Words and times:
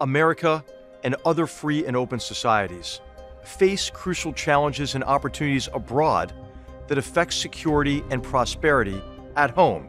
America 0.00 0.64
and 1.04 1.16
other 1.24 1.46
free 1.46 1.86
and 1.86 1.96
open 1.96 2.18
societies 2.20 3.00
face 3.44 3.90
crucial 3.90 4.32
challenges 4.32 4.94
and 4.94 5.04
opportunities 5.04 5.68
abroad 5.72 6.32
that 6.88 6.98
affect 6.98 7.32
security 7.32 8.02
and 8.10 8.22
prosperity 8.22 9.00
at 9.36 9.50
home. 9.50 9.88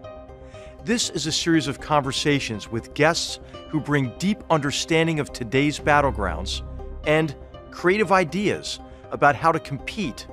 This 0.84 1.10
is 1.10 1.28
a 1.28 1.32
series 1.32 1.68
of 1.68 1.82
conversations 1.82 2.72
with 2.72 2.94
guests 2.94 3.40
who 3.70 3.80
bring 3.80 4.14
deep 4.20 4.44
understanding 4.50 5.20
of 5.20 5.34
today's 5.34 5.80
battlegrounds 5.80 6.62
and 7.06 7.36
creative 7.72 8.12
ideas 8.12 8.80
about 9.12 9.36
how 9.36 9.52
to 9.52 9.60
compete, 9.60 10.28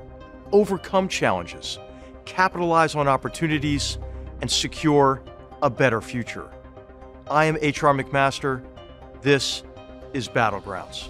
overcome 0.52 1.09
challenges, 1.09 1.79
capitalize 2.25 2.95
on 2.95 3.09
opportunities, 3.09 3.98
and 4.41 4.50
secure 4.50 5.22
a 5.62 5.70
better 5.70 6.00
future. 6.00 6.50
I 7.29 7.46
am 7.46 7.56
H.R. 7.61 7.95
McMaster. 7.95 8.62
This 9.25 9.62
is 10.12 10.29
Battlegrounds. 10.29 11.09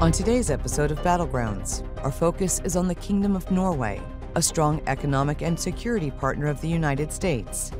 On 0.00 0.10
today's 0.10 0.48
episode 0.48 0.90
of 0.90 0.98
Battlegrounds, 1.00 1.86
our 2.02 2.10
focus 2.10 2.62
is 2.64 2.74
on 2.74 2.88
the 2.88 2.94
Kingdom 2.94 3.36
of 3.36 3.50
Norway, 3.50 4.00
a 4.34 4.40
strong 4.40 4.80
economic 4.86 5.42
and 5.42 5.60
security 5.60 6.10
partner 6.10 6.46
of 6.46 6.58
the 6.62 6.68
United 6.68 7.12
States. 7.12 7.70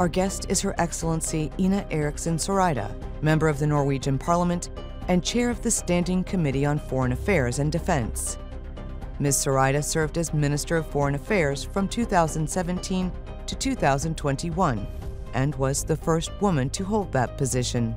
Our 0.00 0.08
guest 0.08 0.46
is 0.48 0.60
Her 0.60 0.74
Excellency 0.78 1.52
Ina 1.56 1.86
Eriksen 1.92 2.34
Søreide, 2.34 2.90
member 3.22 3.46
of 3.46 3.60
the 3.60 3.66
Norwegian 3.68 4.18
Parliament 4.18 4.70
and 5.06 5.22
chair 5.22 5.50
of 5.50 5.62
the 5.62 5.70
Standing 5.70 6.24
Committee 6.24 6.66
on 6.66 6.80
Foreign 6.80 7.12
Affairs 7.12 7.60
and 7.60 7.70
Defense. 7.70 8.38
Ms. 9.18 9.36
Søreide 9.36 9.82
served 9.82 10.18
as 10.18 10.34
Minister 10.34 10.76
of 10.76 10.86
Foreign 10.86 11.14
Affairs 11.14 11.64
from 11.64 11.88
2017 11.88 13.12
to 13.46 13.54
2021 13.54 14.86
and 15.34 15.54
was 15.56 15.84
the 15.84 15.96
first 15.96 16.30
woman 16.40 16.70
to 16.70 16.84
hold 16.84 17.12
that 17.12 17.38
position. 17.38 17.94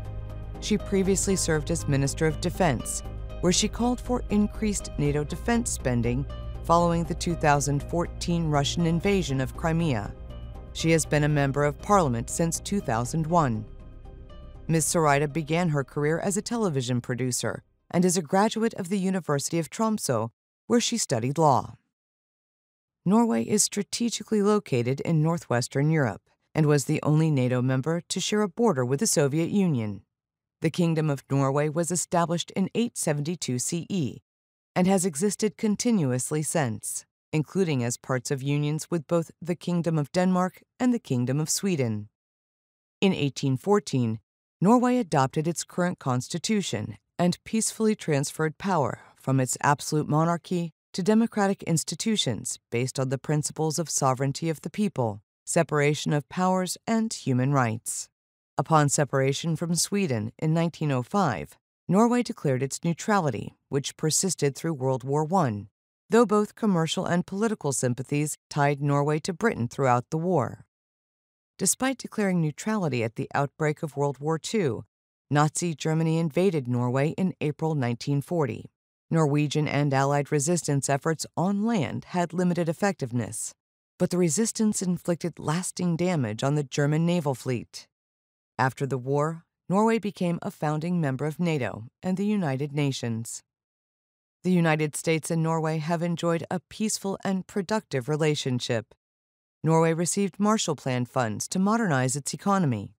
She 0.59 0.77
previously 0.77 1.35
served 1.35 1.71
as 1.71 1.87
Minister 1.87 2.27
of 2.27 2.41
Defense 2.41 3.03
where 3.41 3.53
she 3.53 3.67
called 3.67 3.99
for 3.99 4.23
increased 4.29 4.91
NATO 4.97 5.23
defense 5.23 5.71
spending 5.71 6.25
following 6.63 7.03
the 7.03 7.15
2014 7.15 8.49
Russian 8.49 8.85
invasion 8.85 9.39
of 9.39 9.55
Crimea. 9.55 10.13
She 10.73 10.91
has 10.91 11.05
been 11.05 11.23
a 11.23 11.29
member 11.29 11.63
of 11.63 11.81
parliament 11.81 12.29
since 12.29 12.59
2001. 12.59 13.65
Ms. 14.67 14.85
Søreide 14.85 15.31
began 15.31 15.69
her 15.69 15.83
career 15.83 16.19
as 16.19 16.35
a 16.35 16.41
television 16.41 16.99
producer 16.99 17.63
and 17.91 18.03
is 18.03 18.17
a 18.17 18.21
graduate 18.21 18.73
of 18.73 18.89
the 18.89 18.99
University 18.99 19.59
of 19.59 19.69
Tromsø, 19.69 20.29
where 20.67 20.81
she 20.81 20.97
studied 20.97 21.37
law. 21.37 21.77
Norway 23.05 23.43
is 23.43 23.63
strategically 23.63 24.41
located 24.41 24.99
in 25.01 25.21
northwestern 25.21 25.89
Europe 25.89 26.29
and 26.53 26.65
was 26.65 26.85
the 26.85 27.01
only 27.03 27.31
NATO 27.31 27.61
member 27.61 28.01
to 28.09 28.19
share 28.19 28.41
a 28.41 28.49
border 28.49 28.83
with 28.83 28.99
the 28.99 29.07
Soviet 29.07 29.49
Union. 29.49 30.01
The 30.61 30.69
Kingdom 30.69 31.09
of 31.09 31.23
Norway 31.29 31.69
was 31.69 31.91
established 31.91 32.51
in 32.51 32.69
872 32.75 33.59
CE 33.59 34.19
and 34.75 34.87
has 34.87 35.05
existed 35.05 35.55
continuously 35.55 36.43
since, 36.43 37.05
including 37.31 37.83
as 37.83 37.97
parts 37.97 38.31
of 38.31 38.43
unions 38.43 38.87
with 38.89 39.07
both 39.07 39.31
the 39.41 39.55
Kingdom 39.55 39.97
of 39.97 40.11
Denmark 40.11 40.63
and 40.79 40.93
the 40.93 40.99
Kingdom 40.99 41.39
of 41.39 41.49
Sweden. 41.49 42.09
In 42.99 43.11
1814, 43.11 44.19
Norway 44.59 44.97
adopted 44.97 45.47
its 45.47 45.63
current 45.63 45.99
constitution 45.99 46.97
and 47.19 47.43
peacefully 47.43 47.95
transferred 47.95 48.57
power 48.57 48.99
from 49.27 49.41
its 49.41 49.57
absolute 49.61 50.07
monarchy 50.07 50.71
to 50.93 51.03
democratic 51.03 51.61
institutions 51.63 52.59
based 52.71 52.97
on 52.97 53.09
the 53.09 53.17
principles 53.17 53.77
of 53.77 53.89
sovereignty 53.89 54.49
of 54.49 54.61
the 54.61 54.69
people, 54.69 55.21
separation 55.43 56.13
of 56.13 56.29
powers, 56.29 56.77
and 56.87 57.13
human 57.13 57.51
rights. 57.51 58.07
Upon 58.57 58.87
separation 58.87 59.57
from 59.57 59.75
Sweden 59.75 60.31
in 60.39 60.53
1905, 60.53 61.57
Norway 61.89 62.23
declared 62.23 62.63
its 62.63 62.85
neutrality, 62.85 63.57
which 63.67 63.97
persisted 63.97 64.55
through 64.55 64.75
World 64.75 65.03
War 65.03 65.27
I, 65.33 65.65
though 66.09 66.25
both 66.25 66.55
commercial 66.55 67.05
and 67.05 67.27
political 67.27 67.73
sympathies 67.73 68.37
tied 68.49 68.81
Norway 68.81 69.19
to 69.19 69.33
Britain 69.33 69.67
throughout 69.67 70.09
the 70.09 70.17
war. 70.17 70.65
Despite 71.57 71.97
declaring 71.97 72.39
neutrality 72.39 73.03
at 73.03 73.17
the 73.17 73.27
outbreak 73.35 73.83
of 73.83 73.97
World 73.97 74.19
War 74.19 74.39
II, 74.41 74.83
Nazi 75.29 75.75
Germany 75.75 76.17
invaded 76.17 76.69
Norway 76.69 77.09
in 77.17 77.33
April 77.41 77.71
1940. 77.71 78.71
Norwegian 79.09 79.67
and 79.67 79.93
Allied 79.93 80.31
resistance 80.31 80.89
efforts 80.89 81.25
on 81.37 81.65
land 81.65 82.05
had 82.05 82.33
limited 82.33 82.67
effectiveness, 82.67 83.53
but 83.97 84.09
the 84.09 84.17
resistance 84.17 84.81
inflicted 84.81 85.39
lasting 85.39 85.95
damage 85.95 86.43
on 86.43 86.55
the 86.55 86.63
German 86.63 87.05
naval 87.05 87.33
fleet. 87.33 87.87
After 88.59 88.85
the 88.85 88.97
war, 88.97 89.45
Norway 89.69 89.97
became 89.97 90.39
a 90.41 90.51
founding 90.51 90.99
member 90.99 91.25
of 91.25 91.39
NATO 91.39 91.85
and 92.03 92.17
the 92.17 92.25
United 92.25 92.73
Nations. 92.73 93.43
The 94.43 94.51
United 94.51 94.95
States 94.95 95.31
and 95.31 95.41
Norway 95.41 95.77
have 95.77 96.01
enjoyed 96.03 96.45
a 96.51 96.59
peaceful 96.69 97.17
and 97.23 97.47
productive 97.47 98.09
relationship. 98.09 98.93
Norway 99.63 99.93
received 99.93 100.39
Marshall 100.39 100.75
Plan 100.75 101.05
funds 101.05 101.47
to 101.49 101.59
modernize 101.59 102.15
its 102.15 102.33
economy. 102.33 102.93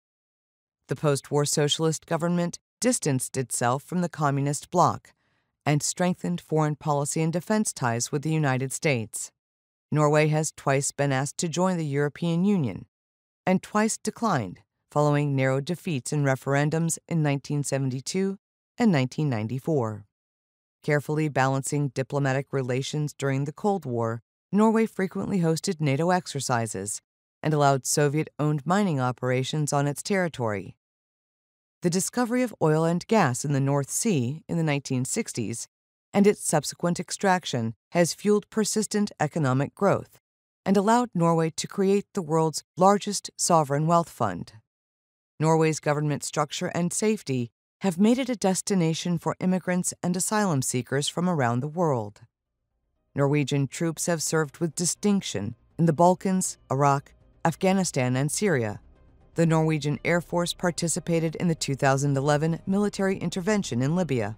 The 0.88 0.96
post 0.96 1.30
war 1.30 1.44
socialist 1.44 2.06
government 2.06 2.58
distanced 2.80 3.36
itself 3.36 3.82
from 3.82 4.00
the 4.00 4.08
communist 4.08 4.70
bloc 4.70 5.12
and 5.68 5.82
strengthened 5.82 6.40
foreign 6.40 6.74
policy 6.74 7.20
and 7.20 7.30
defense 7.30 7.74
ties 7.74 8.10
with 8.10 8.22
the 8.22 8.32
United 8.32 8.72
States. 8.72 9.30
Norway 9.92 10.28
has 10.28 10.50
twice 10.50 10.92
been 10.92 11.12
asked 11.12 11.36
to 11.36 11.46
join 11.46 11.76
the 11.76 11.84
European 11.84 12.42
Union 12.42 12.86
and 13.44 13.62
twice 13.62 13.98
declined 13.98 14.60
following 14.90 15.36
narrow 15.36 15.60
defeats 15.60 16.10
in 16.10 16.24
referendums 16.24 16.96
in 17.06 17.22
1972 17.22 18.38
and 18.78 18.94
1994. 18.94 20.06
Carefully 20.82 21.28
balancing 21.28 21.88
diplomatic 21.88 22.46
relations 22.50 23.12
during 23.12 23.44
the 23.44 23.52
Cold 23.52 23.84
War, 23.84 24.22
Norway 24.50 24.86
frequently 24.86 25.40
hosted 25.40 25.82
NATO 25.82 26.08
exercises 26.08 27.02
and 27.42 27.52
allowed 27.52 27.84
Soviet 27.84 28.30
owned 28.38 28.64
mining 28.64 29.00
operations 29.00 29.74
on 29.74 29.86
its 29.86 30.02
territory. 30.02 30.77
The 31.82 31.90
discovery 31.90 32.42
of 32.42 32.54
oil 32.60 32.84
and 32.84 33.06
gas 33.06 33.44
in 33.44 33.52
the 33.52 33.60
North 33.60 33.88
Sea 33.88 34.42
in 34.48 34.58
the 34.58 34.64
1960s 34.64 35.68
and 36.12 36.26
its 36.26 36.44
subsequent 36.44 36.98
extraction 36.98 37.74
has 37.90 38.14
fueled 38.14 38.50
persistent 38.50 39.12
economic 39.20 39.76
growth 39.76 40.18
and 40.66 40.76
allowed 40.76 41.10
Norway 41.14 41.50
to 41.50 41.68
create 41.68 42.06
the 42.14 42.22
world's 42.22 42.64
largest 42.76 43.30
sovereign 43.36 43.86
wealth 43.86 44.08
fund. 44.08 44.54
Norway's 45.38 45.78
government 45.78 46.24
structure 46.24 46.66
and 46.74 46.92
safety 46.92 47.52
have 47.82 47.96
made 47.96 48.18
it 48.18 48.28
a 48.28 48.34
destination 48.34 49.16
for 49.16 49.36
immigrants 49.38 49.94
and 50.02 50.16
asylum 50.16 50.62
seekers 50.62 51.06
from 51.06 51.28
around 51.30 51.60
the 51.60 51.68
world. 51.68 52.22
Norwegian 53.14 53.68
troops 53.68 54.06
have 54.06 54.20
served 54.20 54.58
with 54.58 54.74
distinction 54.74 55.54
in 55.78 55.86
the 55.86 55.92
Balkans, 55.92 56.58
Iraq, 56.72 57.14
Afghanistan, 57.44 58.16
and 58.16 58.32
Syria. 58.32 58.80
The 59.38 59.46
Norwegian 59.46 60.00
Air 60.04 60.20
Force 60.20 60.52
participated 60.52 61.36
in 61.36 61.46
the 61.46 61.54
2011 61.54 62.58
military 62.66 63.18
intervention 63.18 63.82
in 63.82 63.94
Libya. 63.94 64.36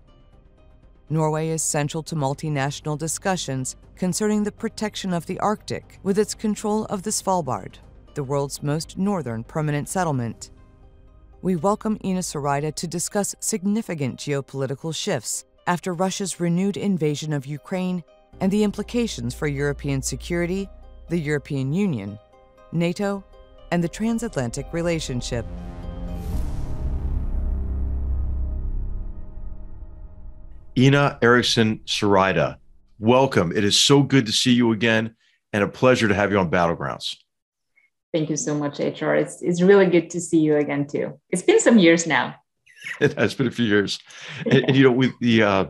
Norway 1.08 1.48
is 1.48 1.62
central 1.62 2.02
to 2.02 2.14
multinational 2.14 2.98
discussions 2.98 3.76
concerning 3.96 4.44
the 4.44 4.52
protection 4.52 5.14
of 5.14 5.24
the 5.24 5.40
Arctic 5.40 5.98
with 6.02 6.18
its 6.18 6.34
control 6.34 6.84
of 6.84 7.02
the 7.02 7.08
Svalbard, 7.08 7.76
the 8.12 8.22
world's 8.22 8.62
most 8.62 8.98
northern 8.98 9.42
permanent 9.42 9.88
settlement 9.88 10.50
we 11.42 11.56
welcome 11.56 11.98
Ina 12.04 12.20
Søreide 12.20 12.74
to 12.74 12.86
discuss 12.86 13.34
significant 13.40 14.18
geopolitical 14.18 14.94
shifts 14.94 15.46
after 15.66 15.94
Russia's 15.94 16.38
renewed 16.38 16.76
invasion 16.76 17.32
of 17.32 17.46
Ukraine 17.46 18.04
and 18.40 18.52
the 18.52 18.62
implications 18.62 19.34
for 19.34 19.46
European 19.46 20.02
security, 20.02 20.68
the 21.08 21.18
European 21.18 21.72
Union, 21.72 22.18
NATO, 22.72 23.24
and 23.70 23.82
the 23.82 23.88
transatlantic 23.88 24.66
relationship. 24.72 25.44
Ina 30.78 31.18
Eriksen 31.20 31.80
Søreide, 31.84 32.56
welcome. 32.98 33.52
It 33.52 33.64
is 33.64 33.78
so 33.78 34.02
good 34.02 34.26
to 34.26 34.32
see 34.32 34.52
you 34.52 34.72
again 34.72 35.14
and 35.52 35.62
a 35.62 35.68
pleasure 35.68 36.08
to 36.08 36.14
have 36.14 36.30
you 36.30 36.38
on 36.38 36.50
Battlegrounds. 36.50 37.16
Thank 38.12 38.30
you 38.30 38.36
so 38.36 38.54
much, 38.54 38.78
HR. 38.78 39.14
It's, 39.14 39.42
it's 39.42 39.62
really 39.62 39.86
good 39.86 40.10
to 40.10 40.20
see 40.20 40.38
you 40.38 40.56
again, 40.56 40.86
too. 40.86 41.20
It's 41.30 41.42
been 41.42 41.60
some 41.60 41.78
years 41.78 42.06
now. 42.06 42.36
It 43.00 43.12
has 43.18 43.34
been 43.34 43.46
a 43.46 43.50
few 43.50 43.66
years. 43.66 43.98
and, 44.46 44.64
and, 44.64 44.76
you 44.76 44.84
know, 44.84 44.92
with 44.92 45.12
the, 45.20 45.42
uh, 45.42 45.64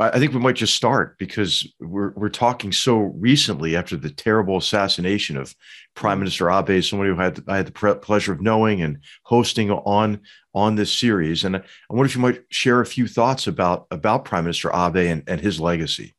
I 0.00 0.18
think 0.18 0.32
we 0.32 0.40
might 0.40 0.56
just 0.56 0.74
start 0.74 1.18
because 1.18 1.70
we're, 1.78 2.12
we're 2.14 2.30
talking 2.30 2.72
so 2.72 2.96
recently 2.96 3.76
after 3.76 3.96
the 3.96 4.10
terrible 4.10 4.56
assassination 4.56 5.36
of 5.36 5.54
Prime 5.94 6.18
Minister 6.18 6.50
Abe, 6.50 6.82
somebody 6.82 7.10
who 7.10 7.16
had, 7.16 7.44
I 7.46 7.58
had 7.58 7.66
the 7.66 7.72
pre- 7.72 7.94
pleasure 7.94 8.32
of 8.32 8.40
knowing 8.40 8.80
and 8.80 8.98
hosting 9.24 9.70
on, 9.70 10.20
on 10.54 10.76
this 10.76 10.90
series. 10.90 11.44
And 11.44 11.56
I 11.56 11.62
wonder 11.90 12.06
if 12.06 12.14
you 12.14 12.22
might 12.22 12.42
share 12.50 12.80
a 12.80 12.86
few 12.86 13.06
thoughts 13.06 13.46
about, 13.46 13.86
about 13.90 14.24
Prime 14.24 14.44
Minister 14.44 14.70
Abe 14.74 14.96
and, 14.96 15.22
and 15.26 15.40
his 15.40 15.60
legacy. 15.60 16.14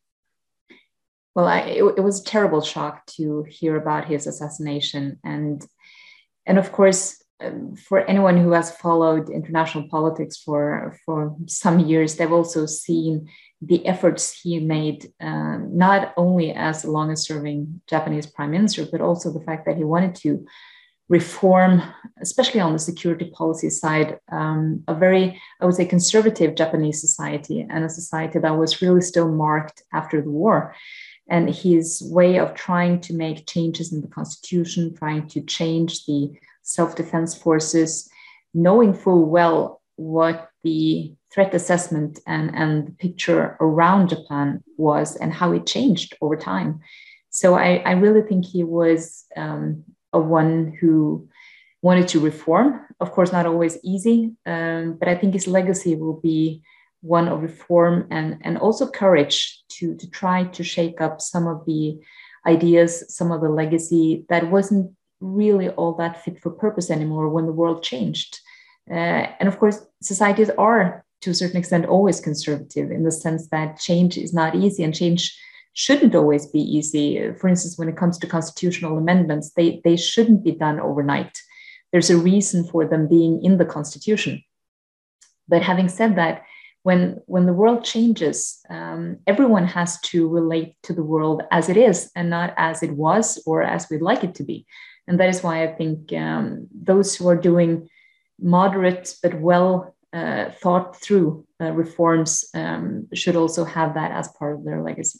Well, 1.35 1.47
I, 1.47 1.59
it, 1.61 1.83
it, 1.97 2.01
was 2.01 2.21
a 2.21 2.25
terrible 2.25 2.61
shock 2.61 3.05
to 3.17 3.45
hear 3.49 3.75
about 3.75 4.05
his 4.05 4.25
assassination, 4.25 5.19
and 5.21 5.61
and 6.45 6.57
of 6.57 6.71
course, 6.71 7.21
um, 7.41 7.75
for 7.75 7.99
anyone 7.99 8.37
who 8.37 8.51
has 8.53 8.71
followed 8.71 9.29
international 9.29 9.89
politics 9.89 10.37
for 10.37 10.97
for 11.05 11.35
some 11.47 11.79
years, 11.79 12.15
they've 12.15 12.31
also 12.31 12.65
seen 12.65 13.27
the 13.61 13.85
efforts 13.87 14.41
he 14.41 14.59
made, 14.59 15.11
uh, 15.19 15.57
not 15.57 16.13
only 16.17 16.51
as 16.51 16.81
the 16.81 16.91
longest 16.91 17.25
serving 17.27 17.81
Japanese 17.87 18.25
prime 18.25 18.51
minister, 18.51 18.85
but 18.91 19.01
also 19.01 19.31
the 19.31 19.43
fact 19.43 19.65
that 19.65 19.77
he 19.77 19.83
wanted 19.83 20.15
to 20.15 20.45
reform, 21.07 21.81
especially 22.19 22.59
on 22.59 22.73
the 22.73 22.79
security 22.79 23.29
policy 23.31 23.69
side, 23.69 24.19
um, 24.31 24.83
a 24.87 24.95
very, 24.95 25.39
I 25.61 25.65
would 25.65 25.75
say, 25.75 25.85
conservative 25.85 26.55
Japanese 26.55 26.99
society 26.99 27.65
and 27.69 27.83
a 27.83 27.89
society 27.89 28.39
that 28.39 28.57
was 28.57 28.81
really 28.81 29.01
still 29.01 29.31
marked 29.31 29.83
after 29.93 30.21
the 30.21 30.31
war. 30.31 30.75
And 31.29 31.49
his 31.49 32.03
way 32.11 32.37
of 32.37 32.53
trying 32.53 33.01
to 33.01 33.13
make 33.13 33.47
changes 33.47 33.91
in 33.93 34.01
the 34.01 34.07
constitution, 34.07 34.95
trying 34.95 35.27
to 35.29 35.41
change 35.41 36.05
the 36.05 36.31
self 36.61 36.95
defense 36.95 37.35
forces, 37.35 38.09
knowing 38.53 38.93
full 38.93 39.25
well 39.25 39.81
what 39.95 40.49
the 40.65 41.13
threat 41.31 41.53
assessment 41.53 42.19
and, 42.25 42.53
and 42.55 42.87
the 42.87 42.91
picture 42.91 43.55
around 43.61 44.09
Japan 44.09 44.63
was 44.77 45.15
and 45.15 45.31
how 45.31 45.51
it 45.53 45.65
changed 45.65 46.17
over 46.21 46.35
time. 46.35 46.81
So 47.29 47.55
I, 47.55 47.83
I 47.85 47.91
really 47.91 48.23
think 48.27 48.45
he 48.45 48.63
was 48.63 49.25
um, 49.37 49.83
a 50.11 50.19
one 50.19 50.75
who 50.79 51.29
wanted 51.81 52.07
to 52.09 52.19
reform. 52.19 52.81
Of 52.99 53.11
course, 53.11 53.31
not 53.31 53.45
always 53.45 53.77
easy, 53.83 54.31
um, 54.45 54.97
but 54.99 55.07
I 55.07 55.15
think 55.15 55.33
his 55.33 55.47
legacy 55.47 55.95
will 55.95 56.19
be 56.19 56.63
one 57.01 57.27
of 57.27 57.43
reform 57.43 58.07
and, 58.09 58.37
and 58.41 58.57
also 58.57 58.89
courage 58.89 59.63
to, 59.75 59.95
to 59.95 60.09
try 60.09 60.45
to 60.45 60.63
shake 60.63 60.99
up 60.99 61.21
some 61.21 61.45
of 61.45 61.63
the 61.67 61.99
ideas, 62.47 63.15
some 63.15 63.31
of 63.31 63.41
the 63.41 63.49
legacy 63.49 64.25
that 64.29 64.49
wasn't 64.49 64.91
really 65.19 65.69
all 65.69 65.93
that 65.95 66.23
fit 66.23 66.41
for 66.41 66.49
purpose 66.49 66.89
anymore 66.89 67.29
when 67.29 67.45
the 67.45 67.59
world 67.61 67.83
changed. 67.83 68.39
Uh, 68.89 69.27
and 69.39 69.47
of 69.47 69.57
course, 69.57 69.85
societies 70.01 70.49
are 70.57 71.05
to 71.21 71.31
a 71.31 71.33
certain 71.33 71.57
extent 71.57 71.85
always 71.85 72.19
conservative 72.19 72.91
in 72.91 73.03
the 73.03 73.11
sense 73.11 73.47
that 73.49 73.79
change 73.79 74.17
is 74.17 74.33
not 74.33 74.55
easy 74.55 74.83
and 74.83 74.93
change 74.93 75.35
shouldn't 75.73 76.15
always 76.15 76.45
be 76.45 76.59
easy. 76.59 77.31
For 77.39 77.47
instance, 77.47 77.77
when 77.77 77.89
it 77.89 77.97
comes 77.97 78.17
to 78.19 78.27
constitutional 78.27 78.97
amendments, 78.97 79.51
they, 79.51 79.81
they 79.83 79.97
shouldn't 79.97 80.43
be 80.43 80.51
done 80.51 80.79
overnight. 80.79 81.37
There's 81.91 82.09
a 82.09 82.17
reason 82.17 82.63
for 82.65 82.85
them 82.85 83.07
being 83.07 83.43
in 83.43 83.57
the 83.57 83.65
constitution. 83.65 84.43
But 85.47 85.61
having 85.61 85.89
said 85.89 86.15
that, 86.15 86.43
when, 86.83 87.19
when 87.25 87.45
the 87.45 87.53
world 87.53 87.83
changes, 87.83 88.59
um, 88.69 89.17
everyone 89.25 89.65
has 89.65 89.99
to 90.01 90.29
relate 90.29 90.75
to 90.83 90.93
the 90.93 91.03
world 91.03 91.41
as 91.51 91.67
it 91.67 91.77
is 91.77 92.11
and 92.15 92.29
not 92.29 92.53
as 92.57 92.83
it 92.83 92.91
was 92.91 93.41
or 93.45 93.63
as 93.63 93.89
we'd 93.89 94.03
like 94.03 94.23
it 94.23 94.35
to 94.35 94.43
be. 94.43 94.67
And 95.07 95.19
that 95.19 95.29
is 95.29 95.41
why 95.41 95.63
I 95.63 95.73
think 95.73 96.13
um, 96.13 96.67
those 96.71 97.15
who 97.15 97.27
are 97.27 97.35
doing 97.35 97.89
moderate 98.39 99.15
but 99.21 99.39
well 99.39 99.95
uh, 100.13 100.49
thought 100.61 100.95
through 101.01 101.45
uh, 101.61 101.71
reforms 101.71 102.45
um, 102.53 103.07
should 103.13 103.35
also 103.35 103.65
have 103.65 103.93
that 103.95 104.11
as 104.11 104.29
part 104.29 104.55
of 104.55 104.63
their 104.63 104.81
legacy. 104.81 105.19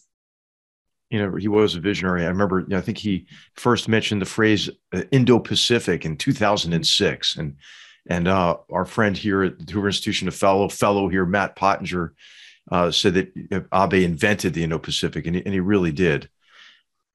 You 1.10 1.20
know, 1.20 1.36
he 1.36 1.48
was 1.48 1.76
a 1.76 1.80
visionary. 1.80 2.24
I 2.24 2.30
remember, 2.30 2.62
you 2.62 2.68
know, 2.70 2.78
I 2.78 2.82
think 2.82 2.98
he 2.98 3.28
first 3.56 3.88
mentioned 3.88 4.22
the 4.22 4.26
phrase 4.26 4.70
uh, 4.94 5.04
Indo 5.12 5.40
Pacific 5.40 6.06
in 6.06 6.18
2006. 6.18 7.36
And 7.38 7.58
and 8.08 8.28
uh, 8.28 8.58
our 8.72 8.86
friend 8.86 9.18
here 9.18 9.44
at 9.44 9.66
the 9.66 9.74
Hoover 9.74 9.88
Institution, 9.88 10.28
a 10.28 10.32
fellow 10.32 10.70
fellow 10.70 11.10
here, 11.10 11.26
Matt 11.26 11.56
Pottinger, 11.56 12.14
uh, 12.72 12.92
said 12.92 13.16
that 13.16 13.68
Abe 13.74 14.04
invented 14.04 14.54
the 14.54 14.64
Indo 14.64 14.78
Pacific, 14.78 15.26
and, 15.26 15.36
and 15.36 15.54
he 15.54 15.60
really 15.60 15.92
did 15.92 16.30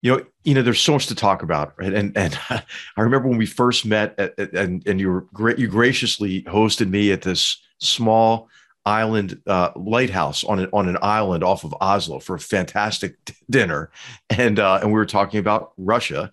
you 0.03 0.17
know, 0.17 0.25
you 0.45 0.55
know, 0.55 0.63
there's 0.63 0.81
so 0.81 0.93
much 0.93 1.07
to 1.09 1.15
talk 1.15 1.43
about, 1.43 1.75
right? 1.77 1.93
And 1.93 2.17
and 2.17 2.39
I 2.51 2.63
remember 3.01 3.29
when 3.29 3.39
we 3.39 3.47
first 3.47 3.85
met, 3.85 4.19
and 4.39 4.87
and 4.87 5.01
you 5.01 5.11
were 5.11 5.27
great. 5.33 5.59
You 5.59 5.69
graciously 5.69 6.43
hosted 6.43 6.89
me 6.89 7.13
at 7.13 7.23
this 7.23 7.63
small 7.79 8.49
island 8.87 9.41
uh, 9.47 9.71
lighthouse 9.77 10.43
on 10.45 10.61
an 10.61 10.71
on 10.73 10.89
an 10.89 10.97
island 11.03 11.45
off 11.45 11.65
of 11.65 11.75
Oslo 11.81 12.19
for 12.19 12.37
a 12.37 12.41
fantastic 12.41 13.17
dinner, 13.51 13.91
and 14.31 14.59
uh, 14.59 14.81
and 14.83 14.91
we 14.91 14.99
were 14.99 15.07
talking 15.07 15.41
about 15.41 15.73
Russia. 15.77 16.33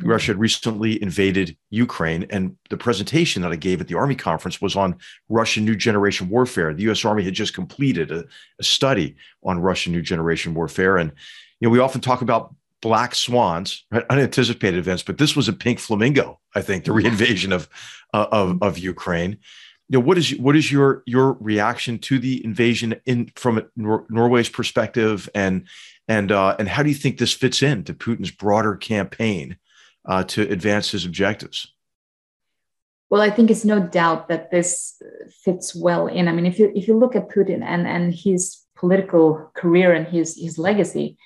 Russia 0.00 0.32
had 0.32 0.40
recently 0.40 1.00
invaded 1.00 1.56
Ukraine, 1.70 2.26
and 2.30 2.56
the 2.70 2.76
presentation 2.76 3.42
that 3.42 3.52
I 3.52 3.56
gave 3.56 3.80
at 3.80 3.88
the 3.88 3.94
Army 3.94 4.16
conference 4.16 4.60
was 4.60 4.74
on 4.74 4.96
Russian 5.28 5.64
new 5.64 5.76
generation 5.76 6.28
warfare. 6.28 6.74
The 6.74 6.82
U.S. 6.84 7.04
Army 7.04 7.22
had 7.22 7.34
just 7.34 7.54
completed 7.54 8.10
a, 8.10 8.24
a 8.58 8.64
study 8.64 9.14
on 9.44 9.60
Russian 9.60 9.92
new 9.92 10.02
generation 10.02 10.54
warfare, 10.54 10.96
and 10.96 11.12
you 11.60 11.68
know 11.68 11.70
we 11.70 11.78
often 11.78 12.00
talk 12.00 12.22
about 12.22 12.54
black 12.82 13.14
swans, 13.14 13.84
right? 13.90 14.04
unanticipated 14.10 14.78
events, 14.78 15.02
but 15.02 15.16
this 15.16 15.34
was 15.34 15.48
a 15.48 15.52
pink 15.52 15.78
flamingo. 15.78 16.38
I 16.54 16.60
think 16.60 16.84
the 16.84 16.90
reinvasion 16.92 17.52
of 17.52 17.68
uh, 18.12 18.26
of 18.30 18.62
of 18.62 18.76
Ukraine. 18.76 19.38
You 19.88 19.98
know, 19.98 20.04
what 20.04 20.18
is 20.18 20.36
what 20.38 20.56
is 20.56 20.70
your 20.70 21.02
your 21.06 21.32
reaction 21.34 21.98
to 22.00 22.18
the 22.18 22.44
invasion 22.44 23.00
in 23.06 23.30
from 23.36 23.62
Nor- 23.76 24.06
Norway's 24.10 24.50
perspective, 24.50 25.30
and 25.34 25.66
and 26.08 26.30
uh, 26.30 26.56
and 26.58 26.68
how 26.68 26.82
do 26.82 26.90
you 26.90 26.94
think 26.94 27.18
this 27.18 27.32
fits 27.32 27.62
in 27.62 27.84
to 27.84 27.94
Putin's 27.94 28.30
broader 28.30 28.76
campaign 28.76 29.56
uh, 30.06 30.24
to 30.24 30.42
advance 30.42 30.90
his 30.90 31.06
objectives? 31.06 31.72
Well, 33.10 33.20
I 33.20 33.30
think 33.30 33.50
it's 33.50 33.64
no 33.64 33.78
doubt 33.78 34.28
that 34.28 34.50
this 34.50 35.00
fits 35.44 35.74
well 35.74 36.06
in. 36.06 36.28
I 36.28 36.32
mean, 36.32 36.46
if 36.46 36.58
you 36.58 36.72
if 36.74 36.88
you 36.88 36.98
look 36.98 37.14
at 37.14 37.28
Putin 37.28 37.62
and 37.62 37.86
and 37.86 38.14
his 38.14 38.58
political 38.74 39.50
career 39.54 39.92
and 39.92 40.06
his 40.08 40.36
his 40.40 40.58
legacy, 40.58 41.16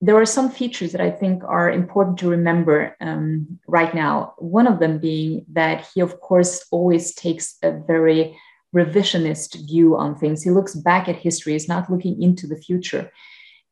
there 0.00 0.16
are 0.16 0.26
some 0.26 0.50
features 0.50 0.92
that 0.92 1.00
I 1.00 1.10
think 1.10 1.42
are 1.44 1.70
important 1.70 2.18
to 2.18 2.28
remember 2.28 2.96
um, 3.00 3.58
right 3.66 3.94
now. 3.94 4.34
One 4.38 4.66
of 4.66 4.78
them 4.78 4.98
being 4.98 5.46
that 5.52 5.86
he, 5.94 6.00
of 6.00 6.20
course, 6.20 6.66
always 6.70 7.14
takes 7.14 7.56
a 7.62 7.70
very 7.72 8.38
revisionist 8.74 9.66
view 9.66 9.96
on 9.96 10.16
things. 10.16 10.42
He 10.42 10.50
looks 10.50 10.74
back 10.74 11.08
at 11.08 11.16
history, 11.16 11.52
he's 11.52 11.68
not 11.68 11.90
looking 11.90 12.20
into 12.20 12.46
the 12.46 12.56
future. 12.56 13.10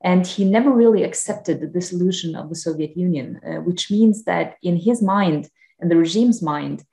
And 0.05 0.27
he 0.27 0.45
never 0.45 0.71
really 0.71 1.05
accepted 1.05 1.61
the 1.61 1.67
dissolution 1.67 2.35
of 2.35 2.49
the 2.49 2.57
Soviet 2.57 2.97
Union, 2.97 3.41
uh, 3.47 3.61
which 3.61 3.91
means 3.91 4.25
that 4.25 4.57
in 4.63 4.77
his 4.77 5.03
mind 5.03 5.49
and 5.81 5.91
the 5.91 5.97
regime's 5.97 6.43
mind, 6.43 6.85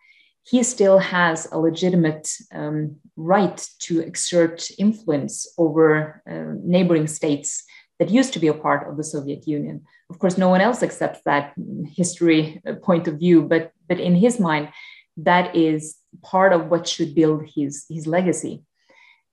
he 0.44 0.64
still 0.64 1.00
has 1.00 1.48
a 1.52 1.60
legitimate 1.60 2.31
um, 2.52 2.96
right 3.16 3.68
to 3.80 4.00
exert 4.00 4.70
influence 4.78 5.48
over 5.58 6.24
uh, 6.30 6.56
neighboring 6.64 7.08
states 7.08 7.64
that 8.00 8.10
used 8.10 8.34
to 8.34 8.40
be 8.40 8.48
a 8.48 8.54
part 8.54 8.88
of 8.90 8.98
the 8.98 9.04
Soviet 9.04 9.48
Union. 9.48 9.86
Of 10.10 10.19
course, 10.19 10.38
no 10.38 10.50
one 10.50 10.62
else 10.62 10.81
accepts 10.81 11.22
that 11.25 11.54
history 11.86 12.62
uh, 12.66 12.74
point 12.75 13.07
of 13.07 13.19
view, 13.19 13.44
but, 13.44 13.71
but 13.88 14.00
in 14.00 14.16
his 14.16 14.40
mind, 14.40 14.69
that 15.18 15.56
is 15.56 15.97
part 16.23 16.54
of 16.54 16.68
what 16.68 16.88
should 16.88 17.14
build 17.14 17.44
his, 17.56 17.85
his 17.90 18.07
legacy. 18.07 18.64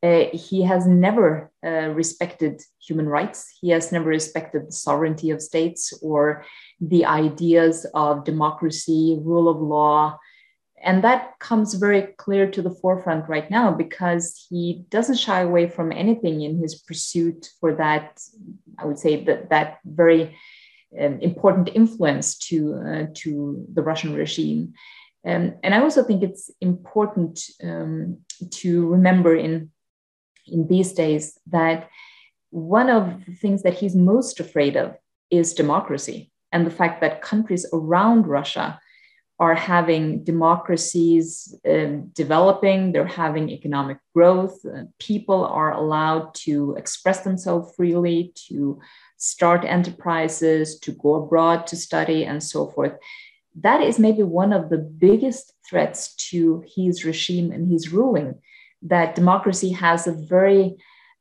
Uh, 0.03 0.25
he 0.33 0.63
has 0.63 0.87
never 0.87 1.51
uh, 1.65 1.89
respected 1.89 2.61
human 2.87 3.09
rights. 3.09 3.47
He 3.61 3.71
has 3.71 3.93
never 3.93 4.09
respected 4.09 4.69
the 4.69 4.73
sovereignty 4.73 5.31
of 5.31 5.41
states 5.41 5.93
or 6.03 6.45
the 6.81 7.07
ideas 7.07 7.87
of 7.95 8.25
democracy, 8.25 9.19
rule 9.23 9.49
of 9.49 9.61
law, 9.61 10.19
and 10.83 11.03
that 11.03 11.39
comes 11.39 11.75
very 11.75 12.03
clear 12.19 12.51
to 12.51 12.61
the 12.61 12.71
forefront 12.71 13.29
right 13.29 13.51
now 13.51 13.73
because 13.73 14.47
he 14.49 14.85
doesn't 14.91 15.17
shy 15.17 15.41
away 15.41 15.69
from 15.69 15.91
anything 15.91 16.43
in 16.43 16.59
his 16.59 16.75
pursuit 16.75 17.49
for 17.61 17.75
that 17.75 18.21
i 18.79 18.85
would 18.85 18.99
say 18.99 19.25
that 19.25 19.51
that 19.51 19.79
very 19.85 20.37
um, 21.01 21.19
important 21.21 21.69
influence 21.75 22.37
to 22.39 22.75
uh, 22.75 23.07
to 23.15 23.67
the 23.75 23.83
russian 23.83 24.15
regime. 24.15 24.75
Um, 25.27 25.55
and 25.63 25.75
i 25.75 25.81
also 25.81 26.03
think 26.05 26.23
it's 26.23 26.51
important 26.61 27.41
um, 27.63 28.19
to 28.51 28.87
remember 28.89 29.35
in 29.35 29.71
in 30.47 30.69
these 30.69 30.93
days 30.93 31.39
that 31.49 31.89
one 32.51 32.89
of 32.89 33.25
the 33.27 33.35
things 33.35 33.63
that 33.63 33.75
he's 33.75 33.97
most 33.97 34.41
afraid 34.41 34.77
of 34.77 34.97
is 35.31 35.55
democracy 35.55 36.31
and 36.53 36.65
the 36.65 36.71
fact 36.71 37.01
that 37.01 37.23
countries 37.23 37.67
around 37.73 38.27
russia 38.27 38.81
are 39.39 39.55
having 39.55 40.25
democracies 40.25 41.55
um, 41.69 42.09
developing, 42.15 42.93
they're 42.93 43.07
having 43.07 43.51
economic 43.51 43.99
growth, 44.15 44.65
uh, 44.65 44.85
people 44.99 45.45
are 45.45 45.73
allowed 45.73 46.35
to 46.35 46.75
express 46.79 47.21
themselves 47.21 47.75
freely, 47.77 48.33
to 48.49 48.81
start 49.19 49.65
enterprises, 49.65 50.79
to 50.81 50.93
go 50.93 51.17
abroad 51.17 51.67
to 51.67 51.77
study, 51.77 52.25
and 52.25 52.43
so 52.43 52.69
forth. 52.69 52.93
That 53.61 53.83
is 53.83 53.99
maybe 53.99 54.23
one 54.23 54.53
of 54.53 54.71
the 54.71 54.79
biggest 54.79 55.53
threats 55.69 56.15
to 56.31 56.65
his 56.75 57.05
regime 57.05 57.53
and 57.53 57.71
his 57.71 57.93
ruling, 57.93 58.41
that 58.83 59.15
democracy 59.15 59.73
has 59.73 60.07
a 60.07 60.13
very 60.13 60.77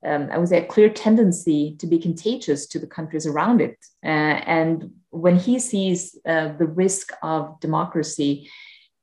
um, 0.05 0.29
I 0.31 0.37
would 0.37 0.49
say, 0.49 0.63
a 0.63 0.65
clear 0.65 0.89
tendency 0.89 1.75
to 1.79 1.87
be 1.87 1.99
contagious 1.99 2.67
to 2.67 2.79
the 2.79 2.87
countries 2.87 3.25
around 3.25 3.61
it. 3.61 3.77
Uh, 4.03 4.37
and 4.57 4.91
when 5.09 5.37
he 5.37 5.59
sees 5.59 6.17
uh, 6.25 6.49
the 6.57 6.67
risk 6.67 7.11
of 7.23 7.59
democracy, 7.59 8.49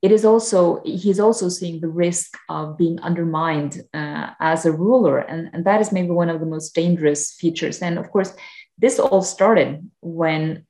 it 0.02 0.10
is 0.10 0.24
also 0.24 0.82
he's 0.84 1.20
also 1.20 1.48
seeing 1.48 1.80
the 1.80 1.88
risk 1.88 2.36
of 2.48 2.76
being 2.76 2.98
undermined 3.00 3.82
uh, 3.94 4.30
as 4.40 4.66
a 4.66 4.72
ruler, 4.72 5.18
and, 5.18 5.50
and 5.52 5.64
that 5.64 5.80
is 5.80 5.92
maybe 5.92 6.10
one 6.10 6.28
of 6.28 6.40
the 6.40 6.46
most 6.46 6.74
dangerous 6.74 7.32
features. 7.32 7.80
And 7.80 7.98
of 7.98 8.10
course, 8.10 8.34
this 8.78 8.98
all 8.98 9.22
started 9.22 9.88
when 10.00 10.66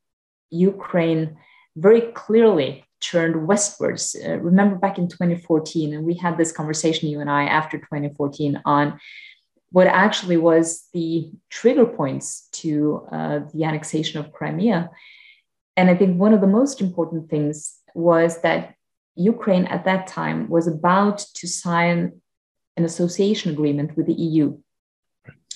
Ukraine 0.50 1.38
very 1.76 2.02
clearly 2.02 2.84
turned 3.00 3.46
westwards. 3.46 4.14
Uh, 4.14 4.36
remember 4.36 4.76
back 4.76 4.98
in 4.98 5.08
2014, 5.08 5.94
and 5.94 6.04
we 6.04 6.14
had 6.14 6.36
this 6.36 6.52
conversation, 6.52 7.08
you 7.08 7.20
and 7.20 7.30
I, 7.30 7.44
after 7.44 7.78
2014, 7.78 8.62
on 8.66 9.00
what 9.72 9.86
actually 9.86 10.36
was 10.36 10.86
the 10.92 11.30
trigger 11.50 11.86
points 11.86 12.48
to 12.52 13.06
uh, 13.10 13.40
the 13.52 13.64
annexation 13.64 14.20
of 14.20 14.32
Crimea. 14.32 14.90
And 15.76 15.90
I 15.90 15.96
think 15.96 16.18
one 16.18 16.34
of 16.34 16.42
the 16.42 16.46
most 16.46 16.80
important 16.80 17.30
things 17.30 17.74
was 17.94 18.42
that 18.42 18.74
Ukraine 19.16 19.64
at 19.66 19.84
that 19.84 20.06
time 20.06 20.48
was 20.48 20.66
about 20.66 21.18
to 21.34 21.48
sign 21.48 22.20
an 22.76 22.84
association 22.84 23.50
agreement 23.50 23.96
with 23.96 24.06
the 24.06 24.14
EU. 24.14 24.58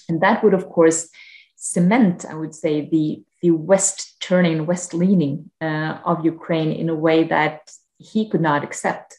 And 0.08 0.20
that 0.22 0.42
would, 0.42 0.54
of 0.54 0.68
course, 0.68 1.08
cement, 1.56 2.24
I 2.24 2.34
would 2.34 2.54
say, 2.54 2.88
the, 2.88 3.22
the 3.42 3.50
West 3.50 4.20
turning, 4.20 4.66
West 4.66 4.94
leaning 4.94 5.50
uh, 5.60 5.98
of 6.04 6.24
Ukraine 6.24 6.72
in 6.72 6.88
a 6.88 6.94
way 6.94 7.24
that 7.24 7.70
he 7.98 8.28
could 8.28 8.40
not 8.40 8.64
accept. 8.64 9.18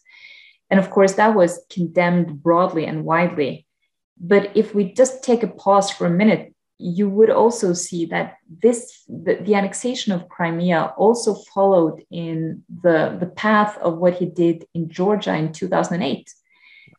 And 0.70 0.80
of 0.80 0.90
course, 0.90 1.14
that 1.14 1.36
was 1.36 1.66
condemned 1.70 2.42
broadly 2.42 2.86
and 2.86 3.04
widely. 3.04 3.67
But 4.20 4.56
if 4.56 4.74
we 4.74 4.94
just 4.94 5.24
take 5.24 5.44
a 5.44 5.48
pause 5.48 5.92
for 5.92 6.08
a 6.08 6.10
minute, 6.10 6.54
you 6.80 7.10
would 7.10 7.30
also 7.30 7.74
see 7.74 8.06
that 8.06 8.36
this 8.62 9.04
the, 9.08 9.36
the, 9.36 9.56
annexation 9.56 10.14
of 10.14 10.30
Crimea 10.30 10.94
also 10.96 11.34
followed 11.34 12.04
in 12.12 12.64
the, 12.84 13.18
the 13.20 13.26
path 13.26 13.78
of 13.80 13.98
what 13.98 14.14
he 14.16 14.28
did 14.28 14.66
in 14.76 14.90
Georgia 14.90 15.36
in 15.36 15.52
2008. 15.52 16.32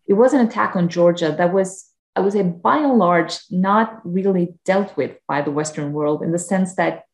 It 0.08 0.14
was 0.14 0.32
an 0.32 0.46
attack 0.46 0.75
on 0.75 0.88
Georgia 0.88 1.34
that 1.38 1.52
was, 1.52 1.88
I 2.16 2.20
would 2.20 2.32
say, 2.32 2.42
by 2.42 2.78
and 2.78 2.98
large, 2.98 3.38
not 3.50 4.00
really 4.04 4.54
dealt 4.64 4.96
with 4.96 5.16
by 5.28 5.42
the 5.42 5.52
Western 5.52 5.92
world 5.92 6.22
in 6.22 6.32
the 6.32 6.38
sense 6.38 6.75
that 6.75 7.04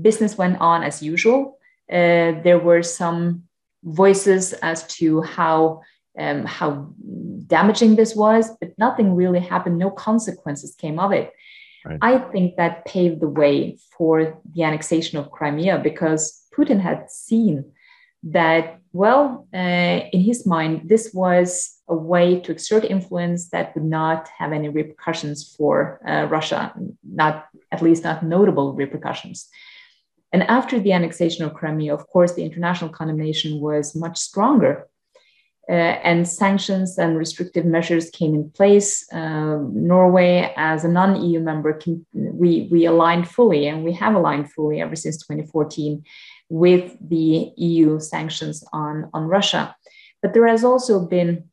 business 0.00 0.36
went 0.36 0.60
on 0.60 0.82
as 0.82 1.02
usual. 1.02 1.58
Uh, 1.90 2.36
there 2.42 2.58
were 2.58 2.82
some 2.82 3.44
voices 3.82 4.52
as 4.52 4.86
to 4.88 5.22
how 5.22 5.80
um, 6.18 6.44
how 6.44 6.92
damaging 7.46 7.96
this 7.96 8.14
was, 8.14 8.50
but 8.60 8.70
nothing 8.78 9.14
really 9.14 9.40
happened. 9.40 9.78
No 9.78 9.90
consequences 9.90 10.74
came 10.74 10.98
of 10.98 11.12
it. 11.12 11.32
Right. 11.84 11.98
I 12.02 12.18
think 12.18 12.56
that 12.56 12.84
paved 12.84 13.20
the 13.20 13.28
way 13.28 13.78
for 13.96 14.38
the 14.54 14.62
annexation 14.62 15.18
of 15.18 15.30
Crimea 15.30 15.78
because 15.78 16.46
Putin 16.54 16.80
had 16.80 17.10
seen 17.10 17.72
that, 18.22 18.78
well, 18.92 19.48
uh, 19.54 20.00
in 20.12 20.20
his 20.20 20.46
mind, 20.46 20.88
this 20.88 21.10
was 21.14 21.78
a 21.88 21.94
way 21.94 22.38
to 22.40 22.52
exert 22.52 22.84
influence 22.84 23.48
that 23.48 23.74
would 23.74 23.84
not 23.84 24.28
have 24.36 24.52
any 24.52 24.68
repercussions 24.68 25.54
for 25.56 26.00
uh, 26.06 26.26
Russia, 26.26 26.74
not 27.02 27.46
at 27.72 27.80
least 27.80 28.04
not 28.04 28.22
notable 28.22 28.74
repercussions. 28.74 29.48
And 30.32 30.42
after 30.44 30.78
the 30.78 30.92
annexation 30.92 31.44
of 31.44 31.54
Crimea, 31.54 31.94
of 31.94 32.06
course, 32.08 32.34
the 32.34 32.44
international 32.44 32.90
condemnation 32.90 33.60
was 33.60 33.96
much 33.96 34.18
stronger 34.18 34.86
and 35.68 36.26
sanctions 36.26 36.98
and 36.98 37.16
restrictive 37.16 37.64
measures 37.64 38.10
came 38.10 38.34
in 38.34 38.50
place. 38.50 39.06
Uh, 39.12 39.58
Norway, 39.72 40.52
as 40.56 40.84
a 40.84 40.88
non-EU 40.88 41.40
member, 41.40 41.74
can, 41.74 42.04
we 42.12 42.68
we 42.70 42.86
aligned 42.86 43.28
fully, 43.28 43.68
and 43.68 43.84
we 43.84 43.92
have 43.92 44.14
aligned 44.14 44.50
fully 44.52 44.80
ever 44.80 44.96
since 44.96 45.18
2014 45.18 46.02
with 46.48 46.96
the 47.00 47.52
EU 47.56 48.00
sanctions 48.00 48.64
on 48.72 49.10
on 49.14 49.24
Russia. 49.24 49.76
But 50.22 50.34
there 50.34 50.46
has 50.46 50.64
also 50.64 51.06
been, 51.06 51.44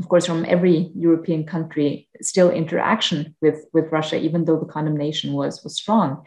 of 0.00 0.08
course, 0.08 0.26
from 0.26 0.44
every 0.46 0.90
European 0.94 1.44
country, 1.44 2.08
still 2.20 2.50
interaction 2.50 3.36
with 3.42 3.66
with 3.74 3.92
Russia, 3.92 4.18
even 4.18 4.44
though 4.44 4.58
the 4.58 4.72
condemnation 4.72 5.34
was 5.34 5.62
was 5.62 5.76
strong. 5.76 6.24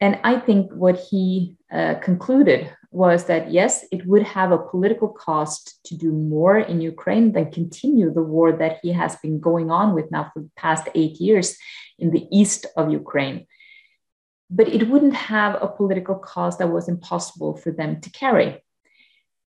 And 0.00 0.20
I 0.24 0.38
think 0.38 0.70
what 0.72 0.98
he 1.10 1.56
uh, 1.72 1.94
concluded 2.02 2.70
was 2.90 3.24
that 3.24 3.50
yes, 3.50 3.84
it 3.90 4.06
would 4.06 4.22
have 4.22 4.52
a 4.52 4.58
political 4.58 5.08
cost 5.08 5.80
to 5.86 5.96
do 5.96 6.12
more 6.12 6.58
in 6.58 6.80
Ukraine 6.80 7.32
than 7.32 7.50
continue 7.50 8.12
the 8.12 8.22
war 8.22 8.52
that 8.52 8.78
he 8.82 8.92
has 8.92 9.16
been 9.16 9.40
going 9.40 9.70
on 9.70 9.94
with 9.94 10.10
now 10.10 10.30
for 10.32 10.40
the 10.40 10.50
past 10.56 10.88
eight 10.94 11.20
years 11.20 11.56
in 11.98 12.10
the 12.10 12.26
east 12.30 12.66
of 12.76 12.90
Ukraine. 12.90 13.46
But 14.50 14.68
it 14.68 14.88
wouldn't 14.88 15.14
have 15.14 15.60
a 15.60 15.68
political 15.68 16.16
cost 16.16 16.58
that 16.58 16.70
was 16.70 16.88
impossible 16.88 17.56
for 17.56 17.72
them 17.72 18.00
to 18.00 18.10
carry. 18.10 18.62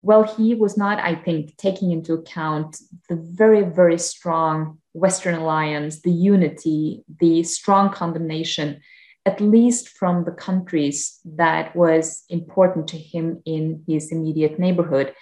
Well, 0.03 0.25
he 0.25 0.55
was 0.55 0.77
not, 0.77 0.99
I 1.01 1.15
think, 1.15 1.57
taking 1.57 1.91
into 1.91 2.13
account 2.13 2.77
the 3.09 3.17
very, 3.17 3.63
very 3.63 3.99
strong 3.99 4.79
Western 4.93 5.35
alliance, 5.35 6.03
the 6.03 6.13
unity, 6.13 7.05
the 7.21 7.43
strong 7.43 7.91
condemnation 7.91 8.81
at 9.27 9.41
least 9.41 9.89
from 9.89 10.25
the 10.25 10.33
countries 10.33 11.19
that 11.25 11.75
was 11.75 12.25
important 12.29 12.89
to 12.89 12.99
him 12.99 13.43
in 13.47 13.83
his 13.87 14.13
immediate 14.13 14.59
neighborhood. 14.59 15.15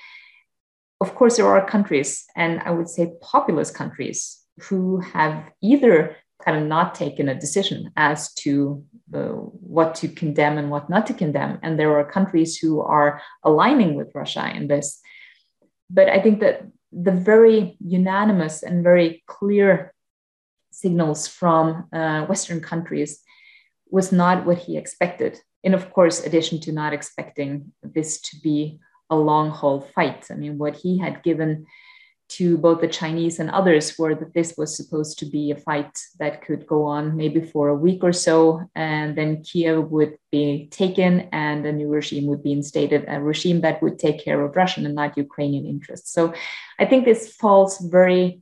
Of 1.01 1.15
course, 1.15 1.37
there 1.37 1.47
are 1.47 1.67
countries, 1.67 2.25
and 2.37 2.61
I 2.61 2.71
would 2.71 2.89
say 2.89 3.13
populous 3.21 3.71
countries, 3.71 4.41
who 4.61 4.99
have 5.01 5.45
either 5.63 6.17
kind 6.45 6.59
of 6.59 6.65
not 6.67 6.95
taken 6.95 7.29
a 7.29 7.39
decision 7.39 7.91
as 7.97 8.33
to 8.35 8.85
uh, 9.15 9.19
what 9.75 9.95
to 9.97 10.09
condemn 10.09 10.59
and 10.59 10.71
what 10.71 10.91
not 10.91 11.07
to 11.07 11.15
condemn. 11.15 11.59
And 11.63 11.79
there 11.79 11.97
are 11.99 12.05
countries 12.05 12.59
who 12.59 12.81
are 12.81 13.23
aligning 13.45 13.95
with 13.95 14.11
Russia 14.15 14.51
in 14.55 14.67
this. 14.67 15.01
But 15.89 16.09
I 16.09 16.21
think 16.21 16.41
that 16.41 16.67
the 16.93 17.13
very 17.13 17.77
unanimous 17.81 18.63
and 18.63 18.83
very 18.83 19.23
clear 19.27 19.95
signals 20.71 21.29
from 21.29 21.89
uh, 21.93 22.27
Western 22.27 22.61
countries 22.61 23.21
was 23.93 24.11
not 24.11 24.47
what 24.47 24.59
he 24.59 24.77
expected. 24.77 25.39
In, 25.63 25.75
of 25.75 25.93
course, 25.93 26.25
addition 26.25 26.59
to 26.61 26.73
not 26.73 26.93
expecting 26.93 27.73
this 27.83 28.21
to 28.23 28.41
be 28.41 28.81
a 29.11 29.17
long 29.17 29.51
haul 29.51 29.83
fight. 29.95 30.27
I 30.31 30.35
mean, 30.35 30.59
what 30.59 30.75
he 30.75 30.99
had 30.99 31.23
given 31.23 31.67
to 32.31 32.57
both 32.57 32.81
the 32.81 32.89
Chinese 32.89 33.39
and 33.39 33.51
others 33.51 33.99
were 33.99 34.15
that 34.15 34.33
this 34.33 34.55
was 34.57 34.75
supposed 34.75 35.19
to 35.19 35.27
be 35.27 35.51
a 35.51 35.57
fight 35.57 35.93
that 36.19 36.41
could 36.41 36.67
go 36.67 36.85
on 36.85 37.15
maybe 37.15 37.43
for 37.43 37.69
a 37.69 37.75
week 37.75 38.03
or 38.03 38.15
so, 38.15 38.63
and 38.75 39.15
then 39.19 39.43
Kiev 39.43 39.91
would 39.91 40.17
be 40.31 40.69
taken 40.71 41.29
and 41.31 41.67
a 41.67 41.73
new 41.73 41.89
regime 41.89 42.27
would 42.29 42.43
be 42.43 42.53
instated, 42.53 43.05
a 43.07 43.21
regime 43.21 43.61
that 43.61 43.83
would 43.83 43.99
take 43.99 44.25
care 44.25 44.41
of 44.41 44.57
Russian 44.57 44.87
and 44.87 44.95
not 44.95 45.19
Ukrainian 45.19 45.67
interests. 45.67 46.11
So 46.11 46.33
I 46.79 46.87
think 46.87 47.05
this 47.05 47.35
falls 47.35 47.79
very 47.79 48.41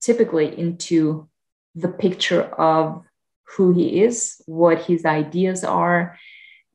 typically 0.00 0.58
into 0.58 1.28
the 1.74 1.88
picture 1.88 2.42
of 2.42 3.04
who 3.56 3.72
he 3.72 4.02
is, 4.02 4.40
what 4.46 4.82
his 4.82 5.04
ideas 5.04 5.64
are. 5.64 6.18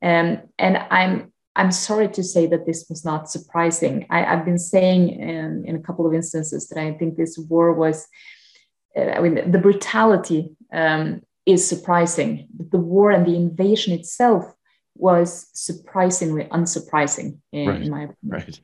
Um, 0.02 0.42
and 0.58 0.78
I'm 0.90 1.32
I'm 1.56 1.72
sorry 1.72 2.08
to 2.10 2.24
say 2.24 2.48
that 2.48 2.66
this 2.66 2.86
was 2.90 3.04
not 3.04 3.30
surprising. 3.30 4.08
I, 4.10 4.22
have 4.22 4.46
been 4.46 4.58
saying 4.58 5.10
in, 5.10 5.66
in, 5.66 5.76
a 5.76 5.82
couple 5.82 6.08
of 6.08 6.14
instances 6.14 6.70
that 6.70 6.80
I 6.82 6.94
think 6.94 7.18
this 7.18 7.38
war 7.38 7.74
was, 7.74 8.08
uh, 8.96 9.02
I 9.02 9.20
mean, 9.20 9.52
the 9.52 9.60
brutality 9.60 10.56
um, 10.72 11.22
is 11.46 11.68
surprising. 11.68 12.48
But 12.54 12.72
the 12.72 12.78
war 12.78 13.12
and 13.12 13.26
the 13.26 13.36
invasion 13.36 13.94
itself 13.94 14.46
was 14.96 15.50
surprisingly 15.54 16.46
unsurprising, 16.46 17.40
in, 17.52 17.68
right. 17.68 17.82
in 17.82 17.90
my 17.90 18.04
opinion. 18.04 18.18
Right 18.26 18.62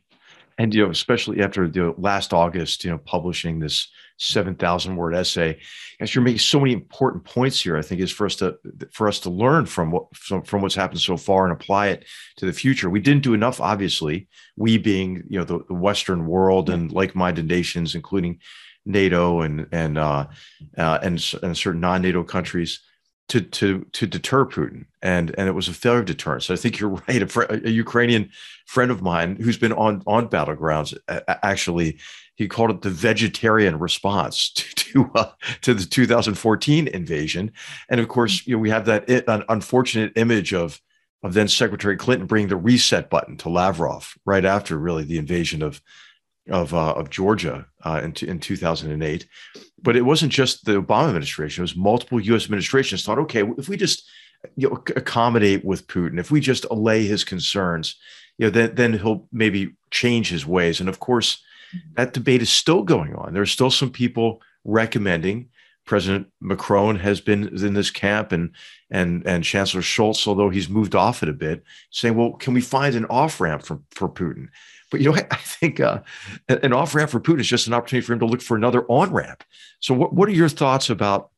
and 0.58 0.74
you 0.74 0.84
know 0.84 0.92
especially 0.92 1.42
after 1.42 1.68
the 1.68 1.94
last 1.98 2.34
august 2.34 2.84
you 2.84 2.92
know 2.92 2.98
publishing 2.98 3.60
this 3.60 3.90
7000 4.18 4.96
word 4.96 5.14
essay 5.14 5.60
as 6.00 6.14
you're 6.14 6.24
making 6.24 6.40
so 6.40 6.60
many 6.60 6.74
important 6.74 7.24
points 7.24 7.62
here 7.62 7.78
i 7.78 7.82
think 7.82 8.02
is 8.02 8.12
for 8.12 8.26
us 8.26 8.36
to 8.36 8.58
for 8.92 9.08
us 9.08 9.20
to 9.20 9.30
learn 9.30 9.66
from 9.66 9.92
what 9.92 10.16
from 10.16 10.62
what's 10.62 10.76
happened 10.76 11.00
so 11.00 11.18
far 11.18 11.46
and 11.46 11.54
apply 11.54 11.88
it 11.88 12.06
to 12.38 12.46
the 12.46 12.54
future. 12.54 12.90
We 12.90 13.00
didn't 13.00 13.24
do 13.24 13.34
enough 13.34 13.62
obviously 13.62 14.28
we 14.56 14.78
being 14.78 15.24
you 15.30 15.40
know 15.40 15.46
the, 15.46 15.60
the 15.68 15.74
western 15.74 16.26
world 16.26 16.70
and 16.70 16.92
like-minded 16.92 17.48
nations 17.48 17.96
including 17.96 18.40
nato 18.86 19.42
and 19.42 19.68
and 19.72 19.98
uh, 19.98 20.26
uh 20.78 21.00
and, 21.04 21.24
and 21.44 21.58
certain 21.58 21.82
non-nato 21.82 22.24
countries 22.24 22.80
to 23.29 23.41
to 23.41 23.86
to 23.91 24.07
deter 24.07 24.46
Putin, 24.46 24.86
and 25.01 25.34
and 25.38 25.48
it 25.48 25.53
was 25.53 25.67
a 25.67 25.74
failure 25.74 26.00
of 26.00 26.05
deterrence. 26.05 26.50
I 26.50 26.55
think 26.55 26.79
you're 26.79 26.89
right. 27.07 27.22
A, 27.22 27.27
fr- 27.27 27.43
a, 27.43 27.69
Ukrainian 27.69 28.31
friend 28.65 28.91
of 28.91 29.01
mine 29.01 29.36
who's 29.36 29.57
been 29.57 29.74
on 29.74 30.03
on 30.07 30.29
battlegrounds 30.29 30.98
actually 31.43 32.00
he 32.36 32.48
called 32.48 32.69
it 32.69 32.81
the 32.81 32.89
vegetarian 32.89 33.79
response 33.79 34.50
to 34.55 34.75
to, 34.75 35.12
uh, 35.15 35.31
to 35.62 35.74
the 35.74 35.86
2014 35.86 36.88
invasion, 36.88 37.51
and 37.89 38.00
of 38.00 38.07
course 38.07 38.46
you 38.48 38.55
know 38.55 38.60
we 38.60 38.69
have 38.69 38.86
that 38.86 39.10
an 39.10 39.43
unfortunate 39.50 40.13
image 40.15 40.53
of 40.53 40.81
of 41.24 41.34
then 41.34 41.48
Secretary 41.48 41.98
Clinton 41.98 42.27
bringing 42.27 42.48
the 42.48 42.55
reset 42.55 43.10
button 43.10 43.38
to 43.38 43.50
Lavrov 43.50 44.17
right 44.25 44.46
after 44.46 44.77
really 44.77 45.03
the 45.03 45.17
invasion 45.17 45.62
of 45.63 45.81
of 46.50 46.74
uh, 46.74 46.94
of 46.94 47.10
Georgia 47.10 47.68
uh, 47.84 48.01
in, 48.04 48.13
in 48.27 48.39
2008. 48.39 49.27
But 49.82 49.96
it 49.96 50.01
wasn't 50.01 50.32
just 50.32 50.66
the 50.66 50.82
Obama 50.82 51.10
administration; 51.10 51.62
it 51.62 51.63
was 51.63 51.75
multiple 51.75 52.20
U.S. 52.20 52.46
administrations 52.46 53.04
thought, 53.04 53.20
okay, 53.20 53.44
if 53.58 53.70
we 53.70 53.77
just 53.77 54.08
you 54.56 54.70
know, 54.70 54.84
accommodate 54.96 55.66
with 55.66 55.88
Putin, 55.88 56.20
if 56.20 56.32
we 56.32 56.39
just 56.39 56.66
allay 56.66 57.06
his 57.06 57.24
concerns, 57.24 57.96
you 58.38 58.48
know, 58.48 58.51
then 58.51 58.75
then 58.75 58.94
he'll 58.94 59.27
maybe 59.32 59.74
change 59.92 60.30
his 60.30 60.46
ways. 60.46 60.80
And 60.80 60.89
of 60.89 61.00
course, 61.00 61.42
that 61.96 62.13
debate 62.13 62.42
is 62.42 62.50
still 62.50 62.84
going 62.84 63.16
on. 63.16 63.34
There 63.34 63.44
are 63.44 63.48
still 63.48 63.72
some 63.72 63.92
people 63.92 64.42
recommending 64.63 65.50
President 65.88 66.27
Macron 66.42 66.98
has 66.98 67.22
been 67.22 67.48
in 67.48 67.74
this 67.74 67.89
camp, 67.89 68.32
and 68.34 68.51
and 68.92 69.25
and 69.25 69.44
Chancellor 69.44 69.82
Scholz, 69.82 70.27
although 70.27 70.50
he's 70.50 70.70
moved 70.70 70.96
off 70.96 71.24
it 71.24 71.30
a 71.30 71.34
bit, 71.34 71.63
saying, 71.92 72.16
"Well, 72.16 72.34
can 72.34 72.54
we 72.54 72.62
find 72.62 72.94
an 72.94 73.06
off 73.06 73.39
ramp 73.39 73.63
for 73.63 73.80
for 73.92 74.10
Putin?" 74.10 74.50
But 74.91 75.01
you 75.01 75.12
know, 75.12 75.17
I, 75.17 75.27
I 75.32 75.38
think 75.38 75.79
uh, 75.79 76.01
an 76.48 76.74
off 76.74 76.96
ramp 76.96 77.12
for 77.12 77.20
Putin 77.20 77.39
is 77.39 77.48
just 77.48 77.67
an 77.67 77.74
opportunity 77.74 78.06
for 78.06 78.13
him 78.13 78.20
to 78.20 78.25
look 78.25 78.41
for 78.41 78.58
another 78.58 78.86
on 78.88 79.12
ramp. 79.12 79.44
So, 79.79 79.94
what 79.94 80.13
what 80.13 80.29
are 80.29 80.34
your 80.34 80.50
thoughts 80.50 80.89
about 80.89 81.29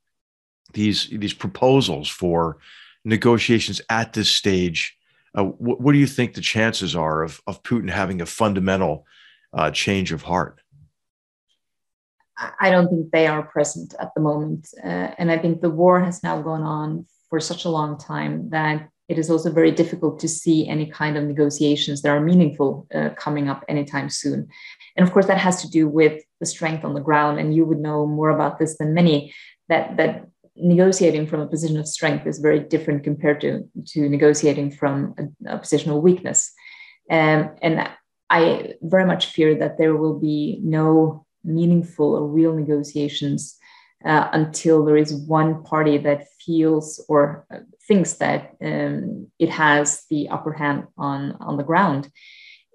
these 0.73 1.07
these 1.07 1.33
proposals 1.33 2.09
for 2.09 2.57
negotiations 3.05 3.81
at 3.89 4.13
this 4.13 4.29
stage? 4.29 4.95
Uh, 5.37 5.43
what, 5.43 5.79
what, 5.79 5.91
do 5.91 5.99
you 5.99 6.07
think 6.07 6.33
the 6.33 6.41
chances 6.41 6.95
are 6.95 7.23
of 7.23 7.41
of 7.47 7.61
Putin 7.63 7.89
having 7.89 8.21
a 8.21 8.25
fundamental 8.25 9.05
uh, 9.53 9.71
change 9.71 10.11
of 10.11 10.23
heart? 10.23 10.61
I 12.59 12.69
don't 12.69 12.87
think 12.87 13.11
they 13.11 13.27
are 13.27 13.43
present 13.43 13.93
at 13.99 14.13
the 14.15 14.21
moment. 14.21 14.69
Uh, 14.81 15.11
and 15.17 15.29
I 15.29 15.37
think 15.37 15.61
the 15.61 15.69
war 15.69 15.99
has 15.99 16.23
now 16.23 16.41
gone 16.41 16.63
on 16.63 17.05
for 17.29 17.39
such 17.39 17.65
a 17.65 17.69
long 17.69 17.97
time 17.97 18.49
that 18.51 18.89
it 19.09 19.17
is 19.17 19.29
also 19.29 19.51
very 19.51 19.71
difficult 19.71 20.19
to 20.19 20.27
see 20.27 20.67
any 20.67 20.85
kind 20.85 21.17
of 21.17 21.23
negotiations 21.23 22.01
that 22.01 22.09
are 22.09 22.21
meaningful 22.21 22.87
uh, 22.93 23.09
coming 23.17 23.49
up 23.49 23.65
anytime 23.67 24.07
soon. 24.07 24.47
And 24.95 25.05
of 25.05 25.11
course, 25.11 25.25
that 25.25 25.39
has 25.39 25.61
to 25.63 25.69
do 25.69 25.89
with 25.89 26.21
the 26.39 26.45
strength 26.45 26.85
on 26.85 26.93
the 26.93 27.01
ground. 27.01 27.39
And 27.39 27.55
you 27.55 27.65
would 27.65 27.79
know 27.79 28.05
more 28.05 28.29
about 28.29 28.59
this 28.59 28.77
than 28.77 28.93
many 28.93 29.33
that, 29.67 29.97
that 29.97 30.27
negotiating 30.55 31.25
from 31.25 31.41
a 31.41 31.47
position 31.47 31.77
of 31.77 31.87
strength 31.87 32.27
is 32.27 32.37
very 32.37 32.59
different 32.59 33.03
compared 33.03 33.41
to, 33.41 33.67
to 33.87 34.07
negotiating 34.07 34.71
from 34.71 35.15
a, 35.17 35.55
a 35.55 35.57
position 35.57 35.91
of 35.91 36.03
weakness. 36.03 36.51
Um, 37.09 37.49
and 37.63 37.89
I 38.29 38.75
very 38.83 39.05
much 39.05 39.27
fear 39.27 39.55
that 39.55 39.79
there 39.79 39.95
will 39.95 40.19
be 40.19 40.59
no 40.61 41.25
meaningful 41.43 42.15
or 42.15 42.27
real 42.27 42.53
negotiations 42.53 43.57
uh, 44.05 44.29
until 44.31 44.85
there 44.85 44.97
is 44.97 45.13
one 45.13 45.63
party 45.63 45.97
that 45.97 46.27
feels 46.39 47.03
or 47.09 47.45
uh, 47.53 47.59
thinks 47.87 48.13
that 48.13 48.55
um, 48.61 49.27
it 49.39 49.49
has 49.49 50.05
the 50.09 50.29
upper 50.29 50.53
hand 50.53 50.87
on, 50.97 51.35
on 51.39 51.57
the 51.57 51.63
ground. 51.63 52.09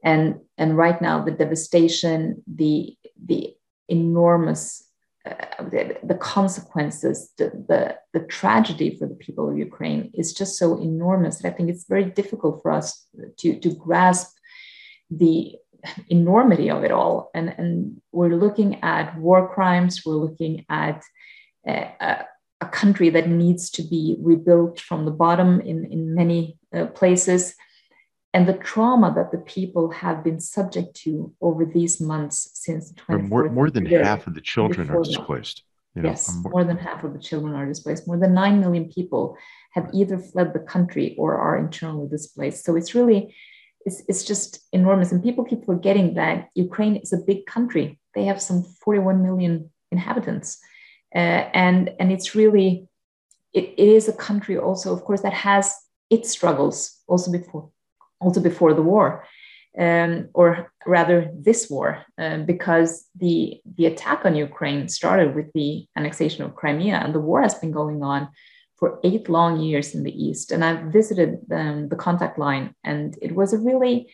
And, 0.03 0.41
and 0.59 0.77
right 0.77 1.01
now, 1.01 1.25
the 1.25 1.31
devastation, 1.31 2.43
the, 2.47 2.95
the 3.25 3.55
enormous, 3.89 4.87
uh, 5.25 5.33
the, 5.59 5.97
the, 6.03 6.17
consequences, 6.17 7.31
the, 7.39 7.51
the, 7.69 7.97
the 8.13 8.27
tragedy 8.27 8.99
for 8.99 9.07
the 9.07 9.15
people 9.15 9.49
of 9.49 9.57
Ukraine 9.57 10.11
is 10.13 10.35
just 10.35 10.59
so 10.59 10.79
enormous 10.79 11.39
that 11.39 11.49
I 11.49 11.57
think 11.57 11.71
it's 11.71 11.89
very 11.89 12.05
difficult 12.05 12.61
for 12.61 12.71
us 12.71 13.07
to, 13.39 13.59
to 13.61 13.75
grasp 13.75 14.37
the 15.11 15.57
enormity 16.09 16.71
of 16.71 16.85
it 16.85 16.91
all. 16.91 17.31
And, 17.35 17.55
and 17.59 18.01
we're 18.13 18.37
looking 18.37 18.83
at 18.83 19.19
war 19.19 19.53
crimes, 19.53 20.03
we're 20.05 20.15
looking 20.15 20.65
at 20.69 21.03
a, 21.67 22.25
a 22.61 22.67
country 22.67 23.11
that 23.11 23.29
needs 23.29 23.71
to 23.71 23.83
be 23.83 24.17
rebuilt 24.21 24.81
from 24.81 25.05
the 25.05 25.11
bottom 25.11 25.61
in, 25.61 25.85
in 25.91 26.15
many 26.15 26.59
uh, 26.75 26.87
places. 26.87 27.55
And 28.33 28.49
the 28.49 28.55
trauma 28.55 29.13
that 29.15 29.31
the 29.31 29.39
people 29.39 29.93
have 29.93 30.25
been 30.25 30.41
subject 30.41 30.97
to 31.03 31.33
over 31.41 31.65
these 31.65 32.01
months 32.01 32.51
since 32.55 32.91
the 32.91 33.01
24th 33.01 33.29
more, 33.29 33.49
more 33.49 33.71
than 33.71 33.87
half 33.87 34.27
of 34.27 34.35
the 34.35 34.41
children 34.41 34.91
are 34.91 35.03
displaced. 35.03 35.63
You 35.95 36.03
know, 36.03 36.09
yes, 36.09 36.35
more, 36.35 36.51
more 36.51 36.65
than 36.65 36.77
half 36.77 37.05
of 37.05 37.13
the 37.13 37.21
children 37.21 37.55
are 37.55 37.67
displaced. 37.67 38.09
More 38.09 38.19
than 38.19 38.35
9 38.35 38.59
million 38.59 38.91
people 38.91 39.37
have 39.71 39.89
either 39.93 40.19
fled 40.19 40.53
the 40.53 40.59
country 40.59 41.15
or 41.17 41.37
are 41.37 41.57
internally 41.57 42.09
displaced. 42.09 42.65
So 42.65 42.75
it's 42.75 42.97
really 42.97 43.37
it's, 43.85 44.03
it's 44.09 44.25
just 44.25 44.61
enormous. 44.73 45.13
And 45.13 45.23
people 45.23 45.45
keep 45.45 45.65
forgetting 45.65 46.15
that 46.15 46.49
Ukraine 46.55 46.97
is 46.97 47.13
a 47.13 47.19
big 47.19 47.47
country. 47.47 47.99
They 48.15 48.25
have 48.25 48.41
some 48.41 48.63
41 48.85 49.23
million 49.23 49.71
inhabitants. 49.91 50.59
Uh, 51.15 51.49
and, 51.55 51.91
and 52.01 52.11
it's 52.11 52.35
really, 52.35 52.89
it, 53.53 53.75
it 53.77 53.89
is 53.89 54.09
a 54.09 54.13
country 54.13 54.59
also, 54.59 54.93
of 54.93 55.05
course, 55.05 55.23
that 55.23 55.33
has 55.33 55.75
its 56.11 56.31
struggles 56.31 57.01
also 57.07 57.31
before, 57.31 57.71
also 58.21 58.41
before 58.41 58.75
the 58.75 58.83
war. 58.83 59.25
Um, 59.77 60.29
or 60.35 60.73
rather 60.87 61.33
this 61.37 61.69
war, 61.69 62.05
um, 62.17 62.47
because 62.47 63.07
the, 63.19 63.61
the 63.77 63.87
attack 63.87 64.25
on 64.25 64.37
Ukraine 64.37 64.89
started 64.89 65.35
with 65.35 65.53
the 65.53 65.87
annexation 65.97 66.45
of 66.45 66.55
Crimea, 66.55 66.95
and 66.95 67.13
the 67.13 67.19
war 67.19 67.43
has 67.43 67.57
been 67.57 67.73
going 67.73 68.01
on 68.05 68.29
for 68.77 68.99
eight 69.05 69.29
long 69.29 69.61
years 69.61 69.95
in 69.95 70.03
the 70.03 70.25
East. 70.25 70.51
And 70.51 70.65
I've 70.65 70.93
visited 70.93 71.39
um, 71.53 71.89
the 71.89 71.97
contact 71.97 72.39
line, 72.39 72.75
and 72.83 73.17
it 73.23 73.35
was 73.35 73.53
a 73.53 73.59
really 73.59 74.13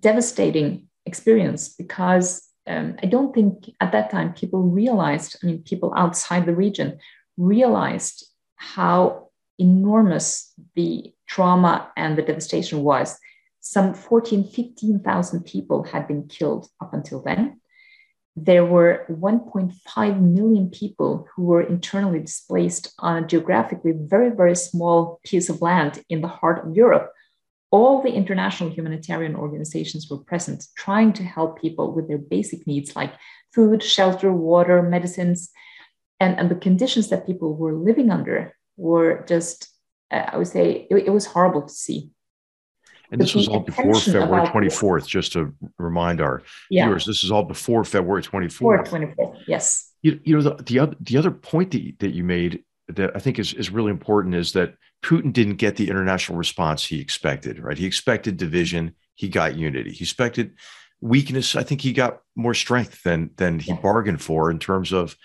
devastating 0.00 0.88
experience 1.04 1.68
because 1.68 2.42
um, 2.66 2.96
I 3.02 3.06
don't 3.06 3.34
think 3.34 3.70
at 3.80 3.92
that 3.92 4.10
time 4.10 4.32
people 4.32 4.62
realized, 4.62 5.36
I 5.42 5.46
mean, 5.46 5.62
people 5.62 5.92
outside 5.96 6.46
the 6.46 6.54
region 6.54 6.98
realized 7.36 8.26
how 8.56 9.28
enormous 9.58 10.52
the 10.74 11.12
trauma 11.26 11.90
and 11.96 12.18
the 12.18 12.22
devastation 12.22 12.82
was. 12.82 13.18
Some 13.60 13.94
14, 13.94 14.48
15,000 14.48 15.44
people 15.44 15.84
had 15.84 16.06
been 16.06 16.28
killed 16.28 16.68
up 16.80 16.92
until 16.92 17.22
then 17.22 17.60
there 18.36 18.66
were 18.66 19.06
1.5 19.08 20.20
million 20.20 20.68
people 20.70 21.26
who 21.34 21.44
were 21.44 21.62
internally 21.62 22.20
displaced 22.20 22.92
on 22.98 23.24
a 23.24 23.26
geographically 23.26 23.94
very, 23.96 24.28
very 24.28 24.54
small 24.54 25.20
piece 25.24 25.48
of 25.48 25.62
land 25.62 26.04
in 26.10 26.20
the 26.20 26.28
heart 26.28 26.66
of 26.66 26.76
Europe. 26.76 27.10
All 27.70 28.02
the 28.02 28.12
international 28.12 28.70
humanitarian 28.70 29.34
organizations 29.34 30.08
were 30.10 30.18
present, 30.18 30.66
trying 30.76 31.14
to 31.14 31.24
help 31.24 31.60
people 31.60 31.94
with 31.94 32.08
their 32.08 32.18
basic 32.18 32.66
needs 32.66 32.94
like 32.94 33.14
food, 33.54 33.82
shelter, 33.82 34.30
water, 34.30 34.82
medicines. 34.82 35.50
And, 36.20 36.38
and 36.38 36.50
the 36.50 36.56
conditions 36.56 37.08
that 37.08 37.26
people 37.26 37.56
were 37.56 37.74
living 37.74 38.10
under 38.10 38.54
were 38.76 39.24
just, 39.26 39.68
uh, 40.10 40.24
I 40.32 40.36
would 40.36 40.46
say, 40.46 40.86
it, 40.90 41.06
it 41.06 41.10
was 41.10 41.24
horrible 41.24 41.62
to 41.62 41.72
see. 41.72 42.10
And 43.10 43.20
this 43.20 43.34
was 43.34 43.48
all 43.48 43.60
before 43.60 43.94
February 43.94 44.46
24th, 44.48 45.06
just 45.06 45.32
to 45.32 45.54
remind 45.78 46.20
our 46.20 46.42
yeah. 46.70 46.86
viewers, 46.86 47.04
this 47.04 47.22
is 47.22 47.30
all 47.30 47.44
before 47.44 47.84
February 47.84 48.22
24th. 48.22 48.88
24th, 48.88 49.42
yes. 49.46 49.92
You, 50.02 50.20
you 50.24 50.36
know, 50.36 50.42
the, 50.42 50.62
the, 50.62 50.78
other, 50.80 50.96
the 51.00 51.16
other 51.16 51.30
point 51.30 51.70
that 51.72 51.82
you, 51.82 51.92
that 52.00 52.10
you 52.10 52.24
made 52.24 52.64
that 52.88 53.16
I 53.16 53.18
think 53.18 53.38
is, 53.38 53.52
is 53.54 53.70
really 53.70 53.90
important 53.90 54.34
is 54.34 54.52
that 54.52 54.74
Putin 55.02 55.32
didn't 55.32 55.56
get 55.56 55.76
the 55.76 55.88
international 55.88 56.38
response 56.38 56.84
he 56.84 57.00
expected, 57.00 57.58
right? 57.58 57.78
He 57.78 57.86
expected 57.86 58.36
division, 58.36 58.94
he 59.14 59.28
got 59.28 59.56
unity. 59.56 59.92
He 59.92 60.04
expected 60.04 60.54
weakness. 61.00 61.56
I 61.56 61.62
think 61.62 61.80
he 61.80 61.92
got 61.92 62.20
more 62.34 62.54
strength 62.54 63.02
than, 63.02 63.30
than 63.36 63.58
he 63.58 63.72
yeah. 63.72 63.80
bargained 63.80 64.22
for 64.22 64.50
in 64.50 64.58
terms 64.58 64.92
of 64.92 65.16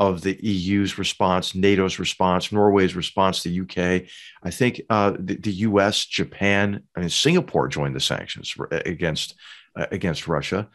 of 0.00 0.22
the 0.22 0.38
EU's 0.42 0.96
response, 0.96 1.54
NATO's 1.54 1.98
response, 1.98 2.50
Norway's 2.50 2.96
response, 2.96 3.42
the 3.42 3.60
UK. 3.60 4.08
I 4.42 4.50
think 4.50 4.80
uh, 4.88 5.12
the, 5.18 5.36
the, 5.36 5.52
US, 5.52 6.06
Japan, 6.06 6.82
I 6.96 7.00
mean 7.00 7.10
Singapore 7.10 7.68
joined 7.68 7.94
the 7.94 8.00
sanctions 8.00 8.54
against 8.72 9.34
uh, 9.76 9.86
against 9.92 10.26
Russia. 10.26 10.68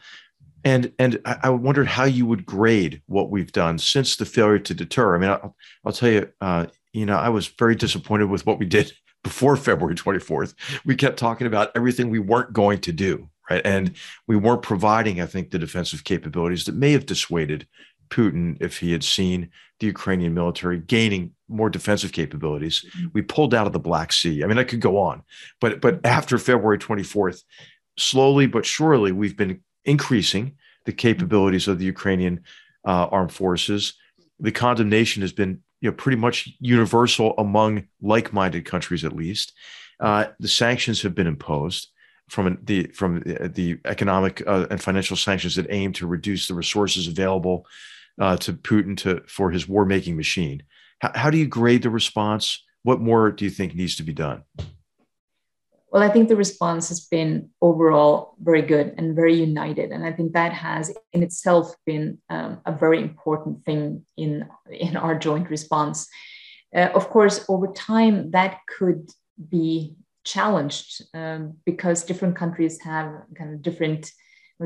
And 0.64 0.92
and 0.98 1.20
I 1.24 1.50
wondered 1.50 1.88
how 1.88 2.04
you 2.04 2.24
would 2.26 2.46
grade 2.46 3.02
what 3.06 3.30
we've 3.30 3.52
done 3.52 3.78
since 3.78 4.16
the 4.16 4.24
failure 4.24 4.60
to 4.60 4.74
deter. 4.74 5.16
I 5.16 5.18
mean, 5.18 5.30
I'll, 5.30 5.56
I'll 5.84 5.92
tell 5.92 6.08
you, 6.08 6.28
uh, 6.40 6.66
you 6.92 7.04
know, 7.04 7.16
I 7.16 7.28
was 7.28 7.48
very 7.48 7.74
disappointed 7.74 8.30
with 8.30 8.46
what 8.46 8.58
we 8.60 8.66
did 8.66 8.92
before 9.24 9.56
February 9.56 9.96
24th. 9.96 10.54
We 10.84 10.94
kept 10.94 11.18
talking 11.18 11.48
about 11.48 11.72
everything 11.74 12.10
we 12.10 12.20
weren't 12.20 12.52
going 12.52 12.80
to 12.82 12.92
do, 12.92 13.28
right? 13.50 13.62
And 13.64 13.96
we 14.28 14.36
weren't 14.36 14.62
providing, 14.62 15.20
I 15.20 15.26
think, 15.26 15.50
the 15.50 15.58
defensive 15.58 16.04
capabilities 16.04 16.64
that 16.64 16.76
may 16.76 16.92
have 16.92 17.06
dissuaded 17.06 17.66
Putin 18.08 18.56
if 18.60 18.78
he 18.78 18.92
had 18.92 19.04
seen 19.04 19.50
the 19.80 19.86
Ukrainian 19.86 20.34
military 20.34 20.78
gaining 20.78 21.32
more 21.48 21.70
defensive 21.70 22.12
capabilities. 22.12 22.84
Mm-hmm. 22.84 23.06
We 23.12 23.22
pulled 23.22 23.54
out 23.54 23.66
of 23.66 23.72
the 23.72 23.78
Black 23.78 24.12
Sea. 24.12 24.42
I 24.42 24.46
mean, 24.46 24.58
I 24.58 24.64
could 24.64 24.80
go 24.80 24.98
on, 24.98 25.22
but 25.60 25.80
but 25.80 26.04
after 26.04 26.38
February 26.38 26.78
24th, 26.78 27.42
slowly 27.98 28.46
but 28.46 28.66
surely, 28.66 29.12
we've 29.12 29.36
been 29.36 29.60
increasing 29.84 30.56
the 30.84 30.92
capabilities 30.92 31.68
of 31.68 31.78
the 31.78 31.84
Ukrainian 31.84 32.42
uh, 32.86 33.06
armed 33.10 33.32
forces. 33.32 33.94
The 34.40 34.52
condemnation 34.52 35.22
has 35.22 35.32
been 35.32 35.60
you 35.80 35.90
know 35.90 35.96
pretty 35.96 36.16
much 36.16 36.48
universal 36.60 37.34
among 37.38 37.86
like-minded 38.00 38.64
countries, 38.64 39.04
at 39.04 39.14
least. 39.14 39.52
Uh, 40.00 40.26
the 40.40 40.48
sanctions 40.48 41.02
have 41.02 41.14
been 41.14 41.26
imposed 41.26 41.88
from 42.28 42.58
the 42.62 42.88
from 42.88 43.20
the 43.20 43.78
economic 43.84 44.42
uh, 44.46 44.66
and 44.70 44.82
financial 44.82 45.16
sanctions 45.16 45.54
that 45.56 45.66
aim 45.70 45.92
to 45.92 46.06
reduce 46.06 46.48
the 46.48 46.54
resources 46.54 47.06
available 47.08 47.66
uh, 48.20 48.36
to 48.38 48.52
Putin 48.52 48.96
to 48.98 49.22
for 49.26 49.50
his 49.50 49.68
war 49.68 49.84
making 49.84 50.16
machine. 50.16 50.62
How, 51.00 51.12
how 51.14 51.30
do 51.30 51.38
you 51.38 51.46
grade 51.46 51.82
the 51.82 51.90
response? 51.90 52.62
What 52.82 53.00
more 53.00 53.30
do 53.30 53.44
you 53.44 53.50
think 53.50 53.74
needs 53.74 53.96
to 53.96 54.02
be 54.02 54.12
done? 54.12 54.44
Well, 55.90 56.02
I 56.02 56.08
think 56.08 56.28
the 56.28 56.36
response 56.36 56.88
has 56.88 57.00
been 57.00 57.50
overall 57.62 58.34
very 58.40 58.62
good 58.62 58.94
and 58.98 59.16
very 59.16 59.34
united, 59.34 59.92
and 59.92 60.04
I 60.04 60.12
think 60.12 60.32
that 60.32 60.52
has 60.52 60.94
in 61.12 61.22
itself 61.22 61.74
been 61.86 62.18
um, 62.28 62.60
a 62.66 62.72
very 62.72 63.00
important 63.00 63.64
thing 63.64 64.04
in 64.16 64.48
in 64.70 64.96
our 64.96 65.18
joint 65.18 65.48
response. 65.48 66.08
Uh, 66.74 66.90
of 66.94 67.08
course, 67.08 67.44
over 67.48 67.68
time 67.68 68.30
that 68.32 68.58
could 68.78 69.08
be 69.48 69.96
challenged 70.24 71.02
um, 71.14 71.56
because 71.64 72.04
different 72.04 72.36
countries 72.36 72.80
have 72.82 73.22
kind 73.38 73.54
of 73.54 73.62
different 73.62 74.10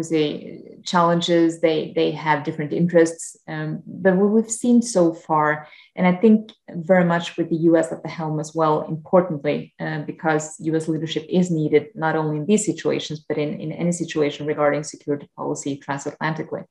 say 0.03 0.79
challenges. 0.85 1.61
They 1.61 1.93
they 1.95 2.13
have 2.13 2.45
different 2.45 2.73
interests. 2.73 3.37
Um, 3.49 3.83
but 3.87 4.17
what 4.17 4.31
we've 4.31 4.51
seen 4.51 4.83
so 4.83 5.13
far, 5.13 5.67
and 5.97 6.07
I 6.07 6.15
think 6.15 6.53
very 6.69 7.05
much 7.05 7.37
with 7.37 7.51
the 7.51 7.57
U.S. 7.71 7.91
at 7.93 8.03
the 8.03 8.09
helm 8.09 8.39
as 8.39 8.55
well, 8.55 8.83
importantly, 8.83 9.75
uh, 9.81 10.03
because 10.03 10.55
U.S. 10.61 10.89
leadership 10.89 11.27
is 11.29 11.51
needed 11.51 11.89
not 11.95 12.17
only 12.17 12.37
in 12.37 12.47
these 12.47 12.65
situations 12.65 13.25
but 13.29 13.39
in 13.39 13.61
in 13.61 13.73
any 13.73 13.93
situation 13.93 14.47
regarding 14.47 14.85
security 14.85 15.29
policy 15.37 15.83
transatlantically. 15.85 16.65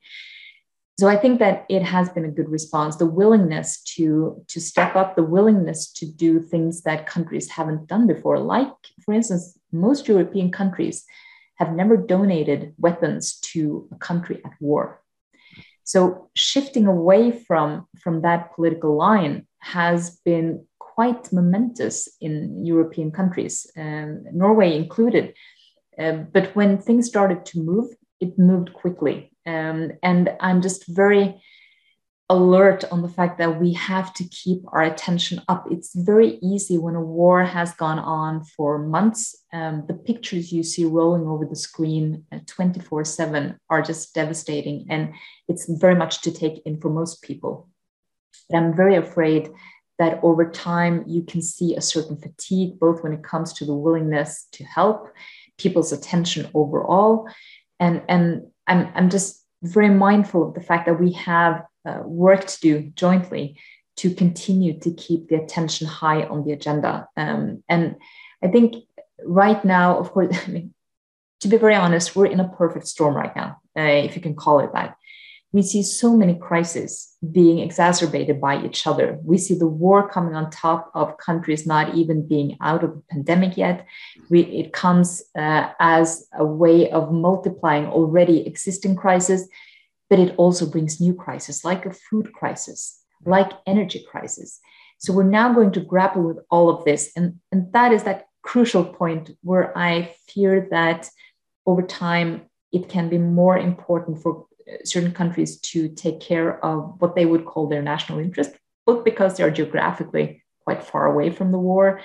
So 1.00 1.08
I 1.08 1.16
think 1.16 1.40
that 1.40 1.66
it 1.70 1.82
has 1.82 2.10
been 2.10 2.26
a 2.26 2.32
good 2.32 2.50
response. 2.50 2.98
The 2.98 3.06
willingness 3.06 3.82
to 3.96 4.44
to 4.48 4.60
step 4.60 4.96
up, 4.96 5.16
the 5.16 5.24
willingness 5.24 5.92
to 5.94 6.06
do 6.06 6.42
things 6.42 6.84
that 6.84 7.06
countries 7.06 7.50
haven't 7.50 7.88
done 7.88 8.08
before, 8.08 8.40
like 8.40 8.74
for 9.04 9.14
instance, 9.14 9.58
most 9.72 10.08
European 10.08 10.52
countries 10.52 11.06
have 11.60 11.74
never 11.74 11.98
donated 11.98 12.74
weapons 12.78 13.40
to 13.52 13.88
a 13.92 13.96
country 13.96 14.42
at 14.46 14.54
war. 14.60 15.02
So 15.84 16.30
shifting 16.36 16.88
away 16.88 17.32
from, 17.32 17.88
from 18.02 18.22
that 18.22 18.56
political 18.56 18.96
line 18.96 19.48
has 19.60 20.20
been 20.24 20.66
quite 20.78 21.32
momentous 21.34 22.10
in 22.22 22.66
European 22.66 23.12
countries, 23.12 23.66
um, 23.78 24.26
Norway 24.34 24.76
included. 24.76 25.34
Uh, 25.98 26.12
but 26.34 26.56
when 26.56 26.78
things 26.78 27.08
started 27.08 27.46
to 27.46 27.60
move, 27.60 27.90
it 28.20 28.38
moved 28.38 28.74
quickly. 28.74 29.32
Um, 29.46 29.94
and 30.04 30.30
I'm 30.40 30.62
just 30.62 30.86
very 30.88 31.42
alert 32.30 32.84
on 32.92 33.02
the 33.02 33.10
fact 33.10 33.40
that 33.40 33.60
we 33.60 33.74
have 33.74 34.14
to 34.14 34.24
keep 34.26 34.62
our 34.72 34.84
attention 34.84 35.42
up. 35.48 35.66
It's 35.72 35.96
very 35.96 36.38
easy 36.44 36.78
when 36.78 36.96
a 36.96 37.02
war 37.02 37.44
has 37.44 37.74
gone 37.74 38.00
on 38.00 38.44
for 38.44 38.78
months. 38.78 39.39
Um, 39.52 39.86
the 39.88 39.96
pictures 39.96 40.52
you 40.52 40.62
see 40.62 40.86
rolling 40.86 41.28
over 41.28 41.46
the 41.46 41.56
screen 41.56 42.26
uh, 42.32 42.40
24 42.46 43.04
7 43.04 43.60
are 43.70 43.82
just 43.82 44.14
devastating. 44.14 44.86
And 44.90 45.14
it's 45.48 45.68
very 45.68 45.96
much 45.96 46.22
to 46.22 46.32
take 46.32 46.62
in 46.66 46.80
for 46.80 46.90
most 46.90 47.24
people. 47.24 47.68
But 48.50 48.58
I'm 48.58 48.76
very 48.76 48.96
afraid 48.96 49.50
that 49.98 50.20
over 50.24 50.50
time 50.50 51.04
you 51.08 51.24
can 51.24 51.42
see 51.42 51.76
a 51.76 51.82
certain 51.82 52.18
fatigue, 52.18 52.80
both 52.80 53.04
when 53.04 53.14
it 53.14 53.24
comes 53.24 53.54
to 53.54 53.66
the 53.66 53.74
willingness 53.74 54.48
to 54.54 54.64
help, 54.64 55.10
people's 55.58 55.92
attention 55.92 56.50
overall. 56.54 57.28
And, 57.80 58.02
and 58.08 58.48
I'm, 58.68 58.90
I'm 58.96 59.10
just 59.10 59.44
very 59.62 59.90
mindful 59.90 60.48
of 60.48 60.54
the 60.54 60.62
fact 60.62 60.86
that 60.86 61.00
we 61.00 61.12
have 61.14 61.66
uh, 61.86 62.02
work 62.04 62.46
to 62.46 62.60
do 62.62 62.92
jointly 62.96 63.58
to 63.98 64.14
continue 64.14 64.80
to 64.80 64.94
keep 64.94 65.28
the 65.28 65.36
attention 65.36 65.86
high 65.86 66.24
on 66.24 66.46
the 66.46 66.54
agenda. 66.54 67.08
Um, 67.18 67.64
and 67.68 67.98
I 68.42 68.48
think 68.48 68.76
right 69.26 69.64
now, 69.64 69.98
of 69.98 70.12
course, 70.12 70.36
I 70.48 70.52
mean, 70.52 70.74
to 71.42 71.48
be 71.48 71.58
very 71.58 71.76
honest, 71.76 72.16
we're 72.16 72.26
in 72.26 72.40
a 72.40 72.50
perfect 72.50 72.88
storm 72.88 73.16
right 73.16 73.36
now, 73.36 73.58
uh, 73.78 73.82
if 73.82 74.16
you 74.16 74.22
can 74.22 74.36
call 74.36 74.60
it 74.60 74.72
that. 74.74 74.96
We 75.52 75.64
see 75.64 75.82
so 75.82 76.16
many 76.16 76.36
crises 76.36 77.16
being 77.32 77.58
exacerbated 77.58 78.40
by 78.40 78.64
each 78.64 78.86
other. 78.86 79.18
We 79.24 79.40
see 79.40 79.56
the 79.56 79.66
war 79.68 80.08
coming 80.08 80.36
on 80.36 80.52
top 80.52 80.92
of 80.94 81.18
countries 81.18 81.66
not 81.66 81.96
even 81.96 82.28
being 82.28 82.56
out 82.62 82.84
of 82.84 82.94
the 82.94 83.04
pandemic 83.10 83.58
yet. 83.58 83.88
We, 84.30 84.42
it 84.42 84.74
comes 84.74 85.24
uh, 85.36 85.70
as 85.80 86.28
a 86.34 86.46
way 86.46 86.92
of 86.92 87.12
multiplying 87.12 87.88
already 87.88 88.46
existing 88.46 88.96
crises 88.96 89.50
but 90.10 90.20
it 90.20 90.34
also 90.38 90.66
brings 90.66 91.00
new 91.00 91.14
crises 91.14 91.64
like 91.64 91.86
a 91.86 91.94
food 91.94 92.34
crisis, 92.34 93.00
like 93.26 93.52
energy 93.68 94.06
crisis. 94.10 94.60
So 94.98 95.14
we're 95.14 95.24
now 95.24 95.54
going 95.54 95.72
to 95.74 95.80
grapple 95.80 96.24
with 96.24 96.40
all 96.50 96.70
of 96.70 96.84
this. 96.84 97.12
And, 97.16 97.40
and 97.52 97.72
that 97.74 97.94
is 97.94 98.04
that 98.04 98.26
crucial 98.42 98.86
point 98.86 99.32
where 99.42 99.78
I 99.78 100.16
fear 100.28 100.68
that 100.72 101.10
over 101.66 101.82
time 101.82 102.50
it 102.72 102.90
can 102.90 103.10
be 103.10 103.18
more 103.18 103.58
important 103.58 104.22
for 104.22 104.46
uh, 104.68 104.78
certain 104.84 105.12
countries 105.12 105.60
to 105.60 105.90
take 105.90 106.20
care 106.20 106.64
of 106.64 106.96
what 107.00 107.16
they 107.16 107.26
would 107.26 107.46
call 107.46 107.68
their 107.68 107.82
national 107.82 108.20
interest, 108.20 108.52
both 108.86 109.04
because 109.04 109.36
they're 109.36 109.52
geographically 109.52 110.44
quite 110.64 110.84
far 110.84 111.06
away 111.08 111.32
from 111.32 111.52
the 111.52 111.58
war, 111.58 112.02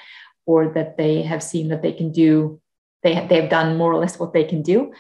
or 0.46 0.68
that 0.68 0.96
they 0.96 1.22
have 1.22 1.42
seen 1.42 1.68
that 1.68 1.82
they 1.82 1.92
can 1.92 2.12
do, 2.12 2.60
they 3.02 3.14
have, 3.14 3.28
they 3.28 3.40
have 3.40 3.50
done 3.50 3.76
more 3.76 3.92
or 3.92 4.00
less 4.00 4.18
what 4.18 4.32
they 4.32 4.44
can 4.44 4.62
do, 4.62 4.92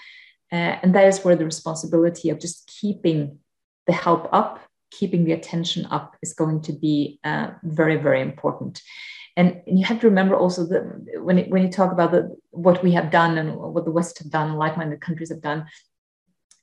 uh, 0.52 0.76
and 0.82 0.94
that 0.94 1.06
is 1.06 1.24
where 1.24 1.36
the 1.36 1.44
responsibility 1.44 2.30
of 2.30 2.38
just 2.38 2.66
keeping 2.66 3.38
the 3.86 3.92
help 3.92 4.28
up, 4.32 4.60
keeping 4.90 5.24
the 5.24 5.32
attention 5.32 5.86
up 5.86 6.16
is 6.22 6.32
going 6.32 6.60
to 6.62 6.72
be 6.72 7.18
uh, 7.24 7.50
very, 7.62 7.96
very 7.96 8.20
important. 8.20 8.80
And, 9.36 9.62
and, 9.66 9.78
you 9.78 9.84
have 9.84 10.00
to 10.00 10.08
remember 10.08 10.36
also 10.36 10.64
that 10.66 11.22
when, 11.22 11.38
it, 11.38 11.50
when 11.50 11.62
you 11.62 11.68
talk 11.68 11.92
about 11.92 12.12
the, 12.12 12.36
what 12.50 12.82
we 12.82 12.92
have 12.92 13.10
done 13.10 13.36
and 13.36 13.56
what 13.56 13.84
the 13.84 13.90
West 13.90 14.18
have 14.20 14.30
done, 14.30 14.54
like-minded 14.54 15.00
countries 15.00 15.30
have 15.30 15.42
done, 15.42 15.66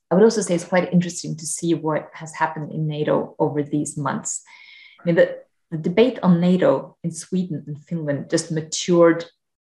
I 0.10 0.16
would 0.16 0.24
also 0.24 0.42
say 0.42 0.56
it's 0.56 0.64
quite 0.64 0.92
interesting 0.92 1.36
to 1.38 1.46
see 1.46 1.74
what 1.74 2.10
has 2.14 2.34
happened 2.34 2.72
in 2.72 2.88
NATO 2.88 3.36
over 3.40 3.64
these 3.64 3.98
months. 3.98 4.42
I 5.00 5.06
mean, 5.06 5.16
the, 5.16 5.40
the 5.70 5.78
debate 5.78 6.20
on 6.22 6.42
NATO 6.42 6.98
in 7.04 7.12
Sweden 7.12 7.64
and 7.66 7.82
Finland 7.84 8.30
just 8.30 8.52
matured 8.52 9.26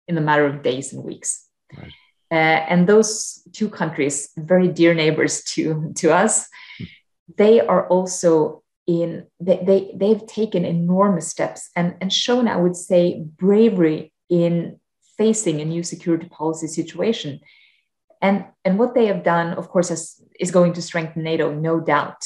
in 0.08 0.16
a 0.16 0.20
matter 0.20 0.46
of 0.46 0.62
days 0.62 0.92
and 0.92 1.04
weeks. 1.04 1.46
Right. 1.76 1.92
Uh, 2.30 2.64
and 2.68 2.86
those 2.86 3.42
two 3.52 3.68
countries, 3.68 4.30
very 4.36 4.68
dear 4.68 4.94
neighbors 4.94 5.42
to, 5.44 5.92
to 5.96 6.12
us, 6.12 6.48
they 7.36 7.60
are 7.60 7.88
also 7.88 8.62
in, 8.86 9.26
they, 9.40 9.62
they, 9.64 9.92
they've 9.94 10.26
taken 10.26 10.64
enormous 10.64 11.28
steps 11.28 11.70
and, 11.74 11.96
and 12.00 12.12
shown, 12.12 12.48
I 12.48 12.56
would 12.56 12.76
say, 12.76 13.24
bravery 13.36 14.12
in 14.28 14.78
facing 15.18 15.60
a 15.60 15.64
new 15.64 15.82
security 15.82 16.28
policy 16.28 16.68
situation. 16.68 17.40
And, 18.22 18.44
and 18.64 18.78
what 18.78 18.94
they 18.94 19.06
have 19.06 19.24
done, 19.24 19.54
of 19.54 19.68
course, 19.68 19.90
is, 19.90 20.22
is 20.38 20.50
going 20.50 20.72
to 20.74 20.82
strengthen 20.82 21.22
NATO, 21.22 21.52
no 21.52 21.80
doubt. 21.80 22.24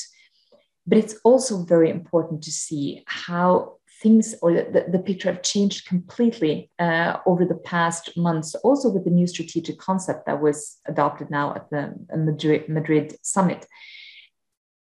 But 0.86 0.98
it's 0.98 1.16
also 1.24 1.64
very 1.64 1.90
important 1.90 2.42
to 2.44 2.52
see 2.52 3.02
how 3.06 3.76
things 4.02 4.34
or 4.40 4.52
the, 4.52 4.86
the 4.90 4.98
picture 4.98 5.30
have 5.30 5.42
changed 5.42 5.86
completely 5.86 6.70
uh, 6.78 7.18
over 7.26 7.44
the 7.44 7.54
past 7.54 8.16
months, 8.16 8.54
also 8.56 8.88
with 8.88 9.04
the 9.04 9.10
new 9.10 9.26
strategic 9.26 9.78
concept 9.78 10.26
that 10.26 10.40
was 10.40 10.78
adopted 10.86 11.30
now 11.30 11.54
at 11.54 11.68
the 11.70 11.94
Madrid, 12.16 12.68
Madrid 12.68 13.16
summit. 13.22 13.66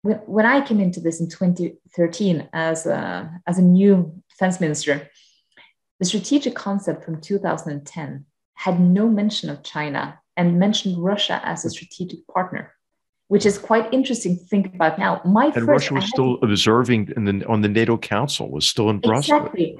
When, 0.05 0.17
when 0.27 0.45
I 0.45 0.61
came 0.61 0.79
into 0.79 0.99
this 0.99 1.19
in 1.19 1.27
2013 1.29 2.49
as 2.53 2.85
a, 2.85 3.41
as 3.47 3.57
a 3.57 3.63
new 3.63 4.21
defense 4.29 4.61
minister, 4.61 5.09
the 5.99 6.05
strategic 6.05 6.53
concept 6.53 7.03
from 7.03 7.19
2010 7.21 8.25
had 8.53 8.79
no 8.79 9.09
mention 9.09 9.49
of 9.49 9.63
China 9.63 10.19
and 10.37 10.59
mentioned 10.59 11.03
Russia 11.03 11.41
as 11.43 11.65
a 11.65 11.69
strategic 11.69 12.19
partner 12.27 12.71
which 13.27 13.43
is 13.43 13.57
quite 13.57 13.91
interesting 13.91 14.37
to 14.37 14.43
think 14.45 14.67
about 14.75 14.99
now. 14.99 15.19
My 15.25 15.45
and 15.45 15.55
first, 15.55 15.67
Russia 15.67 15.93
was 15.95 16.07
still 16.07 16.37
observing 16.43 17.11
in 17.17 17.25
the, 17.25 17.47
on 17.47 17.61
the 17.61 17.67
NATO 17.67 17.97
Council, 17.97 18.51
was 18.51 18.67
still 18.67 18.91
in 18.91 18.99
Brussels. 18.99 19.49
Exactly. 19.55 19.75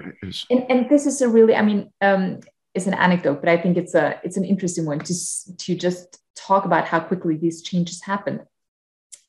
And, 0.50 0.66
and 0.68 0.90
this 0.90 1.06
is 1.06 1.22
a 1.22 1.30
really, 1.30 1.56
I 1.56 1.62
mean, 1.62 1.92
um, 2.02 2.40
it's 2.74 2.88
an 2.88 2.96
anecdote, 2.96 3.42
but 3.42 3.50
I 3.50 3.58
think 3.58 3.78
it's 3.78 3.94
a 3.94 4.20
it's 4.24 4.36
an 4.36 4.46
interesting 4.46 4.86
one 4.88 4.98
to 5.00 5.14
to 5.58 5.76
just 5.76 6.18
talk 6.36 6.66
about 6.66 6.88
how 6.88 7.00
quickly 7.00 7.38
these 7.38 7.62
changes 7.62 8.02
happened. 8.02 8.42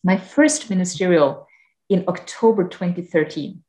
My 0.03 0.17
first 0.17 0.71
ministerial 0.71 1.47
in 1.89 2.05
October 2.09 2.69
2013. 2.69 3.63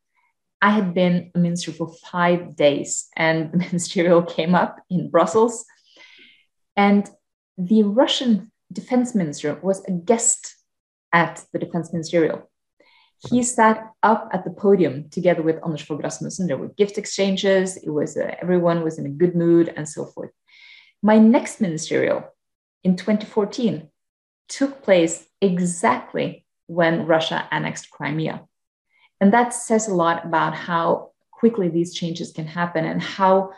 I 0.62 0.72
had 0.72 0.94
been 0.94 1.32
a 1.36 1.40
minister 1.40 1.72
for 1.72 1.94
five 2.12 2.56
days, 2.56 3.08
and 3.16 3.52
the 3.52 3.58
ministerial 3.68 4.24
came 4.24 4.56
up 4.56 4.80
in 4.90 5.10
Brussels, 5.10 5.66
and 6.76 7.08
the 7.58 7.84
Russian 7.84 8.52
defense 8.72 9.16
minister 9.16 9.60
was 9.62 9.84
a 9.86 9.92
guest 9.92 10.56
at 11.14 11.44
the 11.54 11.60
defense 11.60 11.94
ministerial. 11.94 12.50
He 13.30 13.42
sat 13.42 13.92
up 14.04 14.30
at 14.32 14.44
the 14.44 14.52
podium 14.52 15.10
together 15.10 15.42
with 15.42 15.64
Anders 15.64 15.82
Fogh 15.82 16.00
Rasmussen. 16.04 16.48
There 16.48 16.58
were 16.58 16.68
gift 16.70 17.00
exchanges. 17.00 17.78
It 17.78 17.90
was 17.90 18.16
uh, 18.16 18.36
everyone 18.42 18.84
was 18.84 19.00
in 19.00 19.08
a 19.08 19.10
good 19.10 19.36
mood 19.36 19.74
and 19.76 19.90
so 19.90 20.06
forth. 20.06 20.30
My 21.02 21.18
next 21.18 21.60
ministerial 21.60 22.26
in 22.84 22.96
2014 22.96 23.90
took 24.50 24.84
place 24.84 25.27
exactly 25.42 26.46
when 26.68 27.06
Russia 27.06 27.48
annexed 27.52 27.90
Crimea. 27.92 28.44
And 29.20 29.34
that 29.34 29.54
says 29.54 29.88
a 29.88 29.96
lot 29.96 30.26
about 30.26 30.54
how 30.54 31.12
quickly 31.32 31.70
these 31.70 31.94
changes 31.94 32.32
can 32.32 32.48
happen 32.48 32.86
and 32.86 33.02
how 33.02 33.52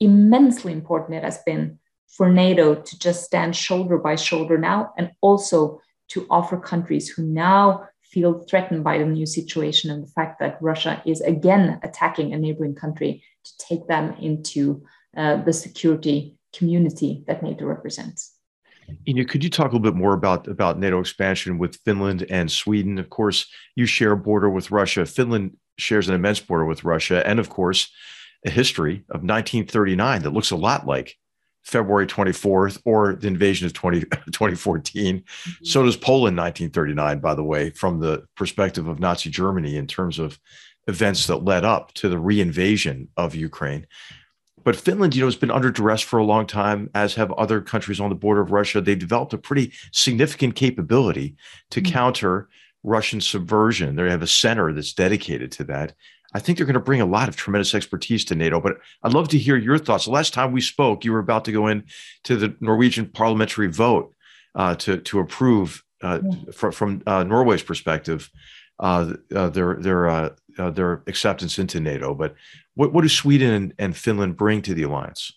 immensely 0.00 0.72
important 0.72 1.18
it 1.18 1.24
has 1.24 1.38
been 1.44 1.78
for 2.08 2.28
NATO 2.28 2.74
to 2.74 2.98
just 2.98 3.24
stand 3.24 3.54
shoulder 3.54 3.98
by 3.98 4.16
shoulder 4.16 4.58
now 4.58 4.92
and 4.98 5.12
also 5.20 5.80
to 6.08 6.26
offer 6.28 6.58
countries 6.58 7.08
who 7.08 7.22
now 7.22 7.88
feel 8.02 8.40
threatened 8.40 8.82
by 8.82 8.98
the 8.98 9.06
new 9.06 9.26
situation 9.26 9.90
and 9.90 10.02
the 10.02 10.10
fact 10.10 10.40
that 10.40 10.60
Russia 10.60 11.00
is 11.06 11.20
again 11.20 11.78
attacking 11.84 12.32
a 12.32 12.38
neighboring 12.38 12.74
country 12.74 13.22
to 13.44 13.52
take 13.58 13.86
them 13.86 14.14
into 14.20 14.82
uh, 15.16 15.36
the 15.36 15.52
security 15.52 16.36
community 16.52 17.22
that 17.28 17.42
NATO 17.42 17.64
represents. 17.64 18.34
Ina, 19.08 19.24
could 19.24 19.44
you 19.44 19.50
talk 19.50 19.72
a 19.72 19.76
little 19.76 19.80
bit 19.80 19.94
more 19.94 20.14
about, 20.14 20.48
about 20.48 20.78
NATO 20.78 21.00
expansion 21.00 21.58
with 21.58 21.76
Finland 21.84 22.26
and 22.30 22.50
Sweden? 22.50 22.98
Of 22.98 23.10
course, 23.10 23.46
you 23.74 23.86
share 23.86 24.12
a 24.12 24.16
border 24.16 24.50
with 24.50 24.70
Russia. 24.70 25.06
Finland 25.06 25.56
shares 25.78 26.08
an 26.08 26.14
immense 26.14 26.40
border 26.40 26.64
with 26.64 26.84
Russia, 26.84 27.26
and 27.26 27.38
of 27.38 27.48
course, 27.48 27.90
a 28.44 28.50
history 28.50 29.04
of 29.10 29.22
1939 29.22 30.22
that 30.22 30.30
looks 30.30 30.50
a 30.50 30.56
lot 30.56 30.86
like 30.86 31.16
February 31.62 32.06
24th 32.06 32.80
or 32.84 33.14
the 33.14 33.26
invasion 33.26 33.66
of 33.66 33.72
20, 33.72 34.00
2014. 34.32 35.18
Mm-hmm. 35.18 35.64
So 35.64 35.82
does 35.82 35.96
Poland 35.96 36.36
1939, 36.36 37.20
by 37.20 37.34
the 37.34 37.44
way, 37.44 37.70
from 37.70 38.00
the 38.00 38.24
perspective 38.36 38.86
of 38.86 38.98
Nazi 38.98 39.30
Germany 39.30 39.76
in 39.76 39.86
terms 39.86 40.18
of 40.18 40.38
events 40.88 41.26
that 41.26 41.44
led 41.44 41.64
up 41.64 41.92
to 41.94 42.08
the 42.08 42.16
reinvasion 42.16 43.08
of 43.16 43.34
Ukraine. 43.34 43.86
But 44.64 44.76
Finland, 44.76 45.14
you 45.14 45.20
know, 45.20 45.26
has 45.26 45.36
been 45.36 45.50
under 45.50 45.70
duress 45.70 46.02
for 46.02 46.18
a 46.18 46.24
long 46.24 46.46
time, 46.46 46.90
as 46.94 47.14
have 47.14 47.32
other 47.32 47.60
countries 47.60 48.00
on 48.00 48.08
the 48.08 48.14
border 48.14 48.40
of 48.40 48.52
Russia. 48.52 48.80
They've 48.80 48.98
developed 48.98 49.32
a 49.32 49.38
pretty 49.38 49.72
significant 49.92 50.54
capability 50.54 51.36
to 51.70 51.80
mm-hmm. 51.80 51.92
counter 51.92 52.48
Russian 52.82 53.20
subversion. 53.20 53.96
They 53.96 54.10
have 54.10 54.22
a 54.22 54.26
center 54.26 54.72
that's 54.72 54.92
dedicated 54.92 55.52
to 55.52 55.64
that. 55.64 55.94
I 56.32 56.38
think 56.38 56.56
they're 56.58 56.66
going 56.66 56.74
to 56.74 56.80
bring 56.80 57.00
a 57.00 57.06
lot 57.06 57.28
of 57.28 57.36
tremendous 57.36 57.74
expertise 57.74 58.24
to 58.26 58.34
NATO. 58.34 58.60
But 58.60 58.78
I'd 59.02 59.12
love 59.12 59.28
to 59.28 59.38
hear 59.38 59.56
your 59.56 59.78
thoughts. 59.78 60.04
The 60.04 60.12
last 60.12 60.32
time 60.32 60.52
we 60.52 60.60
spoke, 60.60 61.04
you 61.04 61.12
were 61.12 61.18
about 61.18 61.44
to 61.46 61.52
go 61.52 61.66
in 61.66 61.84
to 62.24 62.36
the 62.36 62.54
Norwegian 62.60 63.06
parliamentary 63.06 63.66
vote 63.66 64.14
uh, 64.54 64.74
to 64.76 64.98
to 64.98 65.18
approve 65.18 65.82
uh, 66.02 66.20
yeah. 66.22 66.52
from, 66.52 66.72
from 66.72 67.02
uh, 67.06 67.24
Norway's 67.24 67.62
perspective 67.62 68.30
uh, 68.80 69.14
uh, 69.34 69.48
their 69.48 69.76
their 69.76 70.08
uh, 70.08 70.30
their 70.56 71.02
acceptance 71.06 71.58
into 71.58 71.80
NATO. 71.80 72.14
But 72.14 72.34
what 72.74 72.92
what 72.92 73.02
do 73.02 73.08
Sweden 73.08 73.52
and, 73.52 73.74
and 73.78 73.96
Finland 73.96 74.36
bring 74.36 74.62
to 74.62 74.74
the 74.74 74.82
alliance? 74.82 75.32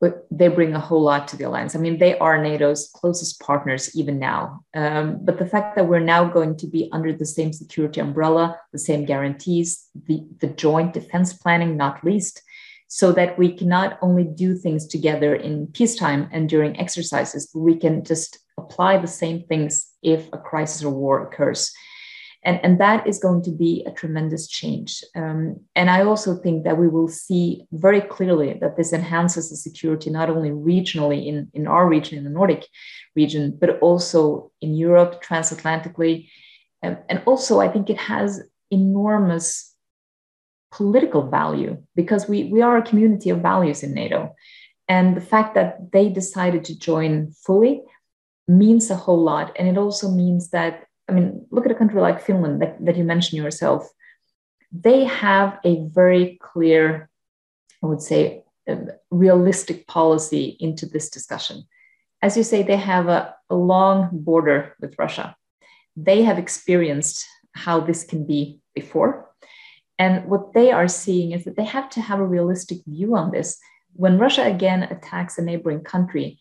but 0.00 0.26
they 0.30 0.48
bring 0.48 0.74
a 0.74 0.80
whole 0.80 1.02
lot 1.02 1.26
to 1.28 1.36
the 1.36 1.44
alliance. 1.44 1.74
I 1.74 1.80
mean, 1.80 1.98
they 1.98 2.16
are 2.18 2.38
NATO's 2.38 2.90
closest 2.94 3.40
partners 3.40 3.96
even 3.96 4.18
now. 4.18 4.64
Um, 4.74 5.18
but 5.24 5.38
the 5.38 5.46
fact 5.46 5.74
that 5.74 5.88
we're 5.88 5.98
now 5.98 6.24
going 6.24 6.56
to 6.58 6.68
be 6.68 6.88
under 6.92 7.12
the 7.12 7.26
same 7.26 7.52
security 7.52 8.00
umbrella, 8.00 8.60
the 8.72 8.78
same 8.78 9.04
guarantees, 9.04 9.86
the, 10.06 10.24
the 10.40 10.46
joint 10.46 10.92
defense 10.92 11.32
planning, 11.32 11.76
not 11.76 12.04
least, 12.04 12.42
so 12.86 13.10
that 13.12 13.36
we 13.38 13.56
can 13.56 13.68
not 13.68 13.98
only 14.00 14.24
do 14.24 14.54
things 14.54 14.86
together 14.86 15.34
in 15.34 15.66
peacetime 15.66 16.28
and 16.32 16.48
during 16.48 16.78
exercises, 16.78 17.50
but 17.52 17.60
we 17.60 17.76
can 17.76 18.04
just 18.04 18.38
apply 18.56 18.98
the 18.98 19.08
same 19.08 19.42
things 19.42 19.90
if 20.02 20.28
a 20.32 20.38
crisis 20.38 20.84
or 20.84 20.90
war 20.90 21.26
occurs. 21.26 21.72
And, 22.44 22.60
and 22.62 22.80
that 22.80 23.06
is 23.06 23.18
going 23.18 23.42
to 23.42 23.50
be 23.50 23.84
a 23.86 23.90
tremendous 23.90 24.46
change. 24.46 25.02
Um, 25.16 25.60
and 25.74 25.90
I 25.90 26.02
also 26.02 26.36
think 26.36 26.64
that 26.64 26.78
we 26.78 26.88
will 26.88 27.08
see 27.08 27.66
very 27.72 28.00
clearly 28.00 28.56
that 28.60 28.76
this 28.76 28.92
enhances 28.92 29.50
the 29.50 29.56
security 29.56 30.10
not 30.10 30.30
only 30.30 30.50
regionally 30.50 31.26
in, 31.26 31.50
in 31.52 31.66
our 31.66 31.88
region, 31.88 32.16
in 32.16 32.24
the 32.24 32.30
Nordic 32.30 32.66
region, 33.16 33.58
but 33.60 33.78
also 33.80 34.52
in 34.60 34.74
Europe, 34.74 35.22
transatlantically. 35.22 36.28
Um, 36.82 36.98
and 37.08 37.22
also, 37.26 37.60
I 37.60 37.68
think 37.68 37.90
it 37.90 37.98
has 37.98 38.40
enormous 38.70 39.74
political 40.70 41.28
value 41.28 41.82
because 41.96 42.28
we, 42.28 42.44
we 42.44 42.62
are 42.62 42.78
a 42.78 42.82
community 42.82 43.30
of 43.30 43.40
values 43.40 43.82
in 43.82 43.94
NATO. 43.94 44.34
And 44.86 45.16
the 45.16 45.20
fact 45.20 45.54
that 45.54 45.92
they 45.92 46.08
decided 46.08 46.64
to 46.64 46.78
join 46.78 47.32
fully 47.44 47.82
means 48.46 48.90
a 48.90 48.96
whole 48.96 49.22
lot. 49.22 49.56
And 49.58 49.68
it 49.68 49.76
also 49.76 50.10
means 50.10 50.50
that 50.50 50.87
I 51.08 51.12
mean, 51.12 51.46
look 51.50 51.64
at 51.64 51.72
a 51.72 51.74
country 51.74 52.00
like 52.00 52.20
Finland 52.20 52.60
that, 52.62 52.84
that 52.84 52.96
you 52.96 53.04
mentioned 53.04 53.42
yourself. 53.42 53.88
They 54.70 55.04
have 55.04 55.58
a 55.64 55.86
very 55.86 56.38
clear, 56.42 57.08
I 57.82 57.86
would 57.86 58.02
say, 58.02 58.44
realistic 59.10 59.86
policy 59.86 60.56
into 60.60 60.86
this 60.86 61.08
discussion. 61.08 61.64
As 62.20 62.36
you 62.36 62.42
say, 62.42 62.62
they 62.62 62.76
have 62.76 63.08
a, 63.08 63.34
a 63.48 63.54
long 63.54 64.10
border 64.12 64.76
with 64.80 64.98
Russia. 64.98 65.36
They 65.96 66.22
have 66.22 66.38
experienced 66.38 67.26
how 67.54 67.80
this 67.80 68.04
can 68.04 68.26
be 68.26 68.60
before. 68.74 69.28
And 69.98 70.26
what 70.26 70.52
they 70.52 70.70
are 70.70 70.88
seeing 70.88 71.32
is 71.32 71.44
that 71.44 71.56
they 71.56 71.64
have 71.64 71.88
to 71.90 72.00
have 72.00 72.20
a 72.20 72.26
realistic 72.26 72.78
view 72.86 73.16
on 73.16 73.30
this. 73.30 73.58
When 73.94 74.18
Russia 74.18 74.44
again 74.44 74.82
attacks 74.84 75.38
a 75.38 75.42
neighboring 75.42 75.80
country, 75.80 76.38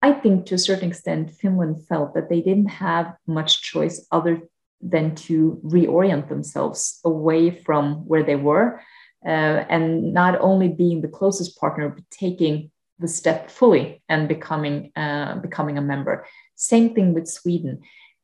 I 0.00 0.12
think 0.12 0.46
to 0.46 0.54
a 0.54 0.58
certain 0.58 0.88
extent, 0.90 1.30
Finland 1.30 1.86
felt 1.86 2.14
that 2.14 2.28
they 2.28 2.40
didn't 2.40 2.68
have 2.68 3.14
much 3.26 3.62
choice 3.62 4.06
other 4.12 4.42
than 4.80 5.14
to 5.14 5.60
reorient 5.64 6.28
themselves 6.28 7.00
away 7.04 7.50
from 7.50 8.06
where 8.06 8.22
they 8.22 8.36
were. 8.36 8.80
Uh, 9.26 9.64
and 9.68 10.14
not 10.14 10.40
only 10.40 10.68
being 10.68 11.00
the 11.00 11.08
closest 11.08 11.58
partner, 11.58 11.88
but 11.88 12.04
taking 12.10 12.70
the 13.00 13.08
step 13.08 13.50
fully 13.50 14.02
and 14.08 14.28
becoming 14.28 14.92
uh, 14.94 15.36
becoming 15.36 15.78
a 15.78 15.82
member. 15.82 16.26
Same 16.54 16.94
thing 16.94 17.14
with 17.14 17.26
Sweden. 17.26 17.80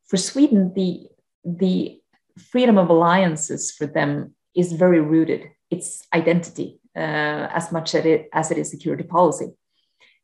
For 0.06 0.16
Sweden, 0.16 0.72
the 0.74 1.08
the 1.44 2.00
freedom 2.38 2.78
of 2.78 2.90
alliances 2.90 3.72
for 3.72 3.86
them 3.86 4.34
is 4.54 4.72
very 4.72 5.00
rooted. 5.00 5.50
It's 5.70 6.06
identity 6.12 6.80
uh, 6.96 7.48
as 7.52 7.72
much 7.72 7.94
as 7.94 8.04
it, 8.04 8.28
as 8.32 8.50
it 8.50 8.58
is 8.58 8.70
security 8.70 9.04
policy. 9.04 9.46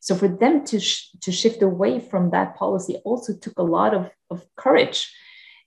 So 0.01 0.15
for 0.15 0.29
them 0.29 0.65
to, 0.67 0.81
sh- 0.81 1.11
to 1.21 1.31
shift 1.31 1.63
away 1.63 2.01
from 2.01 2.31
that 2.31 2.57
policy 2.57 2.97
also 3.05 3.35
took 3.35 3.59
a 3.59 3.63
lot 3.63 3.95
of, 3.95 4.11
of 4.31 4.45
courage. 4.57 5.15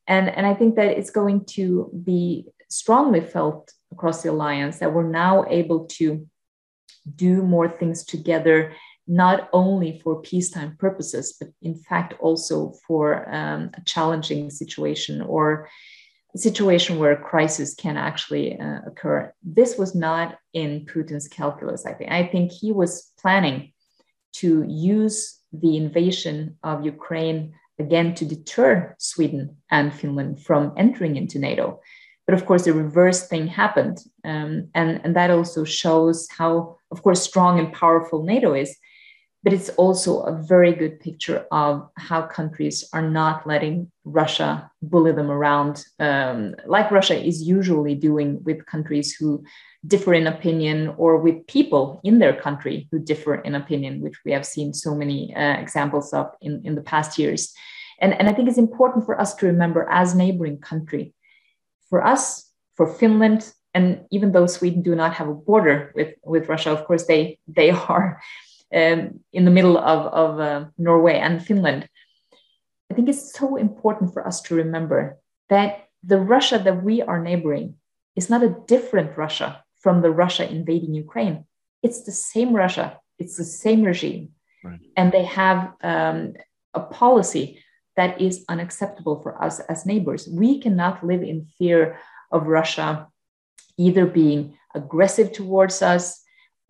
And, 0.08 0.28
and 0.28 0.46
I 0.46 0.54
think 0.54 0.76
that 0.76 0.98
it's 0.98 1.12
going 1.12 1.46
to 1.52 1.90
be 2.04 2.48
strongly 2.70 3.22
felt 3.22 3.72
across 3.92 4.24
the 4.24 4.32
alliance 4.32 4.80
that 4.80 4.94
we're 4.94 5.08
now 5.08 5.46
able 5.48 5.86
to 5.86 6.28
do 7.16 7.44
more 7.44 7.70
things 7.70 8.04
together, 8.04 8.74
not 9.08 9.50
only 9.54 10.00
for 10.00 10.22
peacetime 10.22 10.76
purposes, 10.78 11.36
but 11.40 11.50
in 11.62 11.76
fact 11.76 12.16
also 12.20 12.74
for 12.88 13.30
um, 13.34 13.70
a 13.76 13.82
challenging 13.86 14.50
situation 14.50 15.22
or 15.22 15.70
a 16.34 16.38
situation 16.38 16.98
where 16.98 17.12
a 17.12 17.22
crisis 17.22 17.76
can 17.76 17.98
actually 17.98 18.60
uh, 18.60 18.80
occur. 18.88 19.32
This 19.44 19.78
was 19.78 19.94
not 19.94 20.40
in 20.54 20.86
Putin's 20.86 21.28
calculus, 21.28 21.86
I 21.86 21.94
think. 21.94 22.12
I 22.12 22.26
think 22.26 22.52
he 22.52 22.72
was 22.72 23.12
planning 23.20 23.74
to 24.34 24.64
use 24.68 25.40
the 25.52 25.78
invasion 25.78 26.58
of 26.64 26.86
Ukraine 26.86 27.54
again 27.80 28.14
to 28.16 28.26
deter 28.26 28.96
Sweden 29.00 29.58
and 29.70 29.94
Finland 29.94 30.42
from 30.42 30.74
entering 30.78 31.16
into 31.16 31.40
NATO. 31.40 31.80
But 32.26 32.36
of 32.36 32.46
course, 32.46 32.64
the 32.66 32.74
reverse 32.74 33.28
thing 33.28 33.48
happened. 33.48 34.00
Um, 34.24 34.70
and, 34.74 35.02
and 35.04 35.16
that 35.16 35.30
also 35.30 35.64
shows 35.64 36.28
how, 36.38 36.78
of 36.92 37.04
course, 37.04 37.22
strong 37.22 37.60
and 37.60 37.74
powerful 37.74 38.24
NATO 38.24 38.54
is. 38.54 38.76
But 39.44 39.52
it's 39.52 39.70
also 39.70 40.22
a 40.22 40.42
very 40.42 40.72
good 40.72 41.02
picture 41.02 41.46
of 41.52 41.90
how 41.98 42.22
countries 42.22 42.88
are 42.94 43.02
not 43.02 43.46
letting 43.46 43.92
Russia 44.06 44.72
bully 44.82 45.12
them 45.12 45.30
around, 45.30 45.86
um, 46.00 46.56
like 46.66 46.92
Russia 46.92 47.22
is 47.22 47.44
usually 47.44 47.94
doing 47.94 48.42
with 48.44 48.66
countries 48.66 49.14
who 49.14 49.44
differ 49.86 50.14
in 50.14 50.28
opinion 50.28 50.94
or 50.98 51.18
with 51.18 51.46
people 51.48 52.00
in 52.06 52.20
their 52.20 52.34
country 52.34 52.88
who 52.90 53.00
differ 53.00 53.36
in 53.36 53.54
opinion, 53.56 54.00
which 54.00 54.18
we 54.24 54.32
have 54.32 54.46
seen 54.46 54.74
so 54.74 54.96
many 54.96 55.36
uh, 55.36 55.58
examples 55.60 56.14
of 56.14 56.32
in, 56.40 56.62
in 56.64 56.76
the 56.76 56.82
past 56.82 57.20
years. 57.20 57.54
And, 58.00 58.14
and 58.14 58.30
I 58.30 58.34
think 58.34 58.48
it's 58.48 58.58
important 58.58 59.06
for 59.06 59.20
us 59.20 59.36
to 59.36 59.46
remember 59.46 59.88
as 59.90 60.16
neighboring 60.16 60.60
country, 60.60 61.14
for 61.90 62.06
us, 62.06 62.50
for 62.76 62.88
Finland, 62.88 63.52
and 63.74 64.06
even 64.12 64.32
though 64.32 64.48
Sweden 64.48 64.84
do 64.84 64.96
not 64.96 65.14
have 65.16 65.28
a 65.28 65.34
border 65.34 65.92
with, 65.96 66.14
with 66.24 66.48
Russia, 66.48 66.72
of 66.72 66.86
course, 66.86 67.06
they, 67.06 67.40
they 67.48 67.70
are 67.90 68.22
um, 68.74 69.20
in 69.32 69.46
the 69.46 69.52
middle 69.52 69.78
of, 69.78 70.14
of 70.14 70.40
uh, 70.40 70.66
Norway 70.78 71.18
and 71.20 71.44
Finland. 71.46 71.88
I 72.92 72.96
think 72.96 73.10
it's 73.10 73.34
so 73.34 73.56
important 73.56 74.14
for 74.14 74.26
us 74.28 74.42
to 74.44 74.56
remember 74.56 75.18
that 75.50 75.88
the 76.04 76.20
Russia 76.20 76.60
that 76.60 76.84
we 76.84 77.02
are 77.02 77.22
neighboring 77.22 77.76
is 78.16 78.30
not 78.30 78.44
a 78.44 78.56
different 78.68 79.18
Russia 79.18 79.64
from 79.80 80.02
the 80.02 80.12
Russia 80.12 80.50
invading 80.50 80.94
Ukraine. 80.94 81.46
It's 81.82 82.04
the 82.04 82.12
same 82.12 82.54
Russia, 82.54 83.00
it's 83.20 83.38
the 83.38 83.44
same 83.44 83.84
regime. 83.84 84.30
Right. 84.64 84.80
And 84.96 85.12
they 85.12 85.26
have 85.26 85.74
um, 85.82 86.34
a 86.74 86.80
policy 86.80 87.64
that 87.96 88.22
is 88.22 88.46
unacceptable 88.50 89.22
for 89.22 89.42
us 89.44 89.60
as 89.60 89.86
neighbors. 89.86 90.28
We 90.28 90.60
cannot 90.60 91.06
live 91.06 91.22
in 91.22 91.48
fear 91.58 92.00
of 92.32 92.48
Russia 92.48 93.08
either 93.78 94.06
being 94.06 94.58
aggressive 94.74 95.32
towards 95.32 95.82
us 95.82 96.23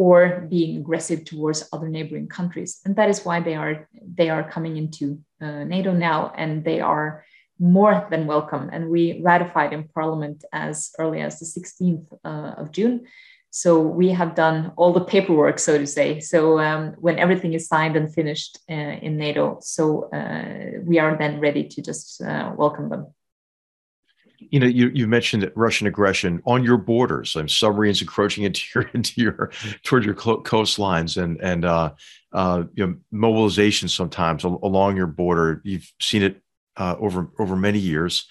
or 0.04 0.48
being 0.50 0.72
aggressive 0.82 1.24
towards 1.24 1.70
other 1.72 1.88
neighboring 1.88 2.28
countries. 2.28 2.82
And 2.84 2.94
that 2.98 3.10
is 3.10 3.24
why 3.26 3.40
they 3.40 3.56
are 3.56 3.88
they 4.20 4.30
are 4.30 4.44
coming 4.56 4.76
into 4.76 5.06
uh, 5.42 5.64
NATO 5.64 5.92
now, 5.94 6.34
and 6.36 6.52
they 6.70 6.80
are 6.82 7.24
more 7.58 7.96
than 8.12 8.28
welcome. 8.28 8.70
And 8.74 8.90
we 8.90 9.22
ratified 9.32 9.72
in 9.72 9.88
Parliament 9.98 10.44
as 10.52 10.92
early 11.00 11.22
as 11.22 11.40
the 11.40 11.48
16th 11.56 12.06
uh, 12.26 12.62
of 12.62 12.72
June. 12.78 13.06
So 13.52 13.70
we 13.80 14.10
have 14.10 14.36
done 14.36 14.74
all 14.76 14.92
the 14.94 15.06
paperwork, 15.14 15.58
so 15.60 15.78
to 15.78 15.88
say. 15.88 16.20
So 16.20 16.60
um, 16.60 16.96
when 17.06 17.18
everything 17.20 17.54
is 17.54 17.68
signed 17.68 17.96
and 17.96 18.14
finished 18.14 18.54
uh, 18.70 18.96
in 19.06 19.18
NATO, 19.18 19.60
so 19.62 20.10
uh, 20.20 20.82
we 20.90 21.00
are 21.00 21.16
then 21.18 21.40
ready 21.40 21.64
to 21.74 21.82
just 21.82 22.22
uh, 22.22 22.52
welcome 22.58 22.90
them. 22.90 23.04
You 24.52 24.60
know, 24.60 24.68
you, 24.68 24.90
you 24.94 25.08
mentioned 25.08 25.52
Russian 25.56 25.88
aggression 25.88 26.42
on 26.46 26.64
your 26.64 26.78
borders 26.78 27.36
and 27.36 27.50
submarines 27.50 28.02
encroaching 28.02 28.44
into 28.44 28.64
your 28.76 28.90
into 28.94 29.22
your 29.22 29.52
toward 29.84 30.06
your 30.06 30.16
coastlines 30.16 31.22
and 31.22 31.40
and 31.42 31.66
uh, 31.66 31.94
uh, 32.32 32.64
you 32.74 32.86
know, 32.86 32.96
mobilization 33.12 33.88
sometimes 33.88 34.44
along 34.44 34.98
your 34.98 35.08
border. 35.08 35.62
You've 35.64 35.92
seen 36.00 36.24
it 36.24 36.42
uh, 36.78 36.96
over 37.00 37.30
over 37.40 37.56
many 37.56 37.80
years. 37.80 38.28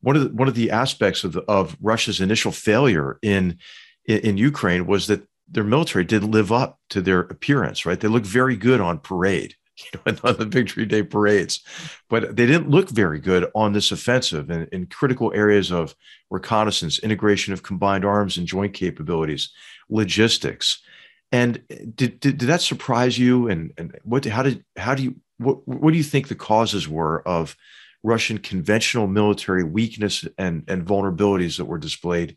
One 0.00 0.16
of 0.16 0.22
the, 0.22 0.36
one 0.36 0.48
of 0.48 0.54
the 0.54 0.70
aspects 0.70 1.24
of 1.24 1.32
the, 1.32 1.40
of 1.42 1.76
Russia's 1.80 2.20
initial 2.20 2.52
failure 2.52 3.18
in, 3.22 3.58
in 4.04 4.36
Ukraine 4.36 4.86
was 4.86 5.06
that 5.06 5.26
their 5.48 5.64
military 5.64 6.04
didn't 6.04 6.30
live 6.30 6.52
up 6.52 6.78
to 6.90 7.00
their 7.00 7.20
appearance, 7.20 7.86
right? 7.86 7.98
They 7.98 8.08
looked 8.08 8.26
very 8.26 8.56
good 8.56 8.80
on 8.80 8.98
parade, 8.98 9.54
you 9.92 10.00
know, 10.06 10.14
on 10.24 10.36
the 10.36 10.46
Victory 10.46 10.86
Day 10.86 11.02
parades, 11.02 11.60
but 12.08 12.36
they 12.36 12.46
didn't 12.46 12.70
look 12.70 12.88
very 12.90 13.18
good 13.18 13.50
on 13.54 13.72
this 13.72 13.90
offensive 13.92 14.50
and 14.50 14.68
in 14.68 14.86
critical 14.86 15.32
areas 15.34 15.72
of 15.72 15.94
reconnaissance, 16.30 16.98
integration 17.00 17.52
of 17.52 17.62
combined 17.62 18.04
arms 18.04 18.36
and 18.36 18.46
joint 18.46 18.72
capabilities, 18.72 19.50
logistics. 19.88 20.82
And 21.32 21.62
did, 21.68 22.20
did, 22.20 22.38
did 22.38 22.48
that 22.48 22.60
surprise 22.60 23.18
you? 23.18 23.48
And, 23.48 23.72
and 23.76 23.98
what, 24.04 24.24
how 24.24 24.42
did, 24.42 24.64
how 24.76 24.94
do 24.94 25.02
you, 25.02 25.16
what, 25.38 25.66
what 25.66 25.90
do 25.90 25.96
you 25.96 26.04
think 26.04 26.28
the 26.28 26.36
causes 26.36 26.88
were 26.88 27.26
of 27.26 27.56
Russian 28.04 28.38
conventional 28.38 29.08
military 29.08 29.64
weakness 29.64 30.24
and, 30.38 30.62
and 30.68 30.86
vulnerabilities 30.86 31.56
that 31.56 31.64
were 31.64 31.78
displayed 31.78 32.36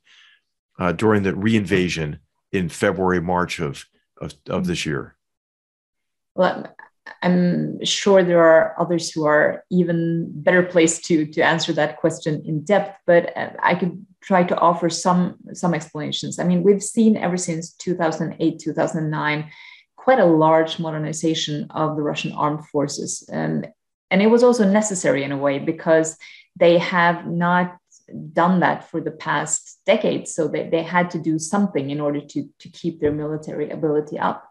uh, 0.80 0.94
during 0.94 1.24
the 1.24 1.34
reinvasion 1.34 2.20
in 2.52 2.70
February, 2.70 3.22
March 3.22 3.60
of, 3.60 3.86
of, 4.20 4.34
of 4.50 4.66
this 4.66 4.86
year? 4.86 5.16
Well, 6.34 6.74
I'm 7.22 7.84
sure 7.84 8.24
there 8.24 8.44
are 8.44 8.76
others 8.80 9.12
who 9.12 9.26
are 9.26 9.64
even 9.70 10.32
better 10.34 10.64
placed 10.64 11.06
to, 11.06 11.26
to 11.26 11.42
answer 11.42 11.74
that 11.74 11.98
question 11.98 12.42
in 12.46 12.64
depth, 12.64 12.98
but 13.06 13.36
uh, 13.38 13.52
I 13.62 13.76
could 13.76 14.06
try 14.22 14.44
to 14.44 14.58
offer 14.58 14.90
some, 14.90 15.38
some 15.54 15.74
explanations. 15.74 16.40
I 16.40 16.44
mean, 16.44 16.64
we've 16.64 16.84
seen 16.84 17.18
ever 17.18 17.38
since 17.38 17.74
2008, 17.74 18.60
2009, 18.60 19.50
quite 19.96 20.20
a 20.20 20.26
large 20.26 20.80
modernization 20.80 21.68
of 21.72 21.96
the 21.96 22.02
Russian 22.02 22.32
armed 22.34 22.66
forces. 22.68 23.28
and 23.32 23.68
and 24.10 24.22
it 24.22 24.28
was 24.28 24.44
also 24.44 24.64
necessary 24.64 25.24
in 25.24 25.32
a 25.32 25.38
way 25.38 25.60
because 25.60 26.18
they 26.56 26.78
have 26.78 27.28
not 27.28 27.78
done 28.34 28.62
that 28.62 28.90
for 28.90 29.02
the 29.02 29.12
past 29.12 29.80
decades. 29.86 30.34
So 30.34 30.48
they, 30.48 30.70
they 30.70 30.84
had 30.84 31.10
to 31.12 31.20
do 31.20 31.38
something 31.38 31.90
in 31.90 32.00
order 32.00 32.22
to, 32.22 32.50
to 32.60 32.70
keep 32.70 33.00
their 33.00 33.12
military 33.12 33.70
ability 33.70 34.18
up. 34.18 34.48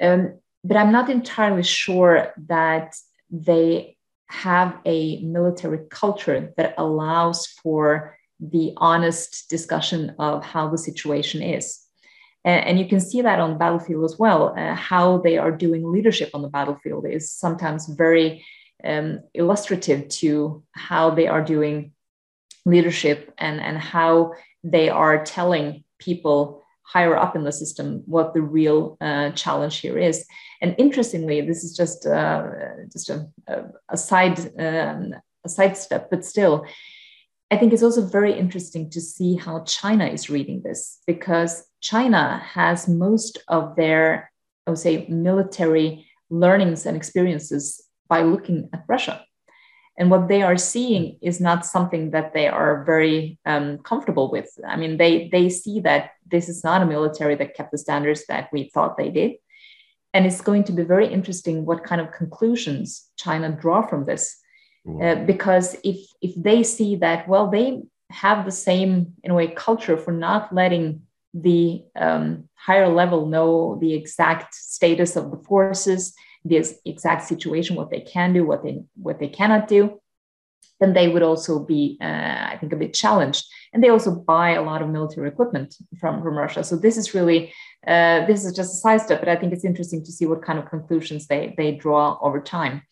Um, 0.00 0.38
but 0.64 0.76
I'm 0.76 0.92
not 0.92 1.10
entirely 1.10 1.62
sure 1.62 2.32
that 2.46 2.94
they 3.30 3.96
have 4.28 4.78
a 4.86 5.20
military 5.22 5.80
culture 5.90 6.52
that 6.56 6.74
allows 6.78 7.46
for 7.46 8.16
the 8.40 8.72
honest 8.76 9.48
discussion 9.48 10.14
of 10.18 10.44
how 10.44 10.68
the 10.68 10.78
situation 10.78 11.42
is. 11.42 11.80
And, 12.44 12.78
you 12.78 12.88
can 12.88 12.98
see 12.98 13.22
that 13.22 13.38
on 13.38 13.50
the 13.50 13.58
battlefield 13.58 14.04
as 14.04 14.18
well. 14.18 14.52
Uh, 14.58 14.74
how 14.74 15.18
they 15.18 15.38
are 15.38 15.52
doing 15.52 15.92
leadership 15.92 16.30
on 16.34 16.42
the 16.42 16.48
battlefield 16.48 17.06
is 17.06 17.30
sometimes 17.30 17.86
very 17.86 18.44
um, 18.82 19.20
illustrative 19.32 20.08
to 20.08 20.64
how 20.72 21.10
they 21.10 21.28
are 21.28 21.44
doing 21.44 21.92
leadership 22.66 23.32
and, 23.38 23.60
and 23.60 23.78
how 23.78 24.32
they 24.64 24.88
are 24.88 25.24
telling 25.24 25.84
people 26.00 26.61
higher 26.92 27.16
up 27.16 27.34
in 27.36 27.44
the 27.44 27.52
system 27.52 28.02
what 28.06 28.34
the 28.34 28.42
real 28.42 28.96
uh, 29.00 29.30
challenge 29.30 29.78
here 29.78 29.98
is. 29.98 30.26
And 30.60 30.74
interestingly, 30.78 31.40
this 31.40 31.64
is 31.64 31.76
just 31.76 32.06
uh, 32.06 32.42
just 32.92 33.10
a, 33.10 33.26
a 33.88 33.96
side 33.96 34.38
um, 34.60 35.14
a 35.44 35.48
sidestep, 35.48 36.08
but 36.10 36.24
still, 36.24 36.66
I 37.50 37.56
think 37.56 37.72
it's 37.72 37.82
also 37.82 38.06
very 38.06 38.32
interesting 38.32 38.90
to 38.90 39.00
see 39.00 39.36
how 39.36 39.64
China 39.64 40.06
is 40.06 40.30
reading 40.30 40.62
this 40.62 41.00
because 41.06 41.64
China 41.80 42.40
has 42.44 42.88
most 42.88 43.42
of 43.48 43.76
their, 43.76 44.30
I 44.66 44.70
would 44.70 44.78
say, 44.78 45.06
military 45.08 46.06
learnings 46.30 46.86
and 46.86 46.96
experiences 46.96 47.82
by 48.08 48.22
looking 48.22 48.70
at 48.72 48.84
Russia. 48.88 49.24
And 49.98 50.10
what 50.10 50.28
they 50.28 50.42
are 50.42 50.56
seeing 50.56 51.18
is 51.20 51.40
not 51.40 51.66
something 51.66 52.10
that 52.12 52.32
they 52.32 52.48
are 52.48 52.84
very 52.84 53.38
um, 53.44 53.78
comfortable 53.78 54.30
with. 54.30 54.48
I 54.66 54.76
mean, 54.76 54.96
they, 54.96 55.28
they 55.30 55.50
see 55.50 55.80
that 55.80 56.12
this 56.26 56.48
is 56.48 56.64
not 56.64 56.82
a 56.82 56.86
military 56.86 57.34
that 57.36 57.54
kept 57.54 57.72
the 57.72 57.78
standards 57.78 58.24
that 58.26 58.48
we 58.52 58.70
thought 58.72 58.96
they 58.96 59.10
did. 59.10 59.32
And 60.14 60.26
it's 60.26 60.40
going 60.40 60.64
to 60.64 60.72
be 60.72 60.82
very 60.82 61.06
interesting 61.06 61.64
what 61.64 61.84
kind 61.84 62.00
of 62.00 62.12
conclusions 62.12 63.10
China 63.16 63.50
draw 63.50 63.86
from 63.86 64.06
this. 64.06 64.36
Uh, 65.00 65.14
because 65.14 65.76
if, 65.84 65.96
if 66.20 66.34
they 66.34 66.62
see 66.64 66.96
that, 66.96 67.28
well, 67.28 67.48
they 67.48 67.82
have 68.10 68.44
the 68.44 68.50
same, 68.50 69.12
in 69.22 69.30
a 69.30 69.34
way, 69.34 69.46
culture 69.46 69.96
for 69.96 70.12
not 70.12 70.52
letting 70.52 71.02
the 71.34 71.82
um, 71.96 72.48
higher 72.54 72.88
level 72.88 73.26
know 73.26 73.78
the 73.80 73.94
exact 73.94 74.54
status 74.54 75.16
of 75.16 75.30
the 75.30 75.36
forces, 75.48 76.14
this 76.44 76.78
exact 76.84 77.24
situation, 77.24 77.76
what 77.76 77.90
they 77.90 78.00
can 78.00 78.32
do, 78.32 78.44
what 78.44 78.62
they 78.62 78.82
what 78.94 79.18
they 79.18 79.28
cannot 79.28 79.68
do, 79.68 80.00
then 80.80 80.92
they 80.92 81.08
would 81.08 81.22
also 81.22 81.60
be, 81.60 81.96
uh, 82.00 82.04
I 82.52 82.56
think, 82.58 82.72
a 82.72 82.76
bit 82.76 82.92
challenged. 82.92 83.46
And 83.72 83.82
they 83.82 83.88
also 83.88 84.14
buy 84.14 84.50
a 84.50 84.62
lot 84.62 84.82
of 84.82 84.90
military 84.90 85.28
equipment 85.28 85.76
from, 85.98 86.22
from 86.22 86.36
Russia. 86.36 86.64
So 86.64 86.76
this 86.76 86.96
is 86.96 87.14
really 87.14 87.52
uh, 87.86 88.26
this 88.26 88.44
is 88.44 88.52
just 88.54 88.74
a 88.74 88.76
side 88.76 89.00
step, 89.00 89.20
but 89.20 89.28
I 89.28 89.36
think 89.36 89.52
it's 89.52 89.64
interesting 89.64 90.04
to 90.04 90.12
see 90.12 90.26
what 90.26 90.42
kind 90.42 90.58
of 90.58 90.68
conclusions 90.68 91.26
they 91.26 91.54
they 91.56 91.72
draw 91.72 92.18
over 92.20 92.40
time. 92.40 92.82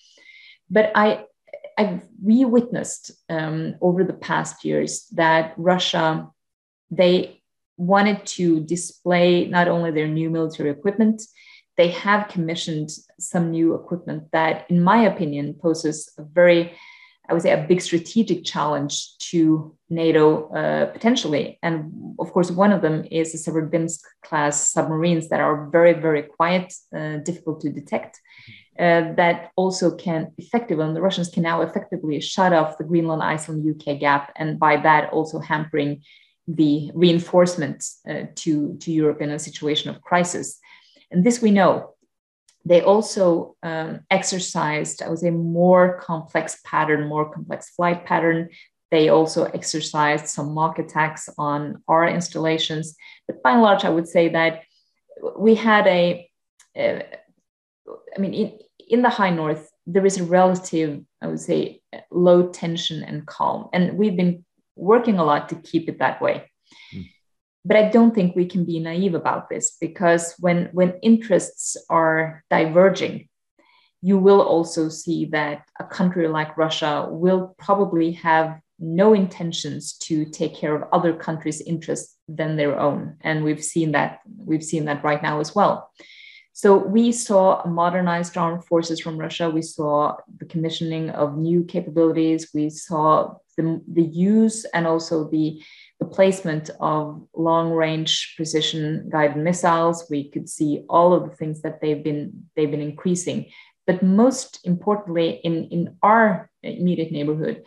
But 0.71 0.93
I 0.95 1.25
I've 1.77 2.03
we 2.23 2.45
witnessed 2.45 3.13
um, 3.29 3.75
over 3.81 4.05
the 4.05 4.13
past 4.29 4.65
years 4.65 5.07
that 5.13 5.55
Russia 5.57 6.29
they 6.91 7.43
wanted 7.77 8.27
to 8.27 8.61
display 8.61 9.47
not 9.47 9.67
only 9.67 9.91
their 9.91 10.09
new 10.09 10.29
military 10.29 10.71
equipment 10.71 11.23
they 11.81 11.89
have 11.89 12.29
commissioned 12.29 12.91
some 13.19 13.51
new 13.51 13.75
equipment 13.75 14.25
that, 14.33 14.67
in 14.69 14.83
my 14.83 14.99
opinion, 15.13 15.55
poses 15.55 16.13
a 16.19 16.23
very, 16.23 16.75
I 17.27 17.33
would 17.33 17.41
say, 17.41 17.53
a 17.53 17.67
big 17.67 17.81
strategic 17.81 18.45
challenge 18.45 19.17
to 19.31 19.75
NATO 19.89 20.25
uh, 20.51 20.93
potentially. 20.93 21.59
And 21.63 21.75
of 22.19 22.33
course, 22.35 22.51
one 22.51 22.71
of 22.71 22.83
them 22.83 23.07
is 23.11 23.33
the 23.33 23.39
Severodvinsk 23.39 24.01
class 24.23 24.71
submarines 24.71 25.31
that 25.31 25.41
are 25.41 25.71
very, 25.71 25.95
very 25.95 26.25
quiet, 26.25 26.71
uh, 26.95 27.17
difficult 27.29 27.63
to 27.63 27.71
detect. 27.71 28.21
Uh, 28.79 29.15
that 29.15 29.51
also 29.57 29.97
can 29.97 30.33
effectively, 30.37 30.85
and 30.85 30.95
the 30.95 31.07
Russians 31.09 31.31
can 31.31 31.45
now 31.45 31.63
effectively 31.63 32.21
shut 32.21 32.53
off 32.53 32.77
the 32.77 32.85
Greenland, 32.85 33.23
Iceland, 33.23 33.61
UK 33.73 33.99
gap, 33.99 34.33
and 34.37 34.59
by 34.59 34.77
that 34.77 35.11
also 35.15 35.39
hampering 35.39 36.03
the 36.47 36.91
reinforcement 36.95 37.87
uh, 38.07 38.25
to, 38.35 38.77
to 38.83 38.93
Europe 38.93 39.23
in 39.23 39.31
a 39.31 39.39
situation 39.39 39.89
of 39.89 40.03
crisis. 40.03 40.61
And 41.11 41.25
this 41.25 41.43
we 41.43 41.51
know. 41.51 41.95
They 42.65 42.83
also 42.83 43.57
um, 43.63 44.01
exercised, 44.11 45.03
I 45.03 45.09
would 45.09 45.19
say, 45.19 45.31
more 45.31 45.99
complex 45.99 46.61
pattern, 46.65 47.09
more 47.09 47.33
complex 47.33 47.71
flight 47.71 48.05
pattern. 48.05 48.51
They 48.91 49.09
also 49.09 49.45
exercised 49.45 50.27
some 50.29 50.53
mock 50.53 50.79
attacks 50.79 51.29
on 51.39 51.83
our 51.89 52.07
installations. 52.07 52.97
But 53.27 53.43
by 53.43 53.53
and 53.53 53.63
large, 53.63 53.85
I 53.85 53.91
would 53.91 54.09
say 54.09 54.29
that 54.31 54.63
we 55.39 55.55
had 55.55 55.87
a, 55.87 56.29
uh, 56.79 57.01
I 58.15 58.21
mean, 58.21 58.35
in, 58.35 58.59
in 58.89 59.03
the 59.03 59.09
high 59.09 59.31
north, 59.31 59.71
there 59.87 60.05
is 60.05 60.19
a 60.19 60.25
relative, 60.25 61.01
I 61.23 61.29
would 61.29 61.41
say, 61.41 61.81
low 62.11 62.49
tension 62.49 63.03
and 63.03 63.27
calm. 63.27 63.69
And 63.73 63.97
we've 63.97 64.17
been 64.17 64.45
working 64.77 65.19
a 65.19 65.25
lot 65.25 65.49
to 65.49 65.55
keep 65.55 65.89
it 65.89 65.99
that 66.01 66.21
way 66.21 66.51
but 67.65 67.77
I 67.77 67.89
don't 67.89 68.15
think 68.15 68.35
we 68.35 68.47
can 68.47 68.65
be 68.65 68.81
naive 68.81 69.15
about 69.15 69.49
this 69.49 69.77
because 69.81 70.35
when, 70.39 70.71
when 70.73 70.99
interests 71.03 71.77
are 71.89 72.45
diverging, 72.51 73.29
you 74.03 74.19
will 74.19 74.41
also 74.41 74.89
see 74.89 75.27
that 75.27 75.69
a 75.79 75.85
country 75.85 76.27
like 76.27 76.57
Russia 76.57 77.07
will 77.11 77.55
probably 77.59 78.13
have 78.13 78.61
no 78.79 79.13
intentions 79.13 79.93
to 79.99 80.25
take 80.25 80.55
care 80.55 80.75
of 80.75 80.89
other 80.91 81.13
countries' 81.13 81.61
interests 81.61 82.17
than 82.29 82.57
their 82.57 82.81
own. 82.81 83.17
And 83.21 83.45
we've 83.45 83.63
seen 83.63 83.93
that, 83.93 84.21
we've 84.39 84.65
seen 84.65 84.87
that 84.87 85.05
right 85.05 85.23
now 85.23 85.41
as 85.41 85.55
well. 85.55 85.91
So 86.55 86.77
we 86.77 87.13
saw 87.13 87.63
modernized 87.67 88.37
armed 88.37 88.65
forces 88.65 89.01
from 89.01 89.19
Russia. 89.19 89.51
We 89.51 89.63
saw 89.63 90.17
the 90.39 90.47
commissioning 90.47 91.11
of 91.11 91.37
new 91.37 91.65
capabilities. 91.65 92.51
We 92.55 92.71
saw 92.71 93.35
the, 93.57 93.81
the 93.87 94.03
use 94.03 94.65
and 94.75 94.87
also 94.87 95.29
the 95.31 95.63
the 96.01 96.07
placement 96.07 96.71
of 96.81 97.23
long 97.37 97.71
range 97.71 98.35
precision 98.37 99.09
guided 99.13 99.37
missiles. 99.37 100.07
We 100.11 100.31
could 100.31 100.49
see 100.49 100.85
all 100.89 101.13
of 101.13 101.29
the 101.29 101.37
things 101.37 101.63
that 101.63 101.81
they've 101.81 102.03
been, 102.03 102.45
they've 102.57 102.71
been 102.71 102.81
increasing. 102.81 103.51
But 103.87 104.03
most 104.03 104.61
importantly, 104.65 105.41
in, 105.45 105.69
in 105.69 105.97
our 106.03 106.51
immediate 106.63 107.13
neighborhood, 107.13 107.63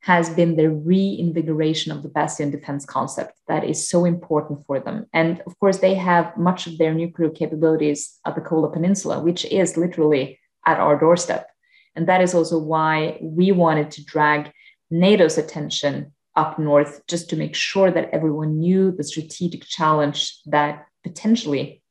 has 0.00 0.28
been 0.28 0.54
the 0.56 0.68
reinvigoration 0.68 1.90
of 1.90 2.02
the 2.02 2.10
bastion 2.10 2.50
defense 2.50 2.84
concept 2.84 3.40
that 3.48 3.64
is 3.64 3.88
so 3.88 4.04
important 4.04 4.66
for 4.66 4.78
them. 4.78 5.06
And 5.14 5.40
of 5.46 5.58
course, 5.58 5.78
they 5.78 5.94
have 5.94 6.36
much 6.36 6.66
of 6.66 6.76
their 6.76 6.92
nuclear 6.92 7.30
capabilities 7.30 8.18
at 8.26 8.34
the 8.34 8.42
Kola 8.42 8.70
Peninsula, 8.70 9.20
which 9.20 9.46
is 9.46 9.78
literally 9.78 10.38
at 10.66 10.78
our 10.78 10.98
doorstep. 10.98 11.48
And 11.96 12.06
that 12.06 12.20
is 12.20 12.34
also 12.34 12.58
why 12.58 13.18
we 13.22 13.50
wanted 13.52 13.90
to 13.92 14.04
drag 14.04 14.52
NATO's 14.90 15.38
attention 15.38 16.12
up 16.36 16.58
north 16.58 17.02
just 17.06 17.30
to 17.30 17.36
make 17.36 17.54
sure 17.54 17.90
that 17.90 18.10
everyone 18.12 18.58
knew 18.58 18.90
the 18.92 19.04
strategic 19.04 19.64
challenge 19.64 20.38
that 20.46 20.86
potentially 21.02 21.82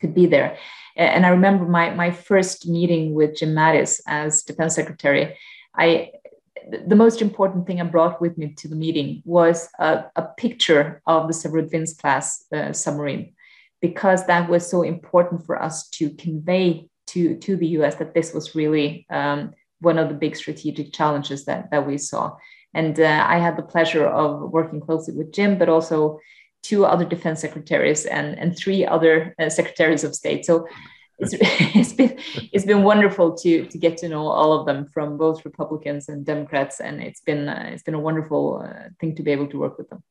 could 0.00 0.14
be 0.14 0.26
there. 0.26 0.58
And 0.96 1.24
I 1.24 1.30
remember 1.30 1.66
my, 1.66 1.90
my 1.94 2.10
first 2.10 2.68
meeting 2.68 3.14
with 3.14 3.36
Jim 3.36 3.54
Mattis 3.54 4.00
as 4.06 4.42
defense 4.42 4.74
secretary. 4.74 5.38
I 5.74 6.10
the 6.86 6.96
most 6.96 7.22
important 7.22 7.66
thing 7.66 7.80
I 7.80 7.84
brought 7.84 8.20
with 8.20 8.36
me 8.36 8.52
to 8.58 8.68
the 8.68 8.76
meeting 8.76 9.22
was 9.24 9.68
a, 9.78 10.04
a 10.16 10.22
picture 10.36 11.00
of 11.06 11.26
the 11.26 11.32
Severodvinsk 11.32 11.98
class 11.98 12.44
uh, 12.52 12.74
submarine 12.74 13.32
because 13.80 14.26
that 14.26 14.50
was 14.50 14.68
so 14.68 14.82
important 14.82 15.46
for 15.46 15.60
us 15.62 15.88
to 15.90 16.10
convey 16.10 16.88
to, 17.06 17.36
to 17.38 17.56
the 17.56 17.68
US 17.78 17.94
that 17.96 18.12
this 18.12 18.34
was 18.34 18.54
really 18.54 19.06
um, 19.08 19.52
one 19.80 19.98
of 19.98 20.08
the 20.08 20.14
big 20.14 20.36
strategic 20.36 20.92
challenges 20.92 21.44
that, 21.46 21.70
that 21.70 21.86
we 21.86 21.96
saw. 21.96 22.36
And 22.78 22.94
uh, 23.00 23.24
I 23.34 23.38
had 23.38 23.56
the 23.56 23.70
pleasure 23.74 24.06
of 24.06 24.52
working 24.52 24.80
closely 24.80 25.14
with 25.18 25.32
Jim, 25.32 25.58
but 25.58 25.68
also 25.68 26.20
two 26.62 26.84
other 26.84 27.04
defense 27.04 27.40
secretaries 27.40 28.06
and, 28.06 28.38
and 28.38 28.56
three 28.56 28.86
other 28.86 29.34
uh, 29.40 29.48
secretaries 29.48 30.04
of 30.04 30.14
state. 30.14 30.46
So 30.46 30.66
it's, 31.18 31.34
it's 31.80 31.92
been 31.92 32.12
it's 32.52 32.64
been 32.64 32.84
wonderful 32.84 33.36
to 33.38 33.66
to 33.66 33.78
get 33.78 33.96
to 33.98 34.08
know 34.08 34.28
all 34.28 34.52
of 34.52 34.66
them 34.66 34.86
from 34.94 35.18
both 35.18 35.44
Republicans 35.44 36.08
and 36.08 36.24
Democrats, 36.24 36.80
and 36.80 37.02
it's 37.02 37.20
been 37.20 37.48
uh, 37.48 37.70
it's 37.72 37.82
been 37.82 37.98
a 38.00 38.06
wonderful 38.08 38.44
uh, 38.64 38.88
thing 39.00 39.16
to 39.16 39.22
be 39.22 39.32
able 39.32 39.48
to 39.48 39.58
work 39.58 39.76
with 39.78 39.88
them. 39.90 40.02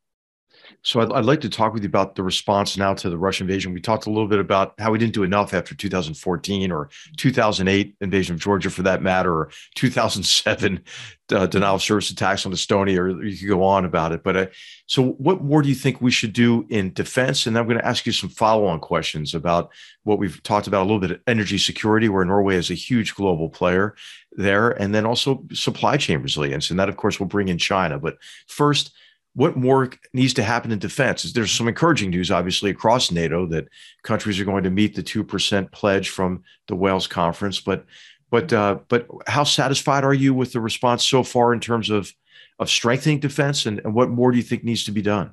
So 0.83 1.01
I'd, 1.01 1.11
I'd, 1.11 1.25
like 1.25 1.41
to 1.41 1.49
talk 1.49 1.73
with 1.73 1.83
you 1.83 1.87
about 1.87 2.15
the 2.15 2.23
response 2.23 2.77
now 2.77 2.93
to 2.93 3.09
the 3.09 3.17
Russian 3.17 3.45
invasion. 3.45 3.73
We 3.73 3.81
talked 3.81 4.05
a 4.05 4.09
little 4.09 4.27
bit 4.27 4.39
about 4.39 4.73
how 4.79 4.91
we 4.91 4.97
didn't 4.97 5.13
do 5.13 5.23
enough 5.23 5.53
after 5.53 5.75
2014 5.75 6.71
or 6.71 6.89
2008 7.17 7.95
invasion 8.01 8.35
of 8.35 8.41
Georgia, 8.41 8.69
for 8.69 8.83
that 8.83 9.01
matter, 9.01 9.33
or 9.33 9.49
2007 9.75 10.83
uh, 11.31 11.45
denial 11.47 11.75
of 11.75 11.81
service 11.81 12.09
attacks 12.09 12.45
on 12.45 12.51
Estonia, 12.51 12.99
or 12.99 13.23
you 13.23 13.37
could 13.37 13.49
go 13.49 13.63
on 13.63 13.85
about 13.85 14.11
it. 14.11 14.23
But 14.23 14.37
uh, 14.37 14.45
so, 14.85 15.11
what 15.13 15.43
more 15.43 15.61
do 15.61 15.69
you 15.69 15.75
think 15.75 16.01
we 16.01 16.11
should 16.11 16.33
do 16.33 16.65
in 16.69 16.93
defense? 16.93 17.45
And 17.45 17.57
I'm 17.57 17.65
going 17.65 17.77
to 17.77 17.85
ask 17.85 18.05
you 18.05 18.11
some 18.11 18.29
follow-on 18.29 18.79
questions 18.79 19.35
about 19.35 19.69
what 20.03 20.19
we've 20.19 20.41
talked 20.43 20.67
about 20.67 20.83
a 20.83 20.89
little 20.89 20.99
bit: 21.05 21.21
energy 21.27 21.57
security, 21.57 22.09
where 22.09 22.25
Norway 22.25 22.55
is 22.55 22.71
a 22.71 22.75
huge 22.75 23.15
global 23.15 23.49
player 23.49 23.95
there, 24.33 24.69
and 24.69 24.93
then 24.95 25.05
also 25.05 25.43
supply 25.53 25.97
chain 25.97 26.21
resilience, 26.21 26.69
and 26.69 26.79
that, 26.79 26.89
of 26.89 26.97
course, 26.97 27.19
will 27.19 27.27
bring 27.27 27.49
in 27.49 27.57
China. 27.57 27.99
But 27.99 28.17
first 28.47 28.93
what 29.37 29.55
more 29.55 29.91
needs 30.13 30.33
to 30.33 30.43
happen 30.43 30.71
in 30.71 30.79
defense? 30.79 31.31
There's 31.31 31.51
some 31.51 31.67
encouraging 31.67 32.09
news, 32.09 32.31
obviously, 32.31 32.71
across 32.71 33.11
NATO 33.11 33.45
that 33.47 33.67
countries 34.01 34.39
are 34.39 34.45
going 34.45 34.63
to 34.63 34.71
meet 34.71 34.95
the 34.95 35.03
two 35.03 35.23
percent 35.23 35.71
pledge 35.71 36.09
from 36.09 36.43
the 36.67 36.75
Wales 36.75 37.05
conference. 37.05 37.59
But, 37.59 37.85
but, 38.31 38.51
uh, 38.51 38.79
but 38.87 39.07
how 39.27 39.43
satisfied 39.43 40.03
are 40.03 40.13
you 40.13 40.33
with 40.33 40.53
the 40.53 40.59
response 40.59 41.07
so 41.07 41.21
far 41.21 41.53
in 41.53 41.59
terms 41.59 41.91
of 41.91 42.11
of 42.59 42.67
strengthening 42.69 43.19
defense, 43.19 43.67
and, 43.67 43.79
and 43.83 43.93
what 43.93 44.09
more 44.09 44.31
do 44.31 44.37
you 44.37 44.43
think 44.43 44.63
needs 44.63 44.85
to 44.85 44.91
be 44.91 45.03
done? 45.03 45.31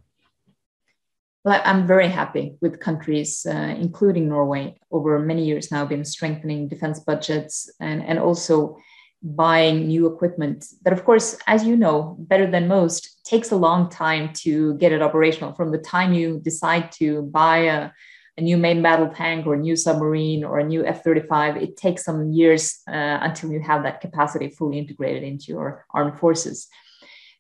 Well, 1.43 1.63
I'm 1.65 1.87
very 1.87 2.09
happy 2.09 2.57
with 2.61 2.81
countries, 2.81 3.47
uh, 3.49 3.75
including 3.79 4.29
Norway, 4.29 4.77
over 4.91 5.19
many 5.19 5.47
years 5.47 5.73
now, 5.73 5.87
been 5.87 6.05
strengthening 6.05 6.69
defense 6.69 7.01
budgets 7.01 7.71
and 7.81 8.03
and 8.05 8.19
also 8.19 8.77
buying 9.25 9.89
new 9.89 10.07
equipment. 10.07 10.67
That 10.83 10.93
of 10.93 11.05
course 11.05 11.37
as 11.47 11.65
you 11.65 11.77
know 11.77 12.15
better 12.19 12.47
than 12.47 12.69
most 12.69 13.25
takes 13.25 13.51
a 13.51 13.57
long 13.57 13.89
time 13.89 14.33
to 14.35 14.75
get 14.75 14.93
it 14.93 15.01
operational. 15.01 15.55
From 15.55 15.73
the 15.73 15.79
time 15.79 16.13
you 16.13 16.41
decide 16.41 16.93
to 16.93 17.23
buy 17.23 17.59
a, 17.59 17.91
a 18.37 18.43
new 18.43 18.59
main 18.59 18.83
battle 18.83 19.09
tank 19.09 19.47
or 19.47 19.55
a 19.55 19.59
new 19.59 19.77
submarine 19.77 20.45
or 20.45 20.59
a 20.59 20.65
new 20.65 20.85
f-35 20.85 21.63
it 21.63 21.77
takes 21.79 22.05
some 22.05 22.33
years 22.33 22.81
uh, 22.87 23.19
until 23.23 23.51
you 23.51 23.61
have 23.61 23.83
that 23.83 24.03
capacity 24.03 24.51
fully 24.51 24.79
integrated 24.79 25.23
into 25.23 25.47
your 25.49 25.87
armed 25.95 26.19
forces. 26.19 26.69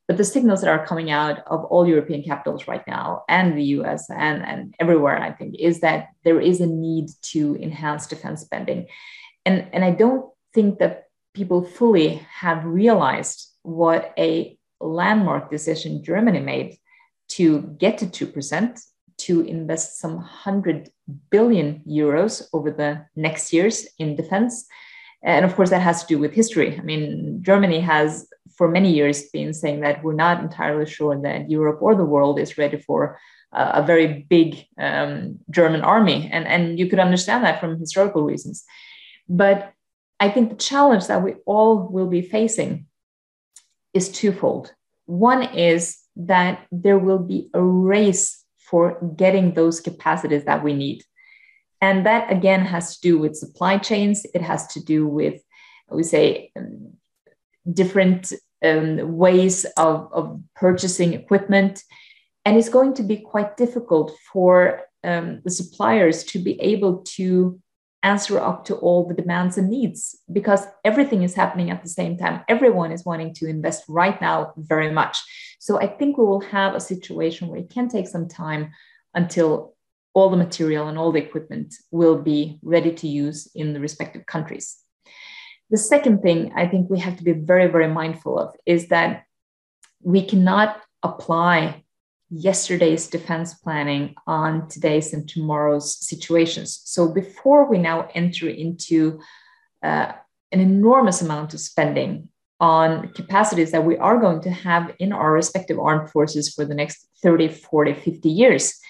But 0.08 0.16
the 0.16 0.24
signals 0.24 0.60
that 0.62 0.70
are 0.70 0.86
coming 0.86 1.10
out 1.10 1.42
of 1.46 1.64
all 1.66 1.86
european 1.86 2.22
capitals 2.22 2.66
right 2.66 2.86
now 2.86 3.24
and 3.28 3.58
the 3.58 3.64
us 3.64 4.08
and, 4.10 4.42
and 4.42 4.74
everywhere 4.78 5.18
i 5.18 5.32
think 5.32 5.56
is 5.58 5.80
that 5.80 6.08
there 6.24 6.40
is 6.40 6.60
a 6.60 6.66
need 6.66 7.10
to 7.32 7.56
enhance 7.56 8.06
defense 8.06 8.40
spending. 8.40 8.86
And, 9.44 9.66
and 9.74 9.84
i 9.84 9.90
don't 9.90 10.30
think 10.54 10.78
that 10.78 11.03
people 11.34 11.64
fully 11.64 12.24
have 12.30 12.64
realized 12.64 13.50
what 13.62 14.12
a 14.18 14.56
landmark 14.80 15.50
decision 15.50 16.02
Germany 16.02 16.40
made 16.40 16.78
to 17.28 17.62
get 17.78 17.98
to 17.98 18.06
2%, 18.06 18.80
to 19.16 19.40
invest 19.42 19.98
some 19.98 20.16
100 20.16 20.90
billion 21.30 21.82
euros 21.88 22.42
over 22.52 22.70
the 22.70 23.04
next 23.16 23.52
years 23.52 23.86
in 23.98 24.16
defense. 24.16 24.66
And 25.22 25.44
of 25.44 25.54
course, 25.54 25.70
that 25.70 25.80
has 25.80 26.02
to 26.02 26.06
do 26.06 26.18
with 26.18 26.34
history. 26.34 26.78
I 26.78 26.82
mean, 26.82 27.38
Germany 27.42 27.80
has 27.80 28.28
for 28.56 28.68
many 28.68 28.92
years 28.92 29.30
been 29.30 29.54
saying 29.54 29.80
that 29.80 30.04
we're 30.04 30.14
not 30.14 30.40
entirely 30.42 30.86
sure 30.86 31.20
that 31.22 31.50
Europe 31.50 31.78
or 31.80 31.94
the 31.94 32.04
world 32.04 32.38
is 32.38 32.58
ready 32.58 32.78
for 32.78 33.18
a 33.52 33.82
very 33.82 34.26
big 34.28 34.64
um, 34.78 35.38
German 35.50 35.82
army. 35.82 36.28
And, 36.32 36.46
and 36.46 36.78
you 36.78 36.88
could 36.88 36.98
understand 36.98 37.44
that 37.44 37.60
from 37.60 37.78
historical 37.78 38.22
reasons. 38.24 38.64
But 39.28 39.72
I 40.24 40.30
think 40.30 40.48
the 40.48 40.64
challenge 40.72 41.06
that 41.08 41.22
we 41.22 41.34
all 41.44 41.86
will 41.94 42.06
be 42.06 42.22
facing 42.22 42.86
is 43.92 44.08
twofold. 44.08 44.72
One 45.04 45.42
is 45.42 45.98
that 46.16 46.66
there 46.72 46.98
will 46.98 47.18
be 47.18 47.50
a 47.52 47.62
race 47.62 48.42
for 48.70 48.84
getting 49.16 49.52
those 49.52 49.82
capacities 49.82 50.44
that 50.46 50.64
we 50.64 50.72
need. 50.72 51.04
And 51.82 52.06
that 52.06 52.32
again 52.32 52.64
has 52.64 52.94
to 52.94 53.00
do 53.08 53.18
with 53.18 53.36
supply 53.36 53.76
chains, 53.76 54.24
it 54.34 54.40
has 54.40 54.66
to 54.68 54.82
do 54.82 55.06
with, 55.06 55.42
we 55.90 56.02
say, 56.02 56.50
um, 56.56 56.94
different 57.70 58.32
um, 58.64 59.18
ways 59.18 59.66
of, 59.76 60.08
of 60.10 60.40
purchasing 60.56 61.12
equipment. 61.12 61.82
And 62.46 62.56
it's 62.56 62.70
going 62.70 62.94
to 62.94 63.02
be 63.02 63.18
quite 63.18 63.58
difficult 63.58 64.12
for 64.32 64.84
um, 65.02 65.42
the 65.44 65.50
suppliers 65.50 66.24
to 66.24 66.38
be 66.38 66.58
able 66.62 67.02
to 67.18 67.60
answer 68.04 68.38
up 68.38 68.66
to 68.66 68.76
all 68.76 69.08
the 69.08 69.14
demands 69.14 69.58
and 69.58 69.70
needs 69.70 70.16
because 70.30 70.66
everything 70.84 71.22
is 71.22 71.34
happening 71.34 71.70
at 71.70 71.82
the 71.82 71.88
same 71.88 72.16
time. 72.16 72.44
Everyone 72.48 72.92
is 72.92 73.04
wanting 73.04 73.34
to 73.34 73.46
invest 73.46 73.84
right 73.88 74.20
now 74.20 74.52
very 74.56 74.92
much. 74.92 75.16
So 75.58 75.80
I 75.80 75.86
think 75.86 76.16
we 76.16 76.24
will 76.24 76.42
have 76.42 76.74
a 76.74 76.80
situation 76.80 77.48
where 77.48 77.60
it 77.60 77.70
can 77.70 77.88
take 77.88 78.06
some 78.06 78.28
time 78.28 78.72
until 79.14 79.74
all 80.12 80.30
the 80.30 80.36
material 80.36 80.88
and 80.88 80.98
all 80.98 81.10
the 81.10 81.22
equipment 81.22 81.74
will 81.90 82.20
be 82.20 82.58
ready 82.62 82.92
to 82.92 83.08
use 83.08 83.50
in 83.54 83.72
the 83.72 83.80
respective 83.80 84.26
countries. 84.26 84.76
The 85.70 85.78
second 85.78 86.20
thing 86.22 86.52
I 86.54 86.68
think 86.68 86.90
we 86.90 87.00
have 87.00 87.16
to 87.16 87.24
be 87.24 87.32
very, 87.32 87.66
very 87.68 87.88
mindful 87.88 88.38
of 88.38 88.54
is 88.66 88.88
that 88.88 89.24
we 90.02 90.22
cannot 90.22 90.80
apply 91.02 91.83
yesterday's 92.34 93.06
defense 93.06 93.54
planning 93.54 94.14
on 94.26 94.68
today's 94.68 95.12
and 95.12 95.28
tomorrow's 95.28 96.04
situations. 96.04 96.80
So 96.84 97.12
before 97.12 97.68
we 97.68 97.78
now 97.78 98.08
enter 98.14 98.48
into 98.48 99.20
uh, 99.82 100.12
an 100.50 100.60
enormous 100.60 101.22
amount 101.22 101.54
of 101.54 101.60
spending 101.60 102.28
on 102.60 103.08
capacities 103.12 103.70
that 103.72 103.84
we 103.84 103.96
are 103.98 104.18
going 104.18 104.40
to 104.40 104.50
have 104.50 104.94
in 104.98 105.12
our 105.12 105.32
respective 105.32 105.78
armed 105.78 106.10
forces 106.10 106.52
for 106.52 106.64
the 106.64 106.74
next 106.74 107.06
30, 107.22 107.48
40, 107.48 107.94
50 107.94 108.28
years, 108.28 108.80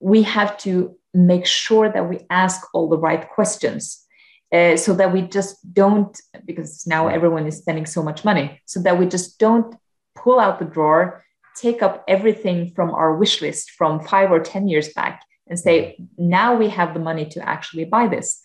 we 0.00 0.22
have 0.22 0.56
to 0.58 0.96
make 1.14 1.46
sure 1.46 1.90
that 1.90 2.08
we 2.08 2.20
ask 2.30 2.62
all 2.74 2.88
the 2.88 2.98
right 2.98 3.28
questions. 3.30 3.98
Uh, 4.52 4.76
so 4.76 4.92
that 4.92 5.10
we 5.10 5.22
just 5.22 5.56
don't, 5.72 6.20
because 6.44 6.86
now 6.86 7.08
everyone 7.08 7.46
is 7.46 7.56
spending 7.56 7.86
so 7.86 8.02
much 8.02 8.22
money, 8.22 8.60
so 8.66 8.82
that 8.82 8.98
we 8.98 9.06
just 9.06 9.38
don't 9.38 9.74
pull 10.14 10.38
out 10.38 10.58
the 10.58 10.64
drawer 10.66 11.24
take 11.56 11.82
up 11.82 12.04
everything 12.08 12.72
from 12.74 12.90
our 12.90 13.16
wish 13.16 13.40
list 13.42 13.70
from 13.72 14.00
five 14.00 14.30
or 14.30 14.40
10 14.40 14.68
years 14.68 14.92
back 14.92 15.22
and 15.48 15.58
say, 15.58 15.96
now 16.16 16.54
we 16.54 16.68
have 16.68 16.94
the 16.94 17.00
money 17.00 17.26
to 17.26 17.48
actually 17.48 17.84
buy 17.84 18.08
this. 18.08 18.40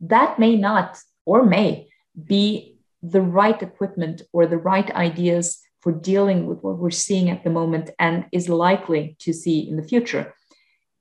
That 0.00 0.38
may 0.38 0.56
not 0.56 0.98
or 1.24 1.44
may 1.44 1.88
be 2.24 2.76
the 3.02 3.20
right 3.20 3.60
equipment 3.62 4.22
or 4.32 4.46
the 4.46 4.58
right 4.58 4.90
ideas 4.92 5.60
for 5.80 5.92
dealing 5.92 6.46
with 6.46 6.62
what 6.62 6.78
we're 6.78 6.90
seeing 6.90 7.30
at 7.30 7.44
the 7.44 7.50
moment 7.50 7.90
and 7.98 8.26
is 8.32 8.48
likely 8.48 9.16
to 9.20 9.32
see 9.32 9.60
in 9.68 9.76
the 9.76 9.82
future. 9.82 10.34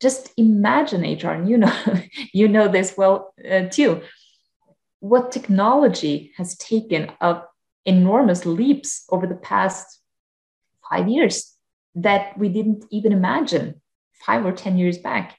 Just 0.02 0.32
imagine, 0.38 1.02
HR, 1.02 1.30
and 1.30 1.50
you 1.50 1.58
know, 1.58 1.74
you 2.34 2.48
know 2.48 2.68
this 2.68 2.96
well 2.98 3.34
uh, 3.50 3.64
too. 3.70 4.02
What 5.00 5.32
technology 5.32 6.34
has 6.38 6.58
taken 6.58 7.12
of 7.22 7.44
enormous 7.86 8.46
leaps 8.46 9.06
over 9.10 9.26
the 9.26 9.36
past 9.36 10.02
five 10.90 11.08
years 11.08 11.54
that 11.96 12.38
we 12.38 12.50
didn't 12.50 12.86
even 12.92 13.12
imagine 13.12 13.82
five 14.26 14.46
or 14.46 14.52
10 14.52 14.78
years 14.78 14.98
back. 14.98 15.38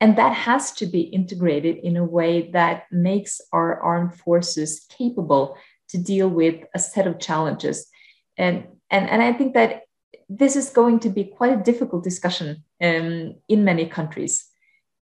And 0.00 0.16
that 0.18 0.34
has 0.34 0.72
to 0.72 0.86
be 0.86 1.02
integrated 1.02 1.76
in 1.76 1.96
a 1.96 2.04
way 2.04 2.50
that 2.50 2.86
makes 2.90 3.40
our 3.52 3.80
armed 3.80 4.14
forces 4.16 4.84
capable 4.88 5.56
to 5.90 5.98
deal 5.98 6.28
with 6.28 6.64
a 6.74 6.78
set 6.78 7.06
of 7.06 7.20
challenges. 7.20 7.86
And, 8.36 8.66
and, 8.90 9.08
and 9.08 9.22
I 9.22 9.32
think 9.32 9.54
that 9.54 9.82
this 10.28 10.56
is 10.56 10.70
going 10.70 11.00
to 11.00 11.10
be 11.10 11.24
quite 11.24 11.52
a 11.52 11.62
difficult 11.62 12.02
discussion 12.02 12.64
um, 12.82 13.36
in 13.48 13.64
many 13.64 13.86
countries 13.86 14.44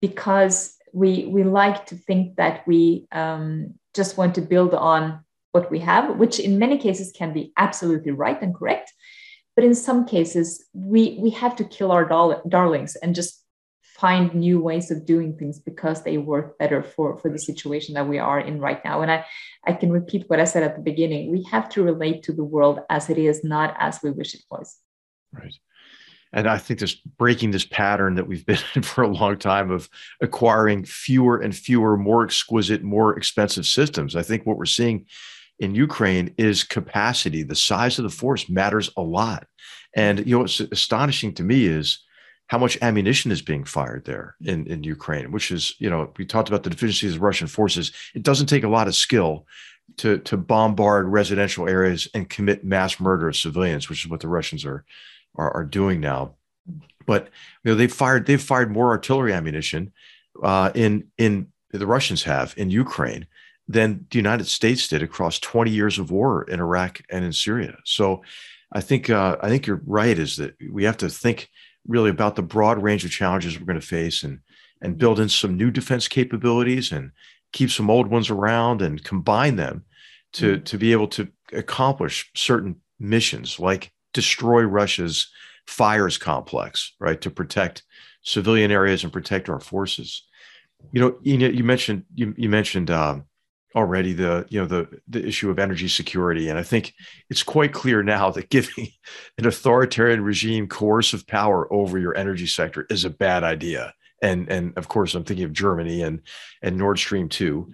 because 0.02 0.76
we, 0.92 1.28
we 1.28 1.44
like 1.44 1.86
to 1.88 1.96
think 1.96 2.36
that 2.38 2.68
we 2.68 3.08
um, 3.12 3.76
just 3.96 4.18
want 4.18 4.36
to 4.36 4.42
build 4.42 4.74
on 4.74 5.24
what 5.52 5.72
we 5.72 5.80
have, 5.80 6.18
which 6.18 6.40
in 6.40 6.60
many 6.60 6.78
cases 6.78 7.12
can 7.12 7.34
be 7.34 7.54
absolutely 7.58 8.12
right 8.12 8.42
and 8.42 8.56
correct. 8.56 8.92
But 9.60 9.66
in 9.66 9.76
some 9.76 10.06
cases, 10.06 10.64
we, 10.72 11.18
we 11.20 11.32
have 11.32 11.54
to 11.58 11.66
kill 11.66 11.92
our 11.92 12.06
darlings 12.48 12.96
and 12.96 13.14
just 13.14 13.44
find 13.82 14.34
new 14.34 14.62
ways 14.62 14.90
of 14.90 15.06
doing 15.06 15.36
things 15.36 15.60
because 15.60 16.02
they 16.02 16.18
work 16.18 16.58
better 16.58 16.82
for, 16.82 17.18
for 17.18 17.30
the 17.30 17.38
situation 17.38 17.94
that 17.96 18.08
we 18.08 18.20
are 18.20 18.40
in 18.40 18.62
right 18.62 18.80
now. 18.86 19.02
And 19.02 19.12
I, 19.12 19.26
I 19.68 19.74
can 19.74 19.92
repeat 19.92 20.30
what 20.30 20.40
I 20.40 20.46
said 20.46 20.64
at 20.64 20.78
the 20.78 20.82
beginning. 20.82 21.30
We 21.30 21.44
have 21.52 21.68
to 21.72 21.84
relate 21.84 22.24
to 22.24 22.32
the 22.32 22.46
world 22.46 22.80
as 22.90 23.10
it 23.10 23.18
is, 23.18 23.44
not 23.44 23.76
as 23.78 24.00
we 24.02 24.12
wish 24.12 24.34
it 24.34 24.44
was. 24.50 24.78
Right. 25.34 25.54
and 26.32 26.48
I 26.48 26.58
think 26.58 26.80
this 26.80 26.96
breaking 26.96 27.52
this 27.52 27.66
pattern 27.66 28.16
that 28.16 28.30
we've 28.30 28.46
been 28.52 28.60
in 28.76 28.84
for 28.84 29.04
a 29.04 29.10
long 29.10 29.40
time 29.40 29.72
of 29.72 29.90
acquiring 30.22 30.86
fewer 30.86 31.38
and 31.38 31.54
fewer, 31.54 31.98
more 31.98 32.24
exquisite, 32.24 32.82
more 32.82 33.18
expensive 33.18 33.66
systems. 33.66 34.16
I 34.16 34.24
think 34.24 34.46
what 34.46 34.56
we're 34.56 34.68
seeing 34.68 35.06
in 35.60 35.76
Ukraine 35.76 36.34
is 36.38 36.64
capacity. 36.64 37.44
The 37.44 37.56
size 37.56 38.00
of 38.00 38.04
the 38.04 38.10
force 38.10 38.50
matters 38.50 38.90
a 38.96 39.02
lot. 39.02 39.48
And 39.96 40.20
you 40.20 40.36
know 40.36 40.40
what's 40.40 40.60
astonishing 40.60 41.34
to 41.36 41.44
me 41.44 41.66
is 41.66 42.00
how 42.48 42.58
much 42.58 42.78
ammunition 42.82 43.32
is 43.32 43.42
being 43.42 43.64
fired 43.64 44.06
there 44.06 44.36
in, 44.42 44.66
in 44.68 44.84
Ukraine, 44.84 45.32
which 45.32 45.52
is, 45.52 45.76
you 45.78 45.90
know, 45.90 46.12
we 46.18 46.26
talked 46.26 46.50
about 46.50 46.64
the 46.64 46.70
deficiencies 46.70 47.16
of 47.16 47.22
Russian 47.22 47.48
forces. 47.48 47.92
It 48.16 48.24
doesn't 48.24 48.48
take 48.48 48.64
a 48.64 48.70
lot 48.70 48.88
of 48.88 48.96
skill 48.96 49.46
to, 49.98 50.18
to 50.20 50.38
bombard 50.38 51.08
residential 51.08 51.70
areas 51.70 52.08
and 52.14 52.30
commit 52.30 52.64
mass 52.64 53.00
murder 53.00 53.28
of 53.28 53.36
civilians, 53.36 53.90
which 53.90 54.04
is 54.04 54.10
what 54.10 54.20
the 54.20 54.28
Russians 54.28 54.66
are, 54.66 54.84
are, 55.36 55.52
are 55.52 55.66
doing 55.66 56.00
now. 56.00 56.36
But 57.06 57.30
you 57.64 57.72
know, 57.72 57.76
they've 57.76 57.92
fired 57.92 58.28
they've 58.28 58.42
fired 58.42 58.72
more 58.72 58.90
artillery 58.90 59.34
ammunition 59.34 59.94
uh, 60.44 60.72
in 60.76 61.08
in 61.18 61.48
the 61.72 61.88
Russians 61.88 62.24
have 62.24 62.54
in 62.56 62.70
Ukraine 62.70 63.26
than 63.70 64.08
the 64.10 64.18
United 64.18 64.48
States 64.48 64.88
did 64.88 65.04
across 65.04 65.40
20 65.40 65.70
years 65.70 66.00
of 66.00 66.10
war 66.10 66.44
in 66.44 66.60
Iraq 66.60 67.02
and 67.12 67.24
in 67.24 67.32
Syria. 67.32 67.78
So 67.86 68.24
I 68.72 68.82
think 68.82 69.10
uh, 69.10 69.38
I 69.42 69.48
think 69.48 69.68
you're 69.68 69.82
right. 69.86 70.18
Is 70.18 70.38
that 70.38 70.56
we 70.72 70.84
have 70.84 70.98
to 70.98 71.10
think 71.10 71.50
really 71.88 72.10
about 72.10 72.36
the 72.36 72.42
broad 72.42 72.82
range 72.82 73.06
of 73.06 73.12
challenges 73.12 73.58
we're 73.60 73.66
going 73.66 73.80
to 73.80 73.86
face 73.86 74.24
and 74.24 74.40
and 74.82 74.98
build 74.98 75.20
in 75.20 75.30
some 75.30 75.56
new 75.56 75.70
defense 75.70 76.08
capabilities 76.08 76.92
and 76.92 77.12
keep 77.54 77.70
some 77.70 77.90
old 77.90 78.08
ones 78.08 78.30
around 78.30 78.82
and 78.82 79.04
combine 79.04 79.56
them 79.56 79.86
to 80.34 80.56
mm-hmm. 80.56 80.64
to 80.64 80.78
be 80.78 80.92
able 80.92 81.08
to 81.08 81.28
accomplish 81.54 82.30
certain 82.36 82.76
missions 83.00 83.60
like 83.60 83.92
destroy 84.14 84.64
Russia's 84.64 85.32
fires 85.68 86.18
complex, 86.18 86.96
right, 87.00 87.22
to 87.22 87.30
protect 87.30 87.84
civilian 88.24 88.72
areas 88.72 89.04
and 89.04 89.14
protect 89.14 89.48
our 89.48 89.60
forces. 89.60 90.24
You 90.92 91.02
know, 91.02 91.18
you, 91.22 91.38
you 91.38 91.64
mentioned 91.64 92.06
you, 92.16 92.34
you 92.36 92.50
mentioned 92.50 92.90
um, 92.90 93.26
already 93.76 94.14
the 94.14 94.46
you 94.50 94.60
know 94.60 94.66
the 94.66 94.88
the 95.08 95.26
issue 95.26 95.50
of 95.50 95.60
energy 95.60 95.88
security. 95.88 96.50
And 96.50 96.58
i 96.58 96.64
think 96.64 96.94
it's 97.30 97.44
quite 97.44 97.74
clear 97.74 98.02
now 98.04 98.32
that 98.32 98.50
giving 98.50 98.88
an 99.38 99.46
authoritarian 99.46 100.24
regime 100.24 100.68
coercive 100.68 101.28
power 101.28 101.72
over 101.72 101.98
your 101.98 102.16
energy 102.16 102.48
sector 102.48 102.86
is 102.90 103.06
a 103.06 103.10
bad 103.10 103.44
idea. 103.44 103.94
And 104.22 104.50
and 104.50 104.78
of 104.78 104.88
course 104.88 105.16
i'm 105.16 105.24
thinking 105.24 105.46
of 105.46 105.54
germany 105.54 106.02
and 106.02 106.22
and 106.62 106.78
nord 106.78 107.00
stream 107.00 107.30
2 107.30 107.72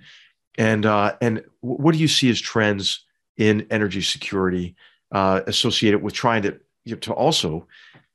and 0.59 0.85
uh 0.85 1.15
and 1.19 1.43
what 1.61 1.93
do 1.93 1.97
you 1.97 2.07
see 2.07 2.29
as 2.29 2.39
trends 2.39 3.03
in 3.37 3.65
energy 3.71 4.01
security 4.01 4.75
uh 5.11 5.41
associated 5.47 6.03
with 6.03 6.13
trying 6.13 6.43
to 6.43 6.59
you 6.83 6.93
know, 6.93 6.99
to 6.99 7.13
also 7.13 7.67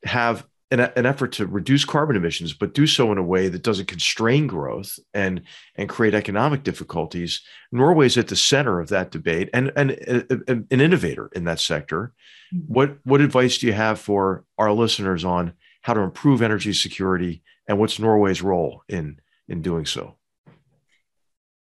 have 0.04 0.46
an, 0.70 0.80
an, 0.80 1.06
effort 1.06 1.32
to 1.32 1.46
reduce 1.46 1.84
carbon 1.84 2.16
emissions, 2.16 2.52
but 2.52 2.74
do 2.74 2.86
so 2.86 3.10
in 3.10 3.18
a 3.18 3.22
way 3.22 3.48
that 3.48 3.62
doesn't 3.62 3.88
constrain 3.88 4.46
growth 4.46 4.98
and 5.12 5.42
and 5.74 5.88
create 5.88 6.14
economic 6.14 6.62
difficulties. 6.62 7.42
Norway 7.72 8.06
is 8.06 8.16
at 8.16 8.28
the 8.28 8.36
center 8.36 8.80
of 8.80 8.88
that 8.88 9.10
debate 9.10 9.50
and 9.52 9.72
and, 9.76 9.90
an 10.48 10.66
innovator 10.70 11.30
in 11.34 11.44
that 11.44 11.60
sector. 11.60 12.12
Mm-hmm. 12.54 12.72
What 12.72 12.98
what 13.04 13.20
advice 13.20 13.58
do 13.58 13.66
you 13.66 13.72
have 13.72 13.98
for 13.98 14.44
our 14.58 14.72
listeners 14.72 15.24
on 15.24 15.54
how 15.82 15.94
to 15.94 16.00
improve 16.00 16.42
energy 16.42 16.72
security 16.72 17.42
and 17.66 17.78
what's 17.78 17.98
Norway's 17.98 18.42
role 18.42 18.84
in 18.88 19.20
in 19.48 19.62
doing 19.62 19.86
so? 19.86 20.16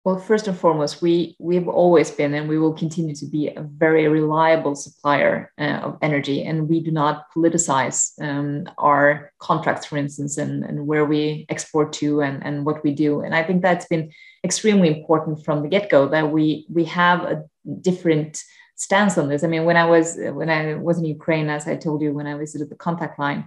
Well, 0.06 0.20
first 0.20 0.48
and 0.48 0.56
foremost, 0.56 1.02
we 1.02 1.36
we've 1.40 1.68
always 1.68 2.12
been 2.12 2.36
and 2.36 2.48
we 2.48 2.60
will 2.60 2.74
continue 2.74 3.16
to 3.16 3.26
be 3.26 3.48
a 3.48 3.64
very 3.64 4.08
reliable 4.08 4.76
supplier 4.76 5.52
uh, 5.60 5.80
of 5.82 5.98
energy, 6.04 6.44
and 6.44 6.70
we 6.70 6.80
do 6.80 6.92
not 6.92 7.26
politicize 7.36 8.12
um, 8.22 8.70
our 8.78 9.32
contracts, 9.40 9.88
for 9.88 9.98
instance, 9.98 10.38
and, 10.38 10.64
and 10.64 10.86
where 10.86 11.06
we 11.06 11.48
export 11.50 11.92
to 11.94 12.22
and, 12.22 12.46
and 12.46 12.68
what 12.68 12.84
we 12.84 12.94
do. 12.94 13.22
And 13.22 13.34
I 13.34 13.42
think 13.42 13.64
that's 13.64 13.88
been 13.88 14.12
extremely 14.44 14.90
important 14.96 15.44
from 15.44 15.64
the 15.64 15.70
get 15.70 15.90
go 15.90 16.08
that 16.10 16.32
we 16.32 16.68
we 16.70 16.86
have 16.86 17.24
a 17.24 17.44
different 17.82 18.44
stance 18.76 19.18
on 19.18 19.28
this. 19.28 19.44
I 19.44 19.48
mean, 19.48 19.66
when 19.66 19.78
I 19.78 19.86
was 19.86 20.20
when 20.20 20.52
I 20.52 20.76
was 20.76 21.00
in 21.00 21.06
Ukraine, 21.06 21.50
as 21.50 21.68
I 21.68 21.78
told 21.78 22.04
you, 22.04 22.14
when 22.14 22.28
I 22.28 22.38
visited 22.38 22.70
the 22.70 22.76
contact 22.76 23.18
line, 23.18 23.46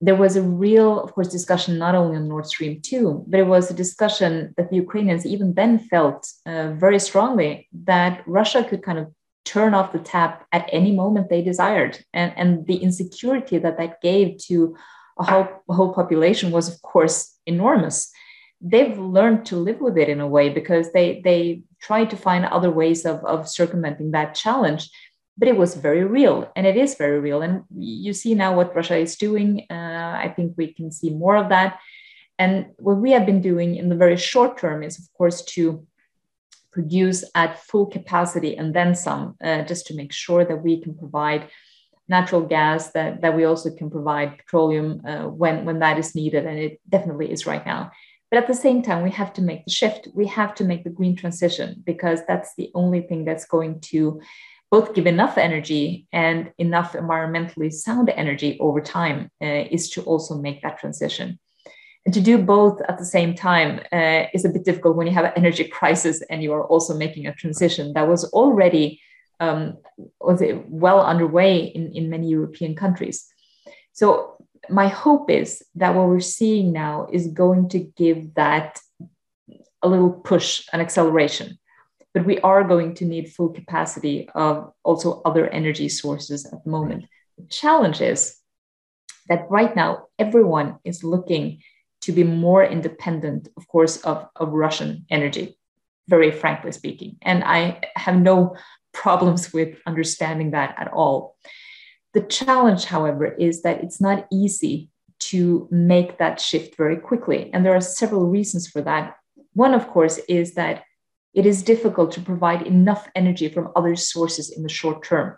there 0.00 0.14
was 0.14 0.36
a 0.36 0.42
real, 0.42 1.00
of 1.00 1.12
course, 1.12 1.28
discussion 1.28 1.76
not 1.76 1.94
only 1.94 2.16
on 2.16 2.28
Nord 2.28 2.46
Stream 2.46 2.80
2, 2.80 3.24
but 3.26 3.40
it 3.40 3.46
was 3.46 3.70
a 3.70 3.74
discussion 3.74 4.54
that 4.56 4.70
the 4.70 4.76
Ukrainians 4.76 5.26
even 5.26 5.54
then 5.54 5.78
felt 5.78 6.28
uh, 6.46 6.72
very 6.72 7.00
strongly 7.00 7.68
that 7.84 8.22
Russia 8.26 8.62
could 8.62 8.82
kind 8.82 8.98
of 8.98 9.12
turn 9.44 9.74
off 9.74 9.92
the 9.92 9.98
tap 9.98 10.46
at 10.52 10.68
any 10.72 10.92
moment 10.92 11.30
they 11.30 11.42
desired. 11.42 11.98
And, 12.12 12.32
and 12.36 12.66
the 12.66 12.76
insecurity 12.76 13.58
that 13.58 13.78
that 13.78 14.00
gave 14.00 14.38
to 14.46 14.76
a 15.18 15.24
whole, 15.24 15.48
a 15.68 15.74
whole 15.74 15.92
population 15.92 16.52
was, 16.52 16.68
of 16.72 16.80
course, 16.82 17.34
enormous. 17.46 18.12
They've 18.60 18.98
learned 18.98 19.46
to 19.46 19.56
live 19.56 19.80
with 19.80 19.96
it 19.98 20.08
in 20.08 20.20
a 20.20 20.28
way 20.28 20.48
because 20.48 20.92
they, 20.92 21.20
they 21.24 21.62
tried 21.80 22.10
to 22.10 22.16
find 22.16 22.44
other 22.44 22.70
ways 22.70 23.04
of, 23.04 23.24
of 23.24 23.48
circumventing 23.48 24.12
that 24.12 24.34
challenge 24.34 24.90
but 25.38 25.48
it 25.48 25.56
was 25.56 25.76
very 25.76 26.04
real 26.04 26.50
and 26.56 26.66
it 26.66 26.76
is 26.76 26.96
very 26.96 27.20
real. 27.20 27.42
And 27.42 27.62
you 27.76 28.12
see 28.12 28.34
now 28.34 28.56
what 28.56 28.74
russia 28.74 28.96
is 28.96 29.16
doing. 29.16 29.66
Uh, 29.70 30.14
i 30.24 30.32
think 30.34 30.54
we 30.56 30.74
can 30.74 30.90
see 30.90 31.10
more 31.10 31.36
of 31.36 31.48
that. 31.50 31.78
And 32.40 32.66
what 32.78 32.98
we 32.98 33.10
have 33.12 33.26
been 33.26 33.40
doing 33.40 33.76
in 33.76 33.88
the 33.88 33.96
very 33.96 34.16
short 34.16 34.58
term 34.58 34.82
is 34.82 34.98
of 34.98 35.06
course 35.16 35.44
to 35.54 35.86
produce 36.70 37.24
at 37.34 37.62
full 37.64 37.86
capacity 37.86 38.56
and 38.56 38.74
then 38.74 38.94
some 38.94 39.36
uh, 39.42 39.62
just 39.62 39.86
to 39.86 39.94
make 39.94 40.12
sure 40.12 40.44
that 40.44 40.62
we 40.62 40.80
can 40.80 40.94
provide 40.94 41.48
natural 42.08 42.42
gas 42.42 42.90
that, 42.92 43.20
that 43.20 43.36
we 43.36 43.44
also 43.44 43.70
can 43.74 43.90
provide 43.90 44.38
petroleum 44.38 45.02
uh, 45.06 45.24
when, 45.24 45.64
when 45.64 45.78
that 45.80 45.98
is 45.98 46.14
needed 46.14 46.46
and 46.46 46.58
it 46.58 46.80
definitely 46.88 47.30
is 47.30 47.46
right 47.46 47.66
now. 47.66 47.90
But 48.30 48.38
at 48.38 48.46
the 48.46 48.54
same 48.54 48.82
time 48.82 49.02
we 49.02 49.10
have 49.10 49.32
to 49.34 49.42
make 49.42 49.64
the 49.64 49.70
shift. 49.70 50.08
We 50.14 50.26
have 50.28 50.54
to 50.56 50.64
make 50.64 50.84
the 50.84 50.90
green 50.90 51.16
transition 51.16 51.82
because 51.84 52.20
that's 52.26 52.54
the 52.56 52.70
only 52.74 53.02
thing 53.02 53.24
that's 53.24 53.46
going 53.46 53.80
to 53.92 54.20
both 54.70 54.94
give 54.94 55.06
enough 55.06 55.38
energy 55.38 56.06
and 56.12 56.52
enough 56.58 56.92
environmentally 56.92 57.72
sound 57.72 58.10
energy 58.10 58.58
over 58.60 58.80
time 58.80 59.30
uh, 59.42 59.64
is 59.70 59.88
to 59.90 60.02
also 60.02 60.36
make 60.36 60.62
that 60.62 60.78
transition. 60.78 61.38
And 62.04 62.14
to 62.14 62.20
do 62.20 62.38
both 62.38 62.80
at 62.88 62.98
the 62.98 63.04
same 63.04 63.34
time 63.34 63.80
uh, 63.92 64.24
is 64.32 64.44
a 64.44 64.48
bit 64.50 64.64
difficult 64.64 64.96
when 64.96 65.06
you 65.06 65.12
have 65.12 65.24
an 65.24 65.32
energy 65.36 65.64
crisis 65.64 66.22
and 66.30 66.42
you 66.42 66.52
are 66.52 66.66
also 66.66 66.96
making 66.96 67.26
a 67.26 67.34
transition 67.34 67.92
that 67.94 68.08
was 68.08 68.24
already 68.32 69.00
um, 69.40 69.78
was 70.20 70.42
well 70.68 71.00
underway 71.00 71.58
in, 71.58 71.92
in 71.92 72.10
many 72.10 72.28
European 72.28 72.74
countries. 72.74 73.26
So 73.92 74.36
my 74.68 74.88
hope 74.88 75.30
is 75.30 75.62
that 75.76 75.94
what 75.94 76.08
we're 76.08 76.20
seeing 76.20 76.72
now 76.72 77.08
is 77.12 77.28
going 77.28 77.68
to 77.70 77.78
give 77.78 78.34
that 78.34 78.80
a 79.82 79.88
little 79.88 80.10
push, 80.10 80.66
an 80.72 80.80
acceleration 80.80 81.58
but 82.18 82.26
we 82.26 82.40
are 82.40 82.64
going 82.64 82.94
to 82.94 83.04
need 83.04 83.32
full 83.32 83.50
capacity 83.50 84.28
of 84.34 84.72
also 84.82 85.22
other 85.24 85.46
energy 85.46 85.88
sources 85.88 86.44
at 86.46 86.64
the 86.64 86.70
moment. 86.70 87.04
The 87.36 87.46
challenge 87.46 88.00
is 88.00 88.36
that 89.28 89.46
right 89.48 89.76
now 89.76 90.06
everyone 90.18 90.78
is 90.84 91.04
looking 91.04 91.62
to 92.00 92.10
be 92.10 92.24
more 92.24 92.64
independent, 92.64 93.46
of 93.56 93.68
course, 93.68 93.98
of, 93.98 94.26
of 94.34 94.48
Russian 94.48 95.06
energy, 95.08 95.56
very 96.08 96.32
frankly 96.32 96.72
speaking. 96.72 97.18
And 97.22 97.44
I 97.44 97.82
have 97.94 98.16
no 98.16 98.56
problems 98.92 99.52
with 99.52 99.78
understanding 99.86 100.50
that 100.50 100.74
at 100.76 100.92
all. 100.92 101.36
The 102.14 102.22
challenge, 102.22 102.86
however, 102.86 103.26
is 103.26 103.62
that 103.62 103.84
it's 103.84 104.00
not 104.00 104.26
easy 104.32 104.90
to 105.30 105.68
make 105.70 106.18
that 106.18 106.40
shift 106.40 106.76
very 106.76 106.96
quickly. 106.96 107.50
And 107.52 107.64
there 107.64 107.76
are 107.76 107.80
several 107.80 108.26
reasons 108.26 108.66
for 108.66 108.82
that. 108.82 109.14
One, 109.54 109.72
of 109.72 109.86
course, 109.86 110.18
is 110.28 110.54
that 110.54 110.82
it 111.34 111.46
is 111.46 111.62
difficult 111.62 112.12
to 112.12 112.20
provide 112.20 112.62
enough 112.62 113.08
energy 113.14 113.48
from 113.48 113.70
other 113.76 113.96
sources 113.96 114.50
in 114.50 114.62
the 114.62 114.68
short 114.68 115.04
term. 115.04 115.36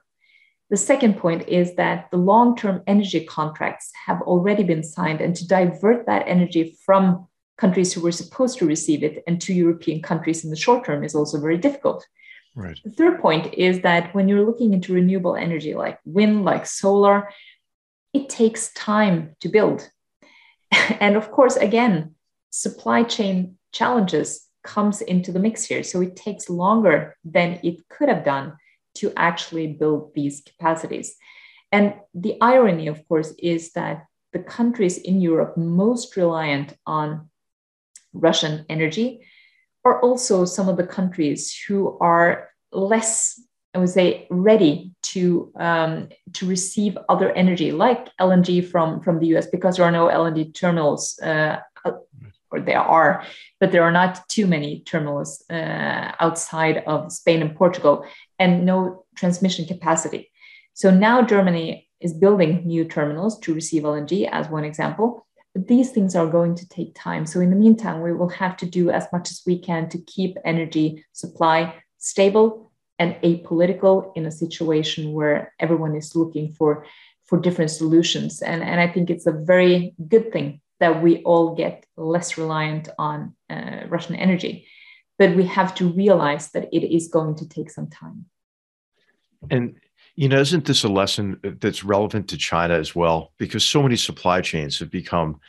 The 0.70 0.76
second 0.76 1.18
point 1.18 1.49
is 1.49 1.74
that 1.74 2.11
the 2.11 2.16
long 2.16 2.57
term 2.57 2.82
energy 2.86 3.24
contracts 3.24 3.91
have 4.07 4.22
already 4.22 4.62
been 4.62 4.84
signed, 4.84 5.20
and 5.20 5.34
to 5.34 5.47
divert 5.47 6.07
that 6.07 6.28
energy 6.28 6.78
from 6.84 7.26
countries 7.59 7.93
who 7.93 8.01
were 8.01 8.12
supposed 8.12 8.59
to 8.59 8.66
receive 8.66 9.03
it 9.03 9.22
and 9.26 9.41
to 9.43 9.53
European 9.53 10.01
countries 10.01 10.45
in 10.45 10.51
the 10.51 10.57
short 10.57 10.84
term 10.84 11.05
is 11.05 11.14
also 11.14 11.41
very 11.41 11.59
difficult. 11.59 12.07
Right. 12.57 12.78
The 12.84 12.91
third 12.91 13.20
point 13.20 13.55
is 13.55 13.82
that 13.82 14.14
when 14.14 14.28
you're 14.28 14.47
looking 14.47 14.72
into 14.72 14.95
renewable 14.95 15.36
energy 15.36 15.74
like 15.74 15.99
wind, 16.05 16.45
like 16.45 16.66
solar, 16.66 17.30
it 18.12 18.28
takes 18.28 18.72
time 18.72 19.36
to 19.41 19.49
build. 19.49 19.88
and 21.01 21.16
of 21.16 21.30
course, 21.30 21.57
again, 21.57 22.14
supply 22.51 23.03
chain 23.03 23.57
challenges 23.72 24.47
comes 24.63 25.01
into 25.01 25.33
the 25.33 25.39
mix 25.39 25.65
here. 25.65 25.83
So 25.83 26.01
it 26.01 26.17
takes 26.17 26.51
longer 26.51 27.17
than 27.25 27.61
it 27.63 27.89
could 27.89 28.09
have 28.09 28.25
done 28.25 28.57
to 28.97 29.13
actually 29.17 29.69
build 29.69 30.13
these 30.15 30.43
capacities. 30.43 31.17
And 31.73 31.95
the 32.15 32.37
irony, 32.41 32.89
of 32.89 33.07
course, 33.07 33.33
is 33.39 33.73
that 33.73 34.07
the 34.33 34.41
countries 34.41 34.99
in 34.99 35.21
Europe 35.21 35.57
most 35.57 36.17
reliant 36.17 36.75
on 36.87 37.31
Russian 38.13 38.67
energy 38.69 39.27
are 39.85 40.01
also 40.01 40.45
some 40.45 40.69
of 40.69 40.77
the 40.77 40.87
countries 40.87 41.57
who 41.67 41.97
are 42.01 42.51
less 42.73 43.41
I 43.73 43.79
would 43.79 43.89
say, 43.89 44.27
ready 44.31 44.93
to 45.03 45.53
um, 45.57 46.09
to 46.33 46.47
receive 46.47 46.99
other 47.09 47.31
energy 47.33 47.71
like 47.71 48.09
LNG 48.21 48.67
from 48.67 49.01
from 49.01 49.21
the 49.21 49.27
US 49.37 49.47
because 49.47 49.77
there 49.77 49.87
are 49.87 49.93
no 49.93 50.09
LNG 50.09 50.53
terminals, 50.55 51.19
uh, 51.21 51.61
or 52.51 52.61
there 52.61 52.81
are, 52.81 53.25
but 53.59 53.73
there 53.73 53.83
are 53.83 53.93
not 53.93 54.29
too 54.29 54.47
many 54.47 54.81
terminals 54.81 55.45
uh, 55.51 56.13
outside 56.21 56.79
of 56.87 57.13
Spain 57.13 57.43
and 57.43 57.55
Portugal, 57.57 58.05
and 58.39 58.65
no 58.65 59.05
transmission 59.17 59.67
capacity. 59.67 60.31
So 60.75 60.91
now 60.91 61.23
Germany 61.23 61.89
is 62.01 62.15
building 62.15 62.67
new 62.67 62.85
terminals 62.85 63.39
to 63.41 63.55
receive 63.55 63.83
LNG, 63.83 64.29
as 64.31 64.49
one 64.49 64.65
example. 64.65 65.27
But 65.55 65.69
these 65.69 65.91
things 65.91 66.15
are 66.15 66.27
going 66.27 66.55
to 66.57 66.69
take 66.69 66.95
time. 66.95 67.27
So 67.27 67.41
in 67.41 67.51
the 67.51 67.57
meantime, 67.57 68.01
we 68.01 68.13
will 68.13 68.29
have 68.29 68.57
to 68.59 68.67
do 68.67 68.91
as 68.91 69.07
much 69.13 69.31
as 69.31 69.43
we 69.47 69.59
can 69.59 69.89
to 69.89 69.99
keep 69.99 70.37
energy 70.45 71.05
supply 71.13 71.75
stable 71.99 72.73
and 72.99 73.17
apolitical 73.23 74.13
in 74.15 74.27
a 74.27 74.31
situation 74.31 75.13
where 75.13 75.53
everyone 75.59 75.97
is 75.97 76.15
looking 76.15 76.53
for 76.53 76.87
for 77.25 77.39
different 77.39 77.71
solutions. 77.71 78.43
And, 78.43 78.63
and 78.63 78.81
I 78.81 78.89
think 78.89 79.09
it's 79.09 79.27
a 79.27 79.33
very 79.33 79.95
good 80.09 80.33
thing 80.33 80.61
that 80.81 81.03
we 81.03 81.22
all 81.22 81.55
get 81.55 81.87
less 81.97 82.37
reliant 82.37 82.89
on 82.99 83.35
uh, 83.49 83.83
Russian 83.89 84.16
energy. 84.16 84.66
But 85.18 85.37
we 85.37 85.45
have 85.47 85.74
to 85.76 85.89
realize 85.89 86.51
that 86.53 86.68
it 86.72 86.95
is 86.95 87.09
going 87.09 87.37
to 87.37 87.49
take 87.49 87.70
some 87.70 87.89
time. 87.89 88.24
And 89.51 89.76
you 90.16 90.28
know, 90.28 90.41
isn't 90.41 90.66
this 90.66 90.85
a 90.85 90.89
lesson 90.89 91.41
that's 91.61 91.85
relevant 91.85 92.28
to 92.28 92.37
China 92.37 92.74
as 92.74 92.95
well? 92.95 93.33
Because 93.39 93.64
so 93.64 93.83
many 93.83 93.97
supply 93.97 94.41
chains 94.41 94.78
have 94.78 94.91
become 94.91 95.41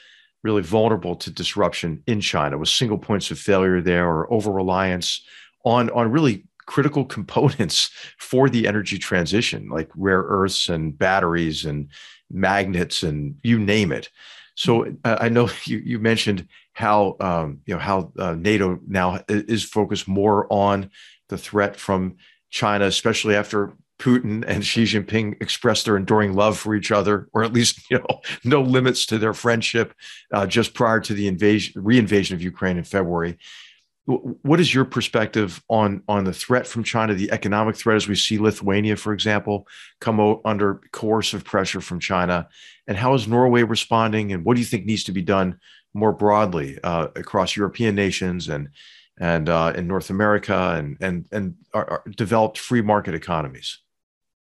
really 0.43 0.61
vulnerable 0.61 1.15
to 1.15 1.31
disruption 1.31 2.01
in 2.07 2.21
China 2.21 2.57
with 2.57 2.69
single 2.69 2.97
points 2.97 3.31
of 3.31 3.39
failure 3.39 3.81
there 3.81 4.07
or 4.07 4.31
over 4.31 4.51
reliance 4.51 5.23
on, 5.65 5.89
on 5.91 6.11
really 6.11 6.45
critical 6.65 7.05
components 7.17 7.91
for 8.17 8.49
the 8.49 8.67
energy 8.67 8.97
transition, 8.97 9.69
like 9.69 9.89
rare 9.95 10.23
earths 10.23 10.69
and 10.69 10.97
batteries 10.97 11.65
and 11.65 11.89
magnets 12.29 13.03
and 13.03 13.35
you 13.43 13.59
name 13.59 13.91
it. 13.91 14.09
So 14.61 14.85
uh, 15.03 15.17
I 15.19 15.29
know 15.29 15.49
you, 15.65 15.79
you 15.79 15.99
mentioned 15.99 16.47
how 16.73 17.15
um, 17.19 17.61
you 17.65 17.73
know 17.73 17.79
how 17.79 18.11
uh, 18.17 18.33
NATO 18.33 18.79
now 18.87 19.19
is 19.27 19.63
focused 19.63 20.07
more 20.07 20.47
on 20.53 20.91
the 21.29 21.37
threat 21.37 21.75
from 21.77 22.17
China, 22.51 22.85
especially 22.85 23.35
after 23.35 23.73
Putin 23.99 24.43
and 24.47 24.65
Xi 24.65 24.83
Jinping 24.83 25.41
expressed 25.41 25.85
their 25.85 25.97
enduring 25.97 26.33
love 26.33 26.57
for 26.57 26.75
each 26.75 26.91
other, 26.91 27.27
or 27.33 27.43
at 27.43 27.53
least 27.53 27.79
you 27.89 27.97
know 27.97 28.21
no 28.43 28.61
limits 28.61 29.05
to 29.07 29.17
their 29.17 29.33
friendship, 29.33 29.93
uh, 30.31 30.45
just 30.45 30.75
prior 30.75 30.99
to 30.99 31.13
the 31.13 31.27
invasion, 31.27 31.81
reinvasion 31.81 32.33
of 32.33 32.43
Ukraine 32.43 32.77
in 32.77 32.83
February. 32.83 33.39
What 34.05 34.59
is 34.59 34.73
your 34.73 34.85
perspective 34.85 35.61
on 35.69 36.01
on 36.07 36.23
the 36.23 36.33
threat 36.33 36.65
from 36.65 36.83
China, 36.83 37.13
the 37.13 37.31
economic 37.31 37.75
threat, 37.75 37.97
as 37.97 38.07
we 38.07 38.15
see 38.15 38.39
Lithuania, 38.39 38.95
for 38.95 39.13
example, 39.13 39.67
come 39.99 40.39
under 40.43 40.81
coercive 40.91 41.43
pressure 41.43 41.81
from 41.81 41.99
China, 41.99 42.47
and 42.87 42.97
how 42.97 43.13
is 43.13 43.27
Norway 43.27 43.63
responding, 43.63 44.33
and 44.33 44.43
what 44.43 44.55
do 44.55 44.59
you 44.59 44.65
think 44.65 44.85
needs 44.85 45.03
to 45.03 45.11
be 45.11 45.21
done 45.21 45.59
more 45.93 46.13
broadly 46.13 46.79
uh, 46.83 47.07
across 47.15 47.55
European 47.55 47.95
nations 47.95 48.49
and 48.49 48.69
and 49.19 49.49
uh, 49.49 49.73
in 49.75 49.87
North 49.87 50.09
America 50.09 50.73
and 50.75 50.97
and 50.99 51.27
and 51.31 51.55
our, 51.73 51.89
our 51.89 52.03
developed 52.17 52.57
free 52.57 52.81
market 52.81 53.13
economies? 53.13 53.79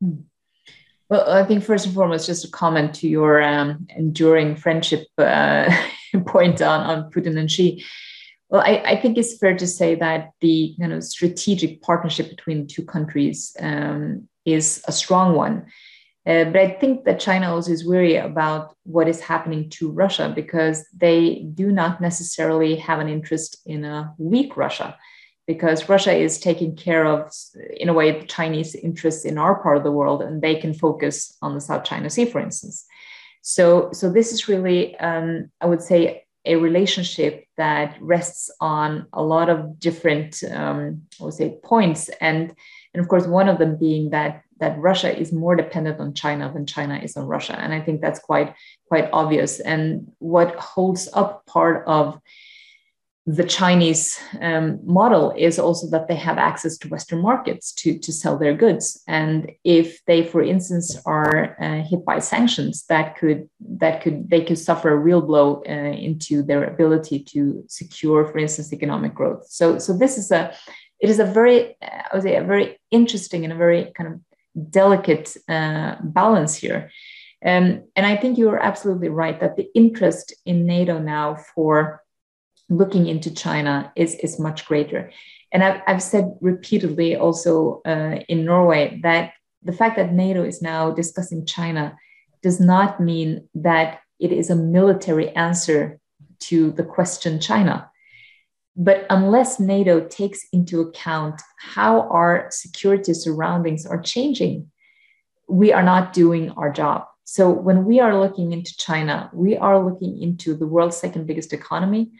Hmm. 0.01 0.21
Well, 1.09 1.29
I 1.29 1.43
think 1.43 1.63
first 1.63 1.85
and 1.85 1.93
foremost, 1.93 2.25
just 2.25 2.45
a 2.45 2.49
comment 2.49 2.95
to 2.95 3.07
your 3.07 3.43
um, 3.43 3.85
enduring 3.95 4.55
friendship 4.55 5.07
uh, 5.17 5.69
point 6.25 6.61
on, 6.61 6.79
on 6.81 7.11
Putin 7.11 7.37
and 7.37 7.51
Xi. 7.51 7.83
Well, 8.51 8.61
I, 8.61 8.83
I, 8.85 9.01
think 9.01 9.17
it's 9.17 9.37
fair 9.37 9.55
to 9.55 9.65
say 9.65 9.95
that 9.95 10.31
the 10.41 10.75
kind 10.77 10.91
of 10.91 11.05
strategic 11.05 11.81
partnership 11.81 12.29
between 12.29 12.67
two 12.67 12.83
countries 12.83 13.55
um, 13.61 14.27
is 14.43 14.83
a 14.89 14.91
strong 14.91 15.35
one. 15.35 15.67
Uh, 16.27 16.43
but 16.43 16.57
I 16.57 16.69
think 16.69 17.05
that 17.05 17.21
China 17.21 17.55
also 17.55 17.71
is 17.71 17.87
worried 17.87 18.17
about 18.17 18.75
what 18.83 19.07
is 19.07 19.21
happening 19.21 19.69
to 19.71 19.89
Russia 19.89 20.31
because 20.35 20.85
they 20.93 21.47
do 21.55 21.71
not 21.71 22.01
necessarily 22.01 22.75
have 22.75 22.99
an 22.99 23.07
interest 23.07 23.61
in 23.65 23.85
a 23.85 24.13
weak 24.17 24.57
Russia 24.57 24.97
because 25.47 25.87
Russia 25.89 26.13
is 26.13 26.37
taking 26.37 26.75
care 26.75 27.05
of, 27.05 27.31
in 27.77 27.87
a 27.87 27.93
way, 27.93 28.19
the 28.19 28.27
Chinese 28.27 28.75
interests 28.75 29.23
in 29.23 29.37
our 29.37 29.61
part 29.63 29.77
of 29.77 29.83
the 29.83 29.91
world, 29.91 30.21
and 30.21 30.41
they 30.41 30.55
can 30.55 30.73
focus 30.73 31.35
on 31.41 31.55
the 31.55 31.61
South 31.61 31.83
China 31.83 32.09
Sea, 32.09 32.25
for 32.25 32.39
instance. 32.39 32.85
So, 33.41 33.89
so 33.91 34.11
this 34.11 34.31
is 34.31 34.47
really, 34.47 34.95
um, 34.97 35.49
I 35.59 35.65
would 35.65 35.81
say, 35.81 36.25
a 36.45 36.55
relationship 36.55 37.45
that 37.57 37.97
rests 38.01 38.49
on 38.59 39.07
a 39.13 39.21
lot 39.21 39.49
of 39.49 39.79
different, 39.79 40.43
um, 40.51 41.03
I 41.19 41.23
would 41.23 41.33
say, 41.33 41.57
points, 41.63 42.09
and 42.19 42.53
and 42.93 43.01
of 43.01 43.07
course, 43.07 43.27
one 43.27 43.47
of 43.47 43.57
them 43.57 43.77
being 43.77 44.09
that 44.09 44.43
that 44.59 44.77
Russia 44.77 45.17
is 45.17 45.31
more 45.31 45.55
dependent 45.55 45.99
on 45.99 46.13
China 46.13 46.51
than 46.53 46.65
China 46.65 46.97
is 46.97 47.17
on 47.17 47.25
Russia, 47.25 47.57
and 47.59 47.73
I 47.73 47.81
think 47.81 48.01
that's 48.01 48.19
quite 48.19 48.53
quite 48.87 49.09
obvious. 49.13 49.59
And 49.59 50.11
what 50.19 50.55
holds 50.55 51.09
up 51.13 51.45
part 51.45 51.83
of 51.87 52.19
the 53.27 53.43
Chinese 53.43 54.19
um, 54.41 54.79
model 54.83 55.31
is 55.37 55.59
also 55.59 55.87
that 55.91 56.07
they 56.07 56.15
have 56.15 56.39
access 56.39 56.75
to 56.79 56.87
Western 56.87 57.21
markets 57.21 57.71
to, 57.73 57.99
to 57.99 58.11
sell 58.11 58.35
their 58.37 58.55
goods. 58.55 59.03
And 59.07 59.51
if 59.63 60.03
they, 60.05 60.23
for 60.23 60.41
instance, 60.41 60.99
are 61.05 61.55
uh, 61.61 61.83
hit 61.83 62.03
by 62.03 62.17
sanctions, 62.17 62.85
that 62.89 63.15
could 63.17 63.47
that 63.77 64.01
could 64.01 64.27
they 64.29 64.43
could 64.43 64.57
suffer 64.57 64.89
a 64.89 64.97
real 64.97 65.21
blow 65.21 65.61
uh, 65.67 65.71
into 65.71 66.41
their 66.41 66.63
ability 66.63 67.23
to 67.25 67.63
secure, 67.67 68.25
for 68.25 68.39
instance, 68.39 68.73
economic 68.73 69.13
growth. 69.13 69.45
So 69.47 69.77
so 69.77 69.95
this 69.95 70.17
is 70.17 70.31
a 70.31 70.55
it 70.99 71.09
is 71.09 71.19
a 71.19 71.25
very 71.25 71.75
I 71.81 72.07
would 72.13 72.23
say 72.23 72.37
a 72.37 72.43
very 72.43 72.79
interesting 72.89 73.43
and 73.43 73.53
a 73.53 73.57
very 73.57 73.91
kind 73.95 74.13
of 74.13 74.71
delicate 74.71 75.37
uh, 75.47 75.95
balance 76.03 76.55
here. 76.55 76.89
Um, 77.43 77.83
and 77.95 78.05
I 78.05 78.17
think 78.17 78.37
you 78.37 78.49
are 78.49 78.61
absolutely 78.61 79.09
right 79.09 79.39
that 79.39 79.55
the 79.55 79.67
interest 79.73 80.35
in 80.45 80.65
NATO 80.65 80.99
now 80.99 81.37
for 81.55 82.00
looking 82.71 83.07
into 83.07 83.33
China 83.33 83.91
is, 83.95 84.15
is 84.15 84.39
much 84.39 84.65
greater. 84.65 85.11
And 85.51 85.63
I've, 85.63 85.81
I've 85.85 86.01
said 86.01 86.33
repeatedly 86.39 87.17
also 87.17 87.81
uh, 87.85 88.19
in 88.29 88.45
Norway 88.45 88.99
that 89.03 89.33
the 89.61 89.73
fact 89.73 89.97
that 89.97 90.13
NATO 90.13 90.43
is 90.43 90.61
now 90.61 90.91
discussing 90.91 91.45
China 91.45 91.97
does 92.41 92.59
not 92.59 92.99
mean 92.99 93.47
that 93.55 93.99
it 94.19 94.31
is 94.31 94.49
a 94.49 94.55
military 94.55 95.29
answer 95.31 95.99
to 96.39 96.71
the 96.71 96.83
question 96.83 97.39
China. 97.39 97.89
But 98.77 99.05
unless 99.09 99.59
NATO 99.59 100.07
takes 100.07 100.47
into 100.53 100.79
account 100.79 101.41
how 101.59 102.07
our 102.09 102.47
security 102.51 103.13
surroundings 103.13 103.85
are 103.85 104.01
changing, 104.01 104.71
we 105.49 105.73
are 105.73 105.83
not 105.83 106.13
doing 106.13 106.51
our 106.51 106.71
job. 106.71 107.03
So 107.25 107.49
when 107.49 107.83
we 107.83 107.99
are 107.99 108.17
looking 108.17 108.53
into 108.53 108.75
China, 108.77 109.29
we 109.33 109.57
are 109.57 109.83
looking 109.83 110.21
into 110.21 110.55
the 110.55 110.67
world's 110.67 110.97
second 110.97 111.27
biggest 111.27 111.51
economy, 111.51 112.11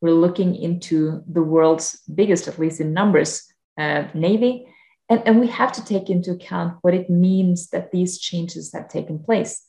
we're 0.00 0.12
looking 0.12 0.54
into 0.54 1.22
the 1.26 1.42
world's 1.42 2.00
biggest, 2.14 2.48
at 2.48 2.58
least 2.58 2.80
in 2.80 2.92
numbers, 2.92 3.52
uh, 3.76 4.04
navy. 4.14 4.66
And, 5.08 5.22
and 5.26 5.40
we 5.40 5.46
have 5.48 5.72
to 5.72 5.84
take 5.84 6.10
into 6.10 6.32
account 6.32 6.78
what 6.82 6.94
it 6.94 7.08
means 7.08 7.70
that 7.70 7.90
these 7.90 8.18
changes 8.18 8.72
have 8.72 8.88
taken 8.88 9.18
place. 9.18 9.64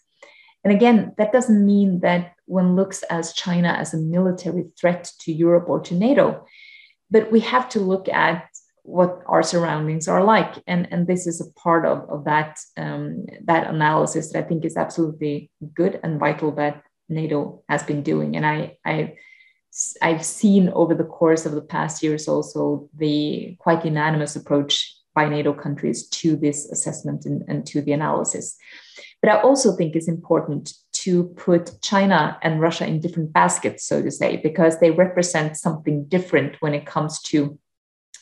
And 0.63 0.73
again, 0.73 1.13
that 1.17 1.31
doesn't 1.31 1.65
mean 1.65 2.01
that 2.01 2.33
one 2.45 2.75
looks 2.75 3.03
at 3.09 3.31
China 3.35 3.69
as 3.69 3.93
a 3.93 3.97
military 3.97 4.65
threat 4.79 5.09
to 5.21 5.31
Europe 5.31 5.69
or 5.69 5.79
to 5.81 5.95
NATO, 5.95 6.45
but 7.09 7.31
we 7.31 7.39
have 7.39 7.69
to 7.69 7.79
look 7.79 8.09
at 8.09 8.49
what 8.83 9.21
our 9.27 9.43
surroundings 9.43 10.07
are 10.07 10.23
like. 10.23 10.55
And, 10.67 10.87
and 10.91 11.07
this 11.07 11.27
is 11.27 11.39
a 11.39 11.51
part 11.59 11.85
of, 11.85 12.09
of 12.09 12.25
that, 12.25 12.59
um, 12.75 13.25
that 13.45 13.67
analysis 13.67 14.31
that 14.31 14.43
I 14.43 14.47
think 14.47 14.65
is 14.65 14.75
absolutely 14.75 15.51
good 15.73 15.99
and 16.03 16.19
vital 16.19 16.51
that 16.55 16.83
NATO 17.07 17.63
has 17.69 17.83
been 17.83 18.03
doing. 18.03 18.35
And 18.35 18.45
I, 18.45 18.77
I 18.85 19.15
I've 20.01 20.25
seen 20.25 20.69
over 20.69 20.95
the 20.95 21.03
course 21.03 21.45
of 21.45 21.53
the 21.53 21.61
past 21.61 22.01
years 22.03 22.27
also 22.27 22.89
the 22.97 23.55
quite 23.59 23.85
unanimous 23.85 24.35
approach 24.35 24.95
by 25.13 25.29
NATO 25.29 25.53
countries 25.53 26.07
to 26.09 26.35
this 26.35 26.69
assessment 26.71 27.25
and, 27.25 27.43
and 27.47 27.65
to 27.67 27.81
the 27.81 27.93
analysis. 27.93 28.57
But 29.21 29.31
I 29.31 29.41
also 29.41 29.75
think 29.75 29.95
it's 29.95 30.07
important 30.07 30.73
to 31.03 31.25
put 31.35 31.81
China 31.81 32.37
and 32.41 32.59
Russia 32.59 32.85
in 32.85 32.99
different 32.99 33.31
baskets, 33.31 33.85
so 33.85 34.01
to 34.01 34.11
say, 34.11 34.37
because 34.37 34.79
they 34.79 34.91
represent 34.91 35.57
something 35.57 36.05
different 36.05 36.57
when 36.61 36.73
it 36.73 36.85
comes 36.85 37.21
to 37.23 37.57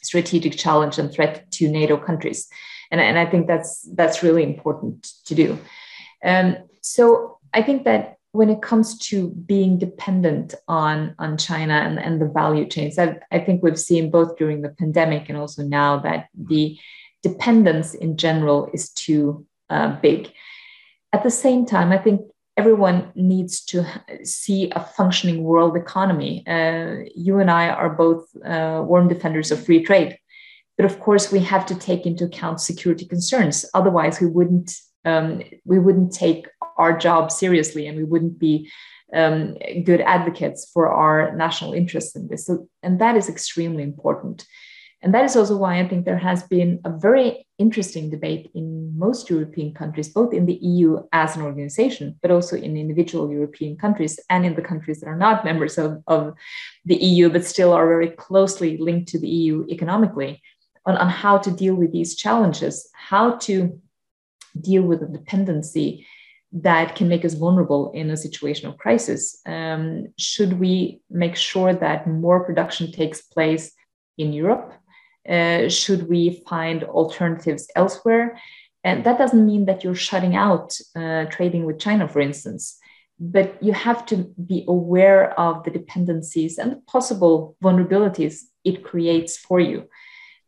strategic 0.03 0.57
challenge 0.57 0.97
and 0.99 1.11
threat 1.11 1.49
to 1.51 1.67
NATO 1.69 1.97
countries. 1.97 2.47
And, 2.91 3.01
and 3.01 3.17
I 3.17 3.25
think 3.25 3.47
that's 3.47 3.87
that's 3.93 4.23
really 4.23 4.43
important 4.43 5.07
to 5.25 5.35
do. 5.35 5.59
Um, 6.23 6.57
so 6.81 7.39
I 7.53 7.61
think 7.61 7.83
that 7.85 8.16
when 8.38 8.51
it 8.51 8.61
comes 8.61 8.99
to 8.99 9.29
being 9.29 9.79
dependent 9.79 10.53
on, 10.67 11.15
on 11.17 11.39
China 11.39 11.73
and, 11.73 11.97
and 11.97 12.21
the 12.21 12.27
value 12.27 12.67
chains, 12.67 12.99
I, 12.99 13.17
I 13.31 13.39
think 13.39 13.63
we've 13.63 13.79
seen 13.79 14.11
both 14.11 14.38
during 14.38 14.61
the 14.61 14.69
pandemic 14.69 15.27
and 15.27 15.38
also 15.39 15.63
now 15.63 15.97
that 16.01 16.27
the 16.38 16.77
dependence 17.23 17.95
in 17.95 18.15
general 18.15 18.69
is 18.73 18.91
too 18.91 19.47
uh, 19.71 19.99
big. 20.01 20.31
At 21.13 21.23
the 21.23 21.31
same 21.31 21.65
time, 21.65 21.91
I 21.91 21.97
think 21.97 22.21
everyone 22.57 23.11
needs 23.15 23.65
to 23.65 23.83
see 24.23 24.69
a 24.69 24.81
functioning 24.81 25.41
world 25.41 25.75
economy. 25.75 26.45
Uh, 26.45 27.09
you 27.15 27.39
and 27.39 27.49
I 27.49 27.69
are 27.69 27.89
both 27.89 28.23
uh, 28.45 28.83
warm 28.85 29.07
defenders 29.07 29.49
of 29.49 29.65
free 29.65 29.83
trade. 29.83 30.15
But 30.77 30.85
of 30.85 30.99
course, 30.99 31.31
we 31.31 31.39
have 31.39 31.65
to 31.65 31.75
take 31.75 32.05
into 32.05 32.25
account 32.25 32.61
security 32.61 33.05
concerns. 33.05 33.65
Otherwise, 33.73 34.21
we 34.21 34.27
wouldn't 34.27 34.71
um, 35.05 35.41
we 35.63 35.79
wouldn't 35.79 36.13
take 36.13 36.47
our 36.78 36.97
job 36.97 37.32
seriously, 37.32 37.88
and 37.88 37.97
we 37.97 38.03
wouldn't 38.03 38.39
be 38.39 38.69
um, 39.13 39.55
good 39.84 40.01
advocates 40.01 40.69
for 40.73 40.89
our 40.89 41.36
national 41.36 41.73
interests 41.73 42.15
in 42.15 42.28
this. 42.28 42.45
So, 42.45 42.67
and 42.84 42.99
that 42.99 43.15
is 43.15 43.30
extremely 43.30 43.84
important. 43.84 44.45
And 45.01 45.13
that 45.13 45.25
is 45.25 45.36
also 45.36 45.55
why 45.55 45.80
I 45.80 45.88
think 45.88 46.05
there 46.05 46.17
has 46.17 46.43
been 46.43 46.82
a 46.84 46.89
very 46.89 47.45
interesting 47.59 48.09
debate 48.09 48.49
in 48.55 48.97
most 48.97 49.30
European 49.30 49.73
countries, 49.73 50.09
both 50.09 50.34
in 50.34 50.47
the 50.47 50.55
EU 50.55 51.03
as 51.13 51.36
an 51.36 51.43
organization, 51.43 52.17
but 52.21 52.32
also 52.32 52.55
in 52.55 52.75
individual 52.75 53.32
European 53.32 53.78
countries 53.78 54.19
and 54.30 54.43
in 54.43 54.55
the 54.55 54.61
countries 54.61 54.99
that 54.99 55.07
are 55.07 55.15
not 55.15 55.45
members 55.45 55.78
of, 55.78 56.01
of 56.07 56.34
the 56.86 56.95
EU, 56.95 57.30
but 57.30 57.45
still 57.45 57.73
are 57.73 57.88
very 57.88 58.09
closely 58.09 58.78
linked 58.78 59.09
to 59.09 59.19
the 59.19 59.30
EU 59.30 59.65
economically, 59.69 60.41
on, 60.88 60.97
on 60.97 61.09
how 61.09 61.38
to 61.38 61.51
deal 61.51 61.75
with 61.75 61.91
these 61.91 62.15
challenges, 62.15 62.89
how 62.93 63.36
to 63.38 63.80
deal 64.59 64.82
with 64.82 65.01
the 65.01 65.07
dependency 65.07 66.07
that 66.51 66.95
can 66.95 67.07
make 67.07 67.25
us 67.25 67.33
vulnerable 67.33 67.91
in 67.93 68.09
a 68.09 68.17
situation 68.17 68.67
of 68.67 68.77
crisis. 68.77 69.41
Um, 69.45 70.07
should 70.17 70.53
we 70.59 71.01
make 71.09 71.35
sure 71.35 71.73
that 71.73 72.07
more 72.07 72.45
production 72.45 72.91
takes 72.91 73.21
place 73.21 73.71
in 74.17 74.33
Europe? 74.33 74.73
Uh, 75.27 75.67
should 75.67 76.07
we 76.07 76.41
find 76.47 76.83
alternatives 76.85 77.67
elsewhere? 77.75 78.39
And 78.83 79.03
that 79.03 79.17
doesn't 79.17 79.45
mean 79.45 79.65
that 79.65 79.83
you're 79.83 79.95
shutting 79.95 80.35
out 80.35 80.77
uh, 80.95 81.25
trading 81.25 81.65
with 81.65 81.79
China, 81.79 82.07
for 82.07 82.21
instance, 82.21 82.77
but 83.19 83.61
you 83.61 83.73
have 83.73 84.05
to 84.05 84.33
be 84.45 84.63
aware 84.67 85.37
of 85.37 85.63
the 85.63 85.71
dependencies 85.71 86.57
and 86.57 86.71
the 86.71 86.81
possible 86.87 87.57
vulnerabilities 87.61 88.43
it 88.63 88.85
creates 88.85 89.37
for 89.37 89.59
you. 89.59 89.89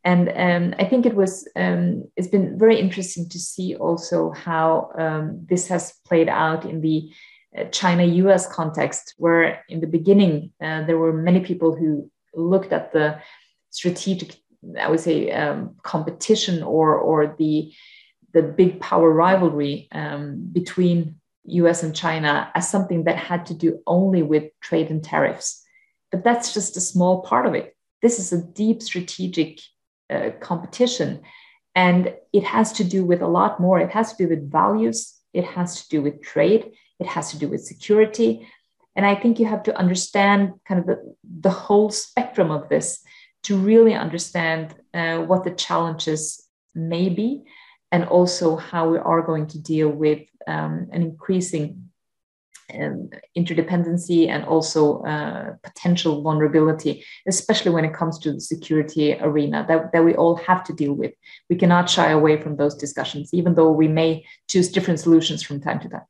And 0.03 0.29
um, 0.29 0.75
I 0.79 0.85
think 0.85 1.05
it 1.05 1.15
was 1.15 1.47
um, 1.55 2.09
it's 2.15 2.29
been 2.29 2.57
very 2.57 2.79
interesting 2.79 3.27
to 3.29 3.39
see 3.39 3.75
also 3.75 4.31
how 4.31 4.91
um, 4.97 5.45
this 5.49 5.67
has 5.67 5.93
played 6.05 6.29
out 6.29 6.65
in 6.65 6.81
the 6.81 7.11
uh, 7.57 7.65
China-U.S. 7.65 8.47
context, 8.47 9.15
where 9.17 9.63
in 9.67 9.81
the 9.81 9.87
beginning 9.87 10.53
uh, 10.63 10.85
there 10.85 10.97
were 10.97 11.11
many 11.11 11.41
people 11.41 11.75
who 11.75 12.09
looked 12.33 12.71
at 12.71 12.93
the 12.93 13.19
strategic 13.71 14.35
I 14.79 14.89
would 14.89 14.99
say 14.99 15.31
um, 15.31 15.75
competition 15.83 16.63
or 16.63 16.97
or 16.97 17.35
the 17.37 17.73
the 18.33 18.43
big 18.43 18.79
power 18.79 19.11
rivalry 19.11 19.87
um, 19.91 20.49
between 20.51 21.15
U.S. 21.45 21.83
and 21.83 21.95
China 21.95 22.51
as 22.53 22.69
something 22.69 23.05
that 23.05 23.17
had 23.17 23.47
to 23.47 23.53
do 23.53 23.81
only 23.87 24.21
with 24.21 24.51
trade 24.61 24.91
and 24.91 25.03
tariffs, 25.03 25.63
but 26.11 26.23
that's 26.23 26.53
just 26.53 26.77
a 26.77 26.81
small 26.81 27.21
part 27.23 27.45
of 27.45 27.55
it. 27.55 27.75
This 28.01 28.19
is 28.19 28.31
a 28.31 28.43
deep 28.43 28.81
strategic 28.81 29.59
uh, 30.09 30.31
competition, 30.39 31.21
and 31.75 32.13
it 32.33 32.43
has 32.43 32.73
to 32.73 32.83
do 32.83 33.05
with 33.05 33.21
a 33.21 33.27
lot 33.27 33.59
more. 33.59 33.79
It 33.79 33.91
has 33.91 34.13
to 34.13 34.23
do 34.23 34.29
with 34.29 34.51
values. 34.51 35.15
It 35.33 35.45
has 35.45 35.83
to 35.83 35.89
do 35.89 36.01
with 36.01 36.21
trade. 36.21 36.71
It 36.99 37.07
has 37.07 37.31
to 37.31 37.37
do 37.37 37.47
with 37.47 37.63
security. 37.63 38.47
And 38.95 39.05
I 39.05 39.15
think 39.15 39.39
you 39.39 39.45
have 39.45 39.63
to 39.63 39.77
understand 39.77 40.53
kind 40.67 40.79
of 40.81 40.87
the, 40.87 41.15
the 41.23 41.49
whole 41.49 41.89
spectrum 41.89 42.51
of 42.51 42.67
this 42.69 42.99
to 43.43 43.57
really 43.57 43.93
understand 43.93 44.75
uh, 44.93 45.19
what 45.19 45.43
the 45.43 45.51
challenges 45.51 46.43
may 46.75 47.09
be 47.09 47.43
and 47.91 48.03
also 48.05 48.55
how 48.55 48.89
we 48.89 48.97
are 48.97 49.21
going 49.21 49.47
to 49.47 49.59
deal 49.59 49.89
with 49.89 50.21
um, 50.47 50.89
an 50.91 51.01
increasing 51.01 51.88
um, 52.73 53.09
interdependency 53.37 54.27
and 54.27 54.43
also 54.45 55.01
uh, 55.03 55.53
potential 55.63 56.21
vulnerability, 56.21 57.03
especially 57.27 57.71
when 57.71 57.85
it 57.85 57.93
comes 57.93 58.19
to 58.19 58.33
the 58.33 58.41
security 58.41 59.13
arena 59.19 59.65
that, 59.67 59.91
that 59.91 60.03
we 60.03 60.15
all 60.15 60.35
have 60.35 60.63
to 60.65 60.73
deal 60.73 60.93
with. 60.93 61.13
We 61.49 61.55
cannot 61.55 61.89
shy 61.89 62.11
away 62.11 62.41
from 62.41 62.57
those 62.57 62.75
discussions, 62.75 63.33
even 63.33 63.55
though 63.55 63.71
we 63.71 63.87
may 63.87 64.25
choose 64.49 64.71
different 64.71 64.99
solutions 64.99 65.43
from 65.43 65.61
time 65.61 65.79
to 65.81 65.89
time. 65.89 66.05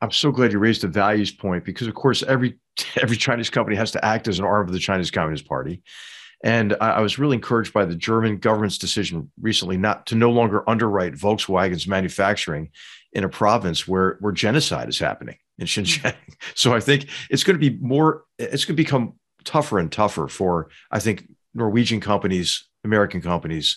I'm 0.00 0.12
so 0.12 0.30
glad 0.30 0.52
you 0.52 0.58
raised 0.58 0.82
the 0.82 0.88
values 0.88 1.32
point 1.32 1.64
because, 1.64 1.88
of 1.88 1.94
course, 1.94 2.22
every 2.22 2.58
every 3.00 3.16
Chinese 3.16 3.50
company 3.50 3.76
has 3.76 3.90
to 3.92 4.04
act 4.04 4.28
as 4.28 4.38
an 4.38 4.44
arm 4.44 4.68
of 4.68 4.72
the 4.72 4.78
Chinese 4.78 5.10
Communist 5.10 5.46
Party. 5.46 5.82
And 6.44 6.76
I, 6.80 7.00
was 7.00 7.18
really 7.18 7.34
encouraged 7.34 7.72
by 7.72 7.84
the 7.84 7.96
German 7.96 8.38
government's 8.38 8.78
decision 8.78 9.28
recently 9.40 9.76
not 9.76 10.06
to 10.06 10.14
no 10.14 10.30
longer 10.30 10.68
underwrite 10.70 11.14
Volkswagen's 11.14 11.88
manufacturing 11.88 12.70
in 13.12 13.24
a 13.24 13.28
province 13.28 13.88
where, 13.88 14.18
where 14.20 14.32
genocide 14.32 14.88
is 14.88 15.00
happening 15.00 15.36
in 15.58 15.66
Xinjiang. 15.66 16.14
So 16.54 16.72
I 16.72 16.78
think 16.80 17.08
it's 17.30 17.42
going 17.42 17.58
to 17.58 17.70
be 17.70 17.76
more, 17.80 18.24
it's 18.38 18.64
going 18.64 18.76
to 18.76 18.82
become 18.82 19.14
tougher 19.44 19.80
and 19.80 19.90
tougher 19.90 20.28
for, 20.28 20.68
I 20.90 21.00
think, 21.00 21.28
Norwegian 21.52 22.00
companies, 22.00 22.68
American 22.84 23.20
companies, 23.20 23.76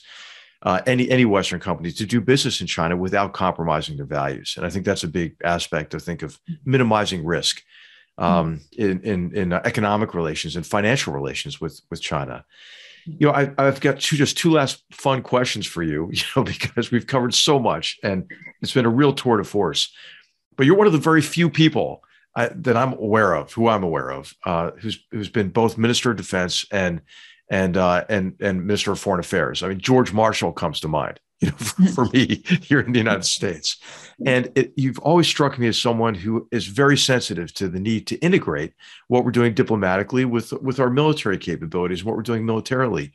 uh, 0.64 0.82
any 0.86 1.10
any 1.10 1.26
Western 1.26 1.60
companies 1.60 1.96
to 1.96 2.06
do 2.06 2.22
business 2.22 2.62
in 2.62 2.68
China 2.68 2.96
without 2.96 3.34
compromising 3.34 3.98
their 3.98 4.06
values. 4.06 4.54
And 4.58 4.66
I 4.66 4.70
think 4.70 4.86
that's 4.86 5.04
a 5.04 5.08
big 5.08 5.36
aspect 5.44 5.92
to 5.92 6.00
think 6.00 6.22
of 6.22 6.40
minimizing 6.66 7.26
risk 7.26 7.64
um, 8.18 8.62
in 8.78 9.02
in, 9.02 9.36
in 9.36 9.54
uh, 9.54 9.62
economic 9.66 10.14
relations 10.14 10.56
and 10.56 10.66
financial 10.66 11.14
relations 11.14 11.60
with 11.60 11.82
with 11.90 12.02
China. 12.02 12.46
You 13.06 13.28
know, 13.28 13.34
I, 13.34 13.52
I've 13.58 13.82
got 13.82 14.00
two 14.00 14.16
just 14.16 14.38
two 14.38 14.52
last 14.52 14.84
fun 14.92 15.24
questions 15.24 15.66
for 15.66 15.82
you. 15.82 16.12
You 16.14 16.24
know, 16.36 16.44
because 16.44 16.92
we've 16.92 17.08
covered 17.08 17.34
so 17.34 17.58
much, 17.58 17.98
and 18.04 18.30
it's 18.62 18.74
been 18.74 18.86
a 18.86 18.90
real 18.90 19.14
tour 19.14 19.38
de 19.38 19.44
force. 19.44 19.92
But 20.58 20.66
you're 20.66 20.78
one 20.78 20.88
of 20.88 20.94
the 20.94 21.00
very 21.00 21.22
few 21.22 21.50
people 21.50 22.04
I, 22.36 22.48
that 22.48 22.78
I'm 22.78 22.94
aware 22.94 23.34
of, 23.34 23.52
who 23.54 23.68
I'm 23.68 23.84
aware 23.84 24.12
of, 24.12 24.36
uh, 24.46 24.72
who's 24.80 25.00
who's 25.12 25.30
been 25.30 25.50
both 25.50 25.78
Minister 25.78 26.12
of 26.12 26.18
Defense 26.18 26.66
and 26.72 27.02
and 27.50 27.78
uh, 27.78 28.06
and 28.10 28.36
and 28.40 28.66
Minister 28.66 28.92
of 28.92 29.00
Foreign 29.00 29.20
Affairs. 29.20 29.64
I 29.64 29.70
mean, 29.70 29.80
George 29.80 30.14
Marshall 30.14 30.54
comes 30.54 30.80
to 30.82 30.88
mind 30.88 31.20
you 31.42 31.50
know, 31.50 31.58
for, 31.58 31.88
for 31.88 32.06
me 32.14 32.44
here 32.62 32.80
in 32.80 32.92
the 32.92 33.00
United 33.00 33.26
States. 33.26 33.78
And 34.26 34.52
it, 34.56 34.74
you've 34.76 35.00
always 35.00 35.28
struck 35.28 35.58
me 35.58 35.68
as 35.68 35.78
someone 35.80 36.14
who 36.14 36.48
is 36.52 36.68
very 36.68 36.96
sensitive 36.96 37.52
to 37.56 37.68
the 37.68 37.80
need 37.80 38.06
to 38.08 38.18
integrate 38.20 38.74
what 39.08 39.26
we're 39.26 39.32
doing 39.32 39.56
diplomatically 39.56 40.24
with, 40.24 40.54
with 40.54 40.80
our 40.80 40.92
military 40.92 41.40
capabilities, 41.40 42.04
what 42.04 42.16
we're 42.16 42.22
doing 42.22 42.46
militarily. 42.46 43.12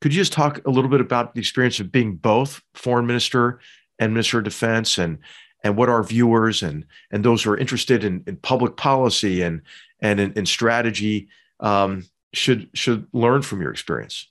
Could 0.00 0.14
you 0.14 0.20
just 0.20 0.32
talk 0.32 0.64
a 0.64 0.70
little 0.70 0.88
bit 0.88 1.00
about 1.00 1.34
the 1.34 1.40
experience 1.40 1.80
of 1.80 1.90
being 1.90 2.14
both 2.14 2.62
foreign 2.74 3.08
minister 3.08 3.58
and 3.98 4.14
minister 4.14 4.38
of 4.38 4.44
defense 4.44 4.96
and 4.96 5.18
and 5.64 5.76
what 5.76 5.88
our 5.88 6.02
viewers 6.02 6.62
and 6.62 6.84
and 7.10 7.24
those 7.24 7.42
who 7.42 7.50
are 7.50 7.58
interested 7.58 8.04
in, 8.04 8.22
in 8.26 8.36
public 8.36 8.76
policy 8.76 9.42
and 9.42 9.62
and 10.00 10.20
in, 10.20 10.32
in 10.34 10.46
strategy 10.46 11.28
um, 11.60 12.04
should 12.32 12.68
should 12.74 13.06
learn 13.12 13.42
from 13.42 13.60
your 13.60 13.70
experience? 13.70 14.28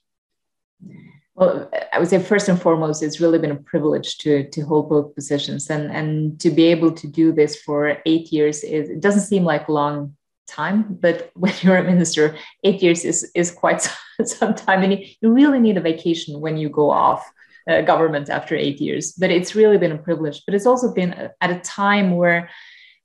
Well, 1.35 1.69
I 1.93 1.99
would 1.99 2.07
say 2.07 2.19
first 2.19 2.49
and 2.49 2.59
foremost, 2.59 3.03
it's 3.03 3.19
really 3.19 3.37
been 3.37 3.51
a 3.51 3.55
privilege 3.55 4.17
to 4.19 4.49
to 4.49 4.61
hold 4.61 4.89
both 4.89 5.13
positions, 5.15 5.69
and 5.69 5.91
and 5.91 6.39
to 6.39 6.49
be 6.49 6.65
able 6.65 6.91
to 6.91 7.07
do 7.07 7.31
this 7.31 7.61
for 7.61 7.97
eight 8.05 8.31
years 8.31 8.63
is 8.63 8.89
it 8.89 9.01
doesn't 9.01 9.21
seem 9.21 9.43
like 9.43 9.67
a 9.67 9.73
long 9.73 10.15
time, 10.47 10.97
but 10.99 11.31
when 11.35 11.53
you're 11.61 11.77
a 11.77 11.83
minister, 11.83 12.35
eight 12.63 12.81
years 12.81 13.05
is 13.05 13.29
is 13.35 13.51
quite 13.51 13.87
some 14.25 14.55
time, 14.55 14.83
and 14.83 14.99
you 15.21 15.31
really 15.31 15.59
need 15.59 15.77
a 15.77 15.81
vacation 15.81 16.39
when 16.39 16.57
you 16.57 16.69
go 16.69 16.89
off 16.89 17.29
uh, 17.67 17.81
government 17.81 18.29
after 18.29 18.55
eight 18.55 18.79
years. 18.79 19.13
But 19.13 19.31
it's 19.31 19.55
really 19.55 19.77
been 19.77 19.91
a 19.91 19.97
privilege. 19.97 20.43
But 20.45 20.55
it's 20.55 20.65
also 20.65 20.93
been 20.93 21.13
at 21.41 21.49
a 21.49 21.59
time 21.59 22.15
where 22.15 22.49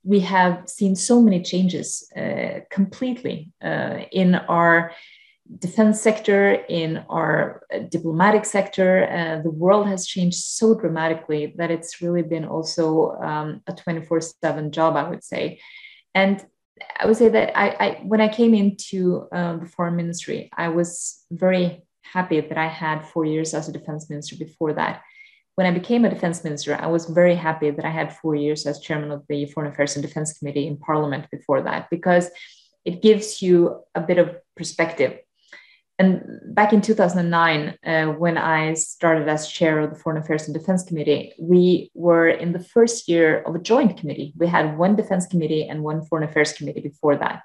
we 0.04 0.20
have 0.20 0.68
seen 0.68 0.96
so 0.96 1.22
many 1.22 1.42
changes 1.42 2.10
uh, 2.16 2.60
completely 2.70 3.52
uh, 3.62 4.00
in 4.10 4.34
our 4.34 4.92
defense 5.58 6.00
sector, 6.00 6.52
in 6.68 7.04
our 7.08 7.62
diplomatic 7.88 8.44
sector. 8.44 9.08
Uh, 9.08 9.42
the 9.42 9.50
world 9.50 9.86
has 9.86 10.06
changed 10.06 10.38
so 10.38 10.74
dramatically 10.74 11.54
that 11.56 11.70
it's 11.70 12.00
really 12.00 12.22
been 12.22 12.44
also 12.44 13.12
um, 13.22 13.60
a 13.66 13.72
24 13.72 14.20
7 14.20 14.72
job, 14.72 14.96
I 14.96 15.08
would 15.08 15.22
say. 15.22 15.60
And 16.14 16.44
I 16.98 17.06
would 17.06 17.16
say 17.16 17.28
that 17.28 17.56
I, 17.56 17.68
I 17.68 18.00
when 18.04 18.20
I 18.20 18.28
came 18.28 18.54
into 18.54 19.28
um, 19.32 19.60
the 19.60 19.66
foreign 19.66 19.96
ministry, 19.96 20.50
I 20.56 20.68
was 20.68 21.24
very 21.30 21.82
happy 22.02 22.40
that 22.40 22.58
I 22.58 22.68
had 22.68 23.04
four 23.04 23.24
years 23.24 23.54
as 23.54 23.68
a 23.68 23.72
defense 23.72 24.08
minister 24.10 24.36
before 24.36 24.72
that. 24.74 25.02
When 25.54 25.66
I 25.66 25.70
became 25.70 26.04
a 26.04 26.10
defense 26.10 26.42
minister, 26.44 26.74
I 26.74 26.86
was 26.86 27.06
very 27.06 27.34
happy 27.34 27.70
that 27.70 27.84
I 27.84 27.90
had 27.90 28.16
four 28.16 28.34
years 28.34 28.66
as 28.66 28.80
chairman 28.80 29.10
of 29.10 29.24
the 29.28 29.46
Foreign 29.46 29.70
Affairs 29.70 29.96
and 29.96 30.02
Defense 30.02 30.38
Committee 30.38 30.66
in 30.66 30.78
Parliament 30.78 31.26
before 31.30 31.62
that, 31.62 31.90
because 31.90 32.30
it 32.84 33.02
gives 33.02 33.42
you 33.42 33.82
a 33.94 34.00
bit 34.00 34.18
of 34.18 34.34
perspective 34.56 35.18
and 36.02 36.40
back 36.54 36.72
in 36.72 36.80
2009, 36.80 37.78
uh, 37.84 38.06
when 38.14 38.36
I 38.36 38.74
started 38.74 39.28
as 39.28 39.46
chair 39.46 39.78
of 39.78 39.90
the 39.90 39.96
Foreign 39.96 40.20
Affairs 40.20 40.48
and 40.48 40.54
Defense 40.54 40.82
Committee, 40.82 41.32
we 41.38 41.92
were 41.94 42.28
in 42.28 42.52
the 42.52 42.58
first 42.58 43.08
year 43.08 43.42
of 43.42 43.54
a 43.54 43.60
joint 43.60 43.96
committee. 43.98 44.32
We 44.36 44.48
had 44.48 44.78
one 44.78 44.96
defense 44.96 45.26
committee 45.26 45.68
and 45.68 45.84
one 45.84 46.04
foreign 46.04 46.28
affairs 46.28 46.54
committee 46.54 46.80
before 46.80 47.16
that. 47.18 47.42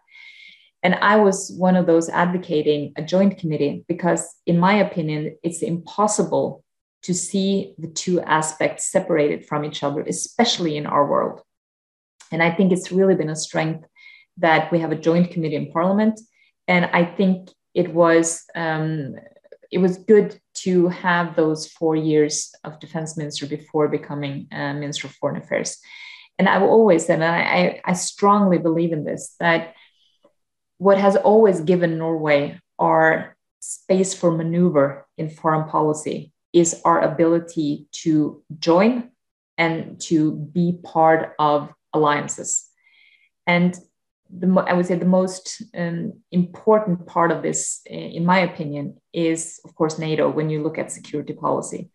And 0.87 0.95
I 0.95 1.17
was 1.17 1.51
one 1.57 1.75
of 1.75 1.85
those 1.85 2.07
advocating 2.07 2.93
a 2.95 3.01
joint 3.01 3.37
committee 3.37 3.83
because, 3.89 4.33
in 4.45 4.57
my 4.57 4.75
opinion, 4.75 5.35
it's 5.43 5.61
impossible 5.61 6.63
to 7.01 7.13
see 7.13 7.75
the 7.77 7.89
two 7.89 8.21
aspects 8.21 8.89
separated 8.89 9.45
from 9.45 9.65
each 9.65 9.83
other, 9.83 10.01
especially 10.03 10.77
in 10.77 10.85
our 10.85 11.05
world. 11.05 11.41
And 12.31 12.41
I 12.41 12.51
think 12.51 12.71
it's 12.71 12.89
really 12.89 13.15
been 13.15 13.29
a 13.29 13.35
strength 13.35 13.85
that 14.37 14.71
we 14.71 14.79
have 14.79 14.93
a 14.93 14.95
joint 14.95 15.29
committee 15.31 15.57
in 15.57 15.73
parliament. 15.73 16.21
And 16.69 16.85
I 16.85 17.03
think 17.03 17.49
it 17.73 17.93
was 17.93 18.45
um, 18.55 19.15
it 19.69 19.79
was 19.79 19.97
good 19.97 20.39
to 20.63 20.87
have 20.87 21.35
those 21.35 21.67
four 21.67 21.97
years 21.97 22.55
of 22.63 22.79
defense 22.79 23.17
minister 23.17 23.45
before 23.45 23.89
becoming 23.89 24.47
uh, 24.53 24.71
minister 24.71 25.07
of 25.07 25.13
foreign 25.15 25.41
affairs. 25.41 25.79
And 26.39 26.47
I've 26.47 26.63
always 26.63 27.09
and 27.09 27.25
I, 27.25 27.81
I 27.83 27.91
strongly 27.91 28.57
believe 28.57 28.93
in 28.93 29.03
this, 29.03 29.35
that 29.41 29.73
what 30.77 30.97
has 30.97 31.15
always 31.15 31.61
given 31.61 31.97
Norway 31.97 32.59
our 32.79 33.35
space 33.59 34.13
for 34.13 34.31
maneuver 34.31 35.07
in 35.17 35.29
foreign 35.29 35.67
policy 35.67 36.31
is 36.53 36.81
our 36.85 37.01
ability 37.01 37.87
to 37.91 38.43
join 38.59 39.11
and 39.57 39.99
to 39.99 40.31
be 40.31 40.79
part 40.83 41.33
of 41.39 41.73
alliances. 41.93 42.69
And 43.45 43.77
the, 44.29 44.47
I 44.67 44.73
would 44.73 44.85
say 44.85 44.95
the 44.95 45.05
most 45.05 45.63
um, 45.75 46.13
important 46.31 47.07
part 47.07 47.31
of 47.31 47.41
this, 47.41 47.81
in 47.85 48.25
my 48.25 48.39
opinion, 48.39 48.97
is 49.13 49.59
of 49.65 49.73
course 49.75 49.97
NATO 49.97 50.29
when 50.29 50.49
you 50.49 50.61
look 50.61 50.77
at 50.77 50.91
security 50.91 51.33
policy. 51.33 51.89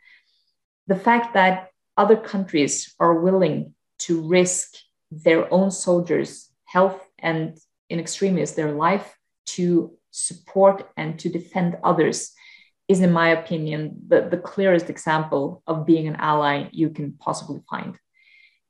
The 0.87 0.97
fact 0.97 1.35
that 1.35 1.69
other 1.97 2.17
countries 2.17 2.95
are 2.99 3.21
willing 3.21 3.75
to 4.01 4.27
risk 4.27 4.75
their 5.11 5.53
own 5.53 5.71
soldiers' 5.71 6.51
health 6.65 7.01
and, 7.19 7.59
in 7.93 8.01
extremis, 8.01 8.53
their 8.53 8.73
life 8.73 9.17
to 9.45 9.93
support 10.11 10.89
and 10.97 11.19
to 11.21 11.29
defend 11.29 11.77
others 11.85 12.33
is, 12.89 13.01
in 13.01 13.13
my 13.13 13.29
opinion, 13.29 13.81
the, 14.09 14.29
the 14.31 14.39
clearest 14.39 14.89
example 14.91 15.63
of 15.67 15.87
being 15.87 16.09
an 16.09 16.17
ally 16.17 16.69
you 16.73 16.89
can 16.91 17.13
possibly 17.13 17.61
find. 17.71 17.97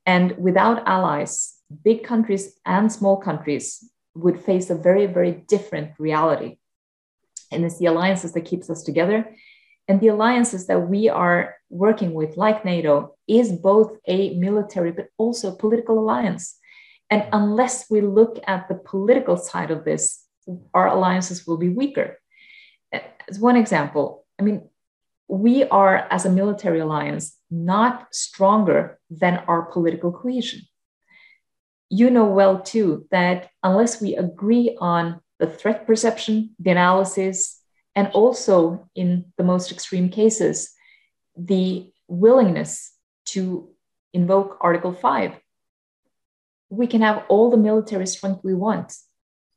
And 0.05 0.37
without 0.37 0.87
allies, 0.87 1.55
big 1.83 2.03
countries 2.03 2.59
and 2.65 2.91
small 2.91 3.17
countries 3.17 3.89
would 4.13 4.39
face 4.39 4.69
a 4.69 4.75
very, 4.75 5.05
very 5.05 5.31
different 5.31 5.91
reality. 5.97 6.57
And 7.51 7.63
it's 7.65 7.79
the 7.79 7.87
alliances 7.87 8.33
that 8.33 8.49
keeps 8.51 8.69
us 8.69 8.83
together. 8.83 9.35
And 9.87 9.99
the 9.99 10.09
alliances 10.09 10.67
that 10.67 10.87
we 10.89 11.09
are 11.09 11.55
working 11.69 12.13
with, 12.13 12.37
like 12.37 12.65
NATO, 12.65 13.15
is 13.27 13.51
both 13.51 13.97
a 14.07 14.35
military 14.35 14.91
but 14.91 15.07
also 15.17 15.51
a 15.51 15.55
political 15.55 15.97
alliance. 15.99 16.57
And 17.13 17.21
unless 17.31 17.75
we 17.91 18.01
look 18.01 18.33
at 18.47 18.67
the 18.67 18.79
political 18.91 19.37
side 19.37 19.71
of 19.71 19.85
this, 19.85 20.25
our 20.73 20.87
alliances 20.87 21.45
will 21.45 21.57
be 21.57 21.69
weaker. 21.69 22.19
As 23.29 23.39
one 23.39 23.55
example, 23.55 24.25
I 24.39 24.43
mean, 24.43 24.67
we 25.27 25.63
are, 25.79 25.95
as 26.09 26.25
a 26.25 26.31
military 26.41 26.79
alliance, 26.79 27.37
not 27.49 27.93
stronger 28.13 28.99
than 29.21 29.43
our 29.47 29.61
political 29.73 30.11
cohesion 30.11 30.61
you 31.93 32.09
know 32.09 32.25
well 32.25 32.59
too 32.59 33.05
that 33.11 33.49
unless 33.61 34.01
we 34.01 34.15
agree 34.15 34.75
on 34.81 35.21
the 35.37 35.45
threat 35.45 35.85
perception, 35.85 36.55
the 36.57 36.71
analysis, 36.71 37.61
and 37.95 38.07
also 38.13 38.89
in 38.95 39.25
the 39.37 39.43
most 39.43 39.71
extreme 39.71 40.09
cases, 40.09 40.73
the 41.37 41.91
willingness 42.07 42.91
to 43.25 43.69
invoke 44.11 44.57
Article 44.61 44.91
5, 44.91 45.33
we 46.77 46.87
can 46.87 47.01
have 47.01 47.23
all 47.29 47.49
the 47.49 47.57
military 47.57 48.07
strength 48.07 48.41
we 48.43 48.53
want, 48.53 48.95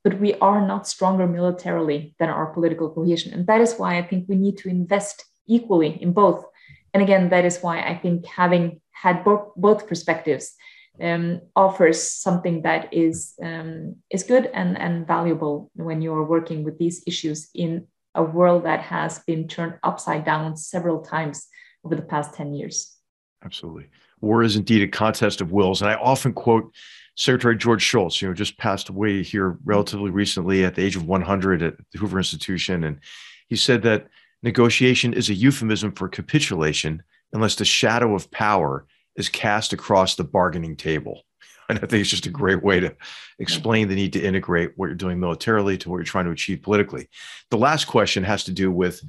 but 0.03 0.19
we 0.19 0.35
are 0.35 0.65
not 0.65 0.87
stronger 0.87 1.27
militarily 1.27 2.15
than 2.19 2.29
our 2.29 2.47
political 2.47 2.89
cohesion. 2.89 3.33
And 3.33 3.47
that 3.47 3.61
is 3.61 3.75
why 3.75 3.97
I 3.97 4.03
think 4.03 4.25
we 4.27 4.35
need 4.35 4.57
to 4.59 4.69
invest 4.69 5.25
equally 5.47 6.01
in 6.01 6.13
both. 6.13 6.45
And 6.93 7.01
again, 7.03 7.29
that 7.29 7.45
is 7.45 7.59
why 7.59 7.81
I 7.81 7.95
think 7.95 8.25
having 8.25 8.81
had 8.91 9.23
both, 9.23 9.53
both 9.55 9.87
perspectives, 9.87 10.55
um, 11.01 11.41
offers 11.55 12.01
something 12.01 12.63
that 12.63 12.91
is 12.91 13.33
um, 13.41 13.97
is 14.09 14.23
good 14.23 14.49
and, 14.53 14.77
and 14.77 15.05
valuable 15.05 15.69
when 15.75 16.01
you're 16.01 16.23
working 16.23 16.63
with 16.63 16.79
these 16.79 17.03
issues 17.05 17.49
in 17.53 17.85
a 18.15 18.23
world 18.23 18.65
that 18.65 18.81
has 18.81 19.19
been 19.19 19.47
turned 19.47 19.75
upside 19.83 20.25
down 20.25 20.57
several 20.57 21.01
times 21.01 21.47
over 21.83 21.95
the 21.95 22.01
past 22.01 22.33
10 22.33 22.53
years. 22.53 22.97
Absolutely. 23.43 23.89
War 24.21 24.41
is 24.41 24.55
indeed 24.55 24.81
a 24.81 24.87
contest 24.87 25.39
of 25.41 25.51
wills. 25.51 25.81
And 25.81 25.91
I 25.91 25.95
often 25.95 26.33
quote 26.33 26.73
Secretary 27.17 27.57
George 27.57 27.81
Shultz, 27.81 28.21
you 28.21 28.27
know, 28.27 28.33
just 28.33 28.57
passed 28.59 28.89
away 28.89 29.23
here 29.23 29.57
relatively 29.65 30.11
recently 30.11 30.63
at 30.63 30.75
the 30.75 30.83
age 30.83 30.95
of 30.95 31.07
100 31.07 31.63
at 31.63 31.75
the 31.91 31.97
Hoover 31.97 32.19
Institution. 32.19 32.83
And 32.83 32.99
he 33.47 33.55
said 33.55 33.81
that 33.81 34.07
negotiation 34.43 35.13
is 35.13 35.29
a 35.29 35.33
euphemism 35.33 35.91
for 35.93 36.07
capitulation 36.07 37.01
unless 37.33 37.55
the 37.55 37.65
shadow 37.65 38.13
of 38.13 38.29
power 38.29 38.85
is 39.15 39.29
cast 39.29 39.73
across 39.73 40.15
the 40.15 40.23
bargaining 40.23 40.75
table. 40.77 41.23
And 41.69 41.79
I 41.79 41.81
think 41.81 41.99
it's 41.99 42.09
just 42.09 42.25
a 42.25 42.29
great 42.29 42.63
way 42.63 42.79
to 42.79 42.95
explain 43.39 43.89
the 43.89 43.95
need 43.95 44.13
to 44.13 44.23
integrate 44.23 44.71
what 44.77 44.85
you're 44.85 44.95
doing 44.95 45.19
militarily 45.19 45.77
to 45.79 45.89
what 45.89 45.97
you're 45.97 46.05
trying 46.05 46.23
to 46.23 46.31
achieve 46.31 46.61
politically. 46.61 47.09
The 47.51 47.57
last 47.57 47.87
question 47.87 48.23
has 48.23 48.45
to 48.45 48.53
do 48.53 48.71
with 48.71 49.01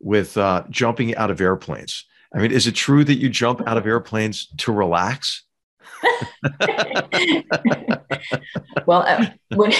with 0.00 0.34
uh, 0.38 0.64
jumping 0.70 1.14
out 1.16 1.30
of 1.30 1.38
airplanes. 1.38 2.06
I 2.34 2.38
mean, 2.38 2.50
is 2.50 2.66
it 2.66 2.74
true 2.74 3.04
that 3.04 3.18
you 3.18 3.28
jump 3.28 3.60
out 3.66 3.76
of 3.76 3.86
airplanes 3.86 4.46
to 4.56 4.72
relax? 4.72 5.44
Well, 8.86 9.04
uh, 9.06 9.26
when 9.54 9.72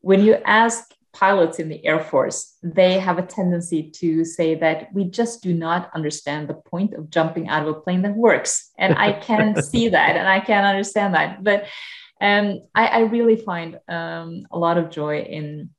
when 0.00 0.22
you 0.22 0.34
ask 0.44 0.94
pilots 1.12 1.58
in 1.58 1.68
the 1.68 1.84
Air 1.84 2.00
Force, 2.00 2.56
they 2.62 2.98
have 2.98 3.18
a 3.18 3.26
tendency 3.26 3.90
to 3.90 4.24
say 4.24 4.54
that 4.54 4.88
we 4.92 5.04
just 5.04 5.42
do 5.42 5.52
not 5.52 5.90
understand 5.94 6.48
the 6.48 6.54
point 6.54 6.94
of 6.94 7.10
jumping 7.10 7.48
out 7.48 7.66
of 7.66 7.68
a 7.68 7.80
plane 7.80 8.02
that 8.02 8.14
works. 8.14 8.70
And 8.78 8.96
I 8.96 9.12
can 9.12 9.60
see 9.70 9.88
that 9.88 10.16
and 10.16 10.28
I 10.28 10.40
can 10.40 10.64
understand 10.64 11.14
that. 11.14 11.42
But 11.42 11.66
um, 12.20 12.60
I, 12.74 12.86
I, 12.86 12.98
really 13.00 13.36
find 13.36 13.78
um, 13.88 14.42
a 14.50 14.58
lot 14.58 14.76
of 14.76 14.90
joy 14.90 15.20
in 15.20 15.70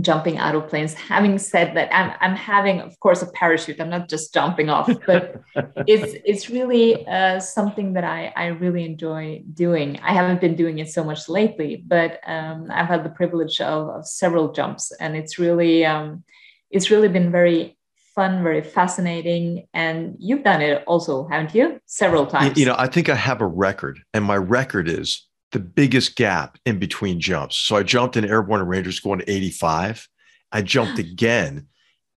jumping 0.00 0.38
out 0.38 0.54
of 0.54 0.68
planes. 0.68 0.94
Having 0.94 1.38
said 1.38 1.76
that, 1.76 1.94
I'm, 1.94 2.14
I'm 2.20 2.36
having, 2.36 2.80
of 2.80 2.98
course, 3.00 3.22
a 3.22 3.26
parachute. 3.26 3.80
I'm 3.80 3.90
not 3.90 4.08
just 4.08 4.34
jumping 4.34 4.68
off, 4.68 4.90
but 5.06 5.40
it's 5.86 6.14
it's 6.24 6.50
really 6.50 7.06
uh, 7.06 7.40
something 7.40 7.92
that 7.92 8.04
I, 8.04 8.32
I 8.36 8.46
really 8.46 8.84
enjoy 8.84 9.42
doing. 9.52 10.00
I 10.02 10.12
haven't 10.12 10.40
been 10.40 10.56
doing 10.56 10.78
it 10.78 10.90
so 10.90 11.04
much 11.04 11.28
lately, 11.28 11.84
but 11.86 12.20
um, 12.26 12.68
I've 12.70 12.88
had 12.88 13.04
the 13.04 13.10
privilege 13.10 13.60
of, 13.60 13.88
of 13.88 14.06
several 14.06 14.52
jumps, 14.52 14.92
and 15.00 15.16
it's 15.16 15.38
really 15.38 15.84
um, 15.84 16.24
it's 16.70 16.90
really 16.90 17.08
been 17.08 17.30
very 17.30 17.78
fun, 18.14 18.42
very 18.42 18.62
fascinating. 18.62 19.66
And 19.74 20.16
you've 20.18 20.42
done 20.42 20.62
it 20.62 20.82
also, 20.86 21.26
haven't 21.28 21.54
you? 21.54 21.80
Several 21.86 22.26
times. 22.26 22.58
You 22.58 22.66
know, 22.66 22.76
I 22.76 22.88
think 22.88 23.08
I 23.08 23.14
have 23.14 23.40
a 23.40 23.46
record, 23.46 24.00
and 24.12 24.24
my 24.24 24.36
record 24.36 24.88
is 24.88 25.24
the 25.54 25.60
biggest 25.60 26.16
gap 26.16 26.58
in 26.66 26.78
between 26.80 27.20
jumps. 27.20 27.56
So 27.56 27.76
I 27.76 27.84
jumped 27.84 28.16
in 28.16 28.24
Airborne 28.24 28.66
Rangers 28.66 28.98
going 28.98 29.20
to 29.20 29.30
85. 29.30 30.08
I 30.50 30.62
jumped 30.62 30.98
again 30.98 31.68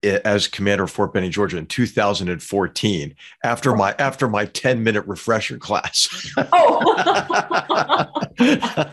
as 0.03 0.47
commander 0.47 0.85
of 0.85 0.91
Fort 0.91 1.13
Benning, 1.13 1.31
Georgia 1.31 1.57
in 1.57 1.65
2014 1.65 3.15
after 3.43 3.75
my 3.75 3.93
after 3.99 4.29
my 4.29 4.45
10 4.45 4.83
minute 4.83 5.05
refresher 5.05 5.57
class. 5.57 6.31
oh. 6.37 8.09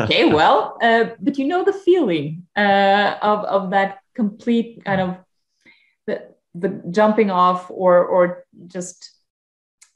okay, 0.00 0.30
well, 0.30 0.76
uh, 0.82 1.04
but 1.18 1.38
you 1.38 1.46
know 1.46 1.64
the 1.64 1.72
feeling 1.72 2.46
uh, 2.54 3.14
of 3.22 3.44
of 3.44 3.70
that 3.70 4.00
complete 4.14 4.84
kind 4.84 5.00
of 5.00 5.16
the 6.06 6.34
the 6.54 6.82
jumping 6.90 7.30
off 7.30 7.70
or 7.70 8.04
or 8.04 8.44
just 8.66 9.15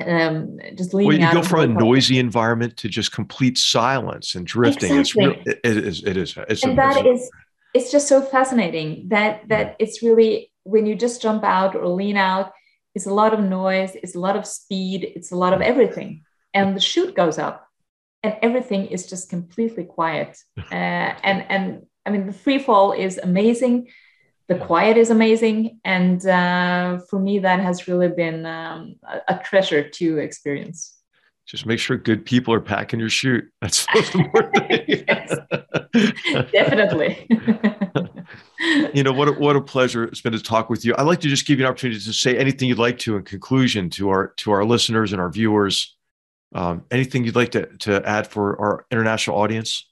um, 0.06 0.58
just 0.74 0.94
leaning 0.94 1.20
well, 1.20 1.28
you 1.28 1.34
go 1.34 1.42
from 1.46 1.60
a 1.60 1.66
noisy 1.66 2.18
environment 2.18 2.76
to 2.78 2.88
just 2.88 3.12
complete 3.12 3.58
silence 3.58 4.34
and 4.34 4.46
drifting. 4.46 4.98
Exactly. 4.98 5.24
It's 5.24 5.46
real, 5.46 5.54
it 5.64 5.76
is. 5.86 6.04
It 6.04 6.16
is. 6.16 6.36
It's 6.48 6.62
and 6.62 6.78
that 6.78 7.06
is. 7.06 7.30
It's 7.74 7.92
just 7.92 8.08
so 8.08 8.20
fascinating 8.20 9.08
that 9.08 9.48
that 9.48 9.76
it's 9.78 10.02
really 10.02 10.50
when 10.64 10.86
you 10.86 10.94
just 10.94 11.22
jump 11.22 11.44
out 11.44 11.74
or 11.74 11.88
lean 11.88 12.16
out. 12.16 12.52
It's 12.94 13.06
a 13.06 13.14
lot 13.14 13.32
of 13.32 13.40
noise. 13.40 13.94
It's 13.94 14.16
a 14.16 14.20
lot 14.20 14.36
of 14.36 14.46
speed. 14.46 15.12
It's 15.14 15.30
a 15.30 15.36
lot 15.36 15.52
of 15.52 15.60
everything, 15.60 16.24
and 16.54 16.76
the 16.76 16.80
chute 16.80 17.14
goes 17.14 17.38
up, 17.38 17.66
and 18.22 18.36
everything 18.42 18.86
is 18.86 19.06
just 19.06 19.28
completely 19.28 19.84
quiet. 19.84 20.38
Uh, 20.70 21.16
and 21.24 21.44
and 21.50 21.86
I 22.06 22.10
mean 22.10 22.26
the 22.26 22.32
free 22.32 22.58
fall 22.58 22.92
is 22.92 23.18
amazing 23.18 23.88
the 24.50 24.56
quiet 24.56 24.96
is 24.96 25.10
amazing. 25.10 25.78
And 25.84 26.26
uh, 26.26 26.98
for 27.08 27.20
me 27.20 27.38
that 27.38 27.60
has 27.60 27.86
really 27.86 28.08
been 28.08 28.44
um, 28.44 28.96
a, 29.04 29.34
a, 29.34 29.40
treasure 29.44 29.88
to 29.88 30.18
experience. 30.18 30.96
Just 31.46 31.66
make 31.66 31.78
sure 31.78 31.96
good 31.96 32.26
people 32.26 32.52
are 32.52 32.60
packing 32.60 32.98
your 32.98 33.10
chute. 33.10 33.44
That's 33.62 33.86
the 33.86 33.92
most 33.94 34.14
important 34.16 34.56
thing. 35.94 36.50
Definitely. 36.52 37.26
You 38.92 39.02
know 39.02 39.12
what 39.12 39.28
a, 39.28 39.32
what 39.32 39.56
a 39.56 39.60
pleasure 39.60 40.04
it's 40.04 40.20
been 40.20 40.34
to 40.34 40.42
talk 40.42 40.68
with 40.68 40.84
you. 40.84 40.94
I'd 40.96 41.06
like 41.06 41.20
to 41.20 41.28
just 41.28 41.46
give 41.46 41.58
you 41.58 41.64
an 41.64 41.70
opportunity 41.70 41.98
to 41.98 42.12
say 42.12 42.36
anything 42.36 42.68
you'd 42.68 42.78
like 42.78 42.98
to 42.98 43.16
in 43.16 43.22
conclusion 43.22 43.88
to 43.90 44.10
our 44.10 44.28
to 44.36 44.52
our 44.52 44.64
listeners 44.64 45.12
and 45.12 45.20
our 45.20 45.30
viewers. 45.30 45.96
Um, 46.54 46.84
anything 46.90 47.24
you'd 47.24 47.34
like 47.34 47.52
to, 47.52 47.66
to 47.78 48.06
add 48.06 48.26
for 48.26 48.60
our 48.60 48.86
international 48.90 49.38
audience 49.38 49.89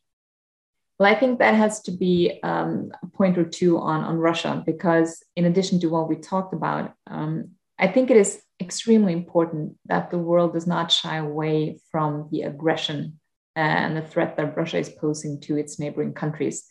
well, 0.99 1.13
I 1.13 1.19
think 1.19 1.39
that 1.39 1.55
has 1.55 1.81
to 1.83 1.93
be 1.93 2.41
um, 2.43 2.91
a 3.03 3.07
point 3.07 3.39
or 3.39 3.45
two 3.45 3.79
on, 3.79 4.03
on 4.03 4.19
Russia, 4.19 4.63
because 4.67 5.23
in 5.37 5.45
addition 5.45 5.79
to 5.81 5.89
what 5.89 6.09
we 6.09 6.17
talked 6.17 6.53
about, 6.53 6.93
um, 7.07 7.51
I 7.79 7.87
think 7.87 8.11
it 8.11 8.17
is 8.17 8.43
extremely 8.61 9.13
important 9.13 9.77
that 9.87 10.11
the 10.11 10.19
world 10.19 10.55
does 10.55 10.67
not 10.67 10.91
shy 10.91 11.17
away 11.17 11.79
from 11.93 12.29
the 12.33 12.43
aggression 12.43 13.21
and 13.55 13.97
the 13.97 14.03
threat 14.03 14.37
that 14.37 14.57
Russia 14.57 14.79
is 14.79 14.89
posing 14.89 15.41
to 15.43 15.57
its 15.57 15.79
neighboring 15.79 16.15
countries. 16.15 16.67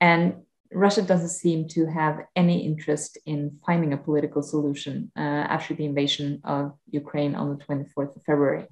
And 0.00 0.42
Russia 0.72 1.02
doesn't 1.02 1.28
seem 1.30 1.68
to 1.68 1.86
have 1.86 2.20
any 2.34 2.64
interest 2.64 3.18
in 3.26 3.58
finding 3.64 3.92
a 3.92 3.96
political 3.96 4.42
solution 4.42 5.10
uh, 5.16 5.20
after 5.20 5.74
the 5.74 5.84
invasion 5.84 6.40
of 6.44 6.72
Ukraine 6.90 7.34
on 7.34 7.50
the 7.50 7.64
24th 7.64 8.16
of 8.16 8.22
February. 8.24 8.66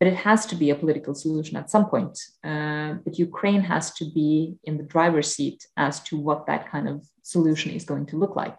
But 0.00 0.08
it 0.08 0.16
has 0.16 0.46
to 0.46 0.56
be 0.56 0.70
a 0.70 0.74
political 0.74 1.14
solution 1.14 1.56
at 1.56 1.70
some 1.70 1.86
point. 1.88 2.18
Uh, 2.42 2.94
but 3.04 3.18
Ukraine 3.18 3.60
has 3.60 3.92
to 3.98 4.04
be 4.10 4.56
in 4.64 4.78
the 4.78 4.82
driver's 4.94 5.34
seat 5.36 5.66
as 5.76 6.00
to 6.04 6.16
what 6.16 6.46
that 6.46 6.70
kind 6.72 6.88
of 6.88 7.06
solution 7.22 7.70
is 7.70 7.84
going 7.84 8.06
to 8.06 8.16
look 8.16 8.34
like. 8.34 8.56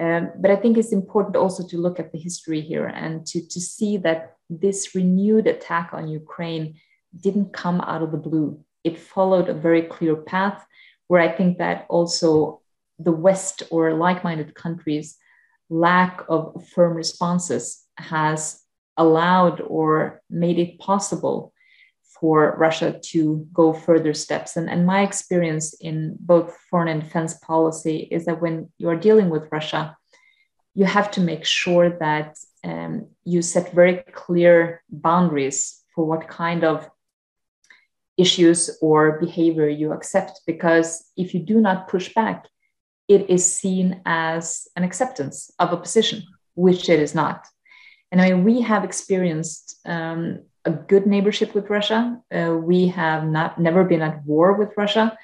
Um, 0.00 0.30
but 0.40 0.50
I 0.50 0.56
think 0.56 0.78
it's 0.78 0.92
important 0.92 1.36
also 1.36 1.66
to 1.66 1.76
look 1.76 2.00
at 2.00 2.12
the 2.12 2.18
history 2.18 2.60
here 2.60 2.86
and 2.86 3.26
to, 3.26 3.46
to 3.46 3.60
see 3.60 3.96
that 3.98 4.36
this 4.48 4.94
renewed 4.94 5.46
attack 5.46 5.90
on 5.92 6.08
Ukraine 6.08 6.76
didn't 7.20 7.52
come 7.52 7.80
out 7.80 8.02
of 8.02 8.12
the 8.12 8.18
blue. 8.18 8.60
It 8.84 8.98
followed 8.98 9.48
a 9.48 9.54
very 9.54 9.82
clear 9.82 10.16
path 10.16 10.64
where 11.08 11.20
I 11.20 11.30
think 11.36 11.58
that 11.58 11.86
also 11.88 12.62
the 12.98 13.12
West 13.12 13.64
or 13.70 13.94
like 13.94 14.24
minded 14.24 14.54
countries' 14.54 15.16
lack 15.68 16.22
of 16.28 16.64
firm 16.74 16.94
responses 16.94 17.82
has 17.96 18.62
allowed 18.98 19.60
or 19.60 20.20
made 20.28 20.58
it 20.58 20.78
possible 20.78 21.52
for 22.20 22.56
Russia 22.58 22.98
to 23.00 23.46
go 23.52 23.72
further 23.72 24.12
steps. 24.12 24.56
And, 24.56 24.68
and 24.68 24.84
my 24.84 25.02
experience 25.02 25.74
in 25.74 26.16
both 26.18 26.56
foreign 26.68 26.88
and 26.88 27.02
defense 27.02 27.34
policy 27.34 28.08
is 28.10 28.24
that 28.26 28.42
when 28.42 28.70
you 28.76 28.88
are 28.88 28.96
dealing 28.96 29.30
with 29.30 29.48
Russia, 29.52 29.96
you 30.74 30.84
have 30.84 31.10
to 31.12 31.20
make 31.20 31.44
sure 31.44 31.90
that 31.98 32.36
um, 32.64 33.06
you 33.24 33.40
set 33.40 33.72
very 33.72 34.02
clear 34.12 34.82
boundaries 34.90 35.82
for 35.94 36.04
what 36.04 36.28
kind 36.28 36.64
of 36.64 36.90
issues 38.16 38.76
or 38.82 39.20
behavior 39.20 39.68
you 39.68 39.92
accept 39.92 40.40
because 40.44 41.04
if 41.16 41.32
you 41.34 41.40
do 41.40 41.60
not 41.60 41.88
push 41.88 42.12
back 42.14 42.46
it 43.06 43.30
is 43.30 43.50
seen 43.60 44.02
as 44.04 44.68
an 44.76 44.82
acceptance 44.82 45.50
of 45.58 45.72
a 45.72 45.76
position 45.76 46.22
which 46.54 46.88
it 46.88 46.98
is 47.00 47.14
not 47.14 47.46
and 48.10 48.20
i 48.20 48.30
mean 48.30 48.44
we 48.44 48.60
have 48.60 48.84
experienced 48.84 49.80
um, 49.86 50.40
a 50.64 50.70
good 50.70 51.06
neighborship 51.06 51.54
with 51.54 51.70
russia. 51.70 52.20
Uh, 52.34 52.56
we 52.56 52.88
have 52.88 53.24
not 53.24 53.58
never 53.58 53.84
been 53.84 54.02
at 54.02 54.24
war 54.24 54.52
with 54.54 54.76
russia. 54.76 55.16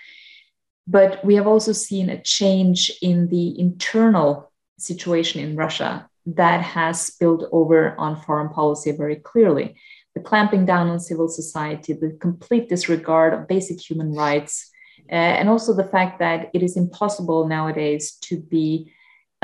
But 0.86 1.24
we 1.24 1.34
have 1.36 1.46
also 1.46 1.72
seen 1.72 2.10
a 2.10 2.20
change 2.20 2.92
in 3.00 3.28
the 3.28 3.58
internal 3.58 4.52
situation 4.78 5.40
in 5.40 5.56
russia 5.56 6.08
that 6.26 6.60
has 6.62 7.00
spilled 7.00 7.46
over 7.52 7.94
on 7.98 8.20
foreign 8.20 8.48
policy 8.48 8.90
very 8.92 9.16
clearly. 9.16 9.76
The 10.14 10.20
clamping 10.20 10.64
down 10.64 10.88
on 10.88 11.00
civil 11.00 11.28
society, 11.28 11.92
the 11.92 12.16
complete 12.20 12.68
disregard 12.68 13.34
of 13.34 13.48
basic 13.48 13.80
human 13.80 14.12
rights, 14.12 14.70
uh, 15.10 15.14
and 15.14 15.48
also 15.48 15.74
the 15.74 15.84
fact 15.84 16.18
that 16.20 16.50
it 16.54 16.62
is 16.62 16.76
impossible 16.76 17.46
nowadays 17.46 18.12
to 18.22 18.40
be 18.40 18.93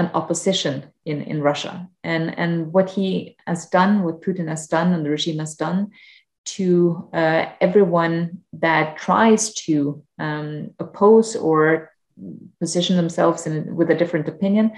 an 0.01 0.11
opposition 0.15 0.75
in, 1.05 1.23
in 1.23 1.43
Russia. 1.43 1.89
And, 2.03 2.37
and 2.39 2.73
what 2.73 2.89
he 2.91 3.37
has 3.47 3.67
done, 3.67 4.03
what 4.03 4.23
Putin 4.23 4.49
has 4.49 4.67
done, 4.67 4.93
and 4.93 5.05
the 5.05 5.11
regime 5.11 5.39
has 5.39 5.55
done 5.55 5.91
to 6.57 7.09
uh, 7.13 7.45
everyone 7.61 8.17
that 8.55 8.97
tries 8.97 9.53
to 9.67 10.03
um, 10.19 10.71
oppose 10.79 11.37
or 11.37 11.93
position 12.59 12.97
themselves 12.97 13.47
in, 13.47 13.77
with 13.77 13.91
a 13.91 13.95
different 13.95 14.29
opinion 14.29 14.73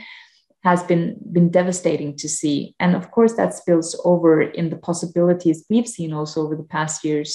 has 0.64 0.82
been 0.90 1.16
been 1.36 1.50
devastating 1.50 2.16
to 2.16 2.28
see. 2.28 2.74
And 2.78 2.94
of 2.94 3.10
course 3.10 3.34
that 3.34 3.54
spills 3.54 3.90
over 4.04 4.42
in 4.42 4.70
the 4.70 4.80
possibilities 4.88 5.64
we've 5.70 5.88
seen 5.96 6.12
also 6.12 6.42
over 6.44 6.56
the 6.56 6.70
past 6.76 7.04
years 7.04 7.30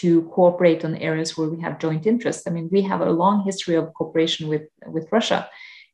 to 0.00 0.08
cooperate 0.34 0.84
on 0.84 0.96
areas 0.96 1.30
where 1.36 1.48
we 1.48 1.62
have 1.62 1.78
joint 1.84 2.04
interests. 2.06 2.46
I 2.46 2.50
mean 2.50 2.68
we 2.70 2.82
have 2.90 3.00
a 3.00 3.16
long 3.22 3.36
history 3.44 3.76
of 3.76 3.92
cooperation 3.94 4.48
with 4.52 4.66
with 4.94 5.06
russia 5.16 5.40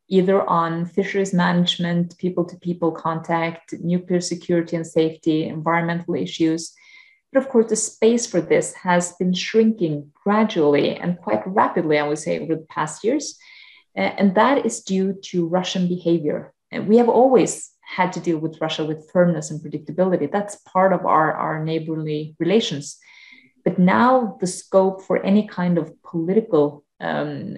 either 0.09 0.49
on 0.49 0.85
fisheries 0.87 1.33
management 1.33 2.17
people 2.19 2.45
to 2.45 2.57
people 2.57 2.93
contact 2.93 3.75
nuclear 3.81 4.21
security 4.21 4.77
and 4.77 4.87
safety 4.87 5.45
environmental 5.45 6.15
issues 6.15 6.73
but 7.33 7.43
of 7.43 7.49
course 7.49 7.69
the 7.69 7.77
space 7.77 8.27
for 8.27 8.41
this 8.41 8.75
has 8.75 9.13
been 9.15 9.33
shrinking 9.33 10.11
gradually 10.23 10.97
and 10.97 11.19
quite 11.19 11.43
rapidly 11.47 11.99
i 11.99 12.07
would 12.07 12.19
say 12.19 12.39
over 12.41 12.55
the 12.55 12.67
past 12.69 13.05
years 13.05 13.39
and 13.97 14.35
that 14.35 14.67
is 14.67 14.81
due 14.81 15.13
to 15.23 15.47
Russian 15.47 15.87
behavior 15.87 16.53
we 16.83 16.97
have 16.97 17.09
always 17.09 17.75
had 17.85 18.13
to 18.13 18.21
deal 18.21 18.39
with 18.39 18.61
Russia 18.61 18.85
with 18.85 19.11
firmness 19.11 19.51
and 19.51 19.61
predictability. 19.61 20.31
That's 20.31 20.57
part 20.57 20.93
of 20.93 21.05
our, 21.07 21.33
our 21.33 21.65
neighborly 21.65 22.35
relations. 22.39 22.99
But 23.65 23.79
now 23.79 24.37
the 24.41 24.47
scope 24.47 25.03
for 25.03 25.23
any 25.23 25.47
kind 25.47 25.79
of 25.79 25.93
political, 26.03 26.85
um, 27.01 27.57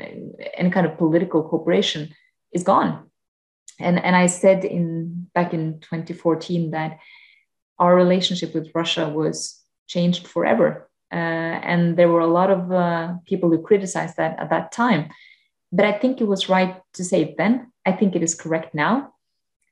any 0.54 0.70
kind 0.70 0.86
of 0.86 0.98
political 0.98 1.42
cooperation 1.42 2.14
is 2.52 2.62
gone. 2.62 3.10
And, 3.78 4.02
and 4.02 4.16
I 4.16 4.26
said 4.26 4.64
in 4.64 5.28
back 5.34 5.52
in 5.52 5.80
2014 5.80 6.70
that 6.70 6.98
our 7.78 7.94
relationship 7.94 8.54
with 8.54 8.70
Russia 8.74 9.08
was 9.08 9.60
changed 9.86 10.26
forever. 10.26 10.88
Uh, 11.12 11.14
and 11.14 11.96
there 11.96 12.08
were 12.08 12.20
a 12.20 12.26
lot 12.26 12.50
of 12.50 12.72
uh, 12.72 13.14
people 13.26 13.50
who 13.50 13.62
criticized 13.62 14.16
that 14.16 14.38
at 14.38 14.50
that 14.50 14.72
time. 14.72 15.10
But 15.72 15.84
I 15.84 15.92
think 15.92 16.20
it 16.20 16.26
was 16.26 16.48
right 16.48 16.80
to 16.94 17.04
say 17.04 17.22
it 17.22 17.36
then. 17.36 17.70
I 17.84 17.92
think 17.92 18.16
it 18.16 18.22
is 18.22 18.34
correct 18.34 18.74
now. 18.74 19.12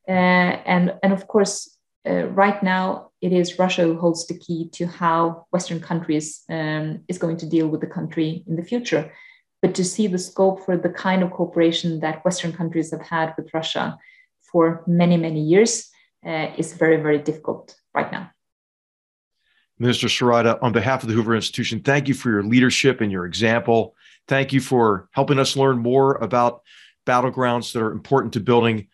Uh, 0.06 0.12
and, 0.12 0.94
and 1.02 1.12
of 1.12 1.26
course, 1.26 1.76
uh, 2.06 2.26
right 2.26 2.62
now, 2.62 3.10
it 3.22 3.32
is 3.32 3.58
Russia 3.58 3.82
who 3.82 3.98
holds 3.98 4.26
the 4.26 4.38
key 4.38 4.68
to 4.72 4.86
how 4.86 5.46
Western 5.50 5.80
countries 5.80 6.42
um, 6.50 7.02
is 7.08 7.16
going 7.16 7.38
to 7.38 7.48
deal 7.48 7.66
with 7.66 7.80
the 7.80 7.86
country 7.86 8.44
in 8.46 8.56
the 8.56 8.62
future. 8.62 9.10
But 9.64 9.74
to 9.76 9.84
see 9.84 10.08
the 10.08 10.18
scope 10.18 10.62
for 10.66 10.76
the 10.76 10.90
kind 10.90 11.22
of 11.22 11.30
cooperation 11.30 12.00
that 12.00 12.22
Western 12.22 12.52
countries 12.52 12.90
have 12.90 13.00
had 13.00 13.32
with 13.38 13.48
Russia 13.54 13.96
for 14.42 14.84
many, 14.86 15.16
many 15.16 15.40
years 15.40 15.88
uh, 16.22 16.48
is 16.58 16.74
very, 16.74 16.98
very 16.98 17.18
difficult 17.18 17.74
right 17.94 18.12
now. 18.12 18.30
Minister 19.78 20.08
Søreide, 20.08 20.58
on 20.62 20.72
behalf 20.72 21.02
of 21.02 21.08
the 21.08 21.14
Hoover 21.14 21.34
Institution, 21.34 21.80
thank 21.80 22.08
you 22.08 22.12
for 22.12 22.28
your 22.28 22.42
leadership 22.42 23.00
and 23.00 23.10
your 23.10 23.24
example. 23.24 23.96
Thank 24.28 24.52
you 24.52 24.60
for 24.60 25.08
helping 25.12 25.38
us 25.38 25.56
learn 25.56 25.78
more 25.78 26.16
about 26.16 26.60
battlegrounds 27.06 27.72
that 27.72 27.80
are 27.80 27.92
important 27.92 28.34
to 28.34 28.40
building 28.40 28.88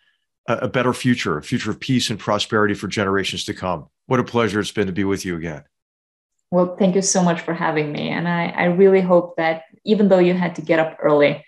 a 0.47 0.69
better 0.69 0.93
future, 0.93 1.37
a 1.37 1.43
future 1.43 1.71
of 1.71 1.81
peace 1.81 2.09
and 2.09 2.17
prosperity 2.17 2.75
for 2.75 2.87
generations 2.87 3.43
to 3.43 3.53
come. 3.53 3.89
What 4.05 4.21
a 4.21 4.23
pleasure 4.23 4.61
it's 4.61 4.71
been 4.71 4.87
to 4.87 4.93
be 4.93 5.03
with 5.03 5.25
you 5.25 5.35
again. 5.35 5.65
Well, 6.51 6.75
thank 6.75 6.95
you 6.95 7.01
so 7.01 7.23
much 7.23 7.41
for 7.41 7.53
having 7.53 7.93
me. 7.93 8.09
And 8.09 8.27
I, 8.27 8.47
I 8.49 8.65
really 8.65 9.01
hope 9.01 9.37
that 9.37 9.63
even 9.85 10.09
though 10.09 10.19
you 10.19 10.33
had 10.33 10.53
to 10.55 10.61
get 10.61 10.79
up 10.79 10.97
early, 11.01 11.45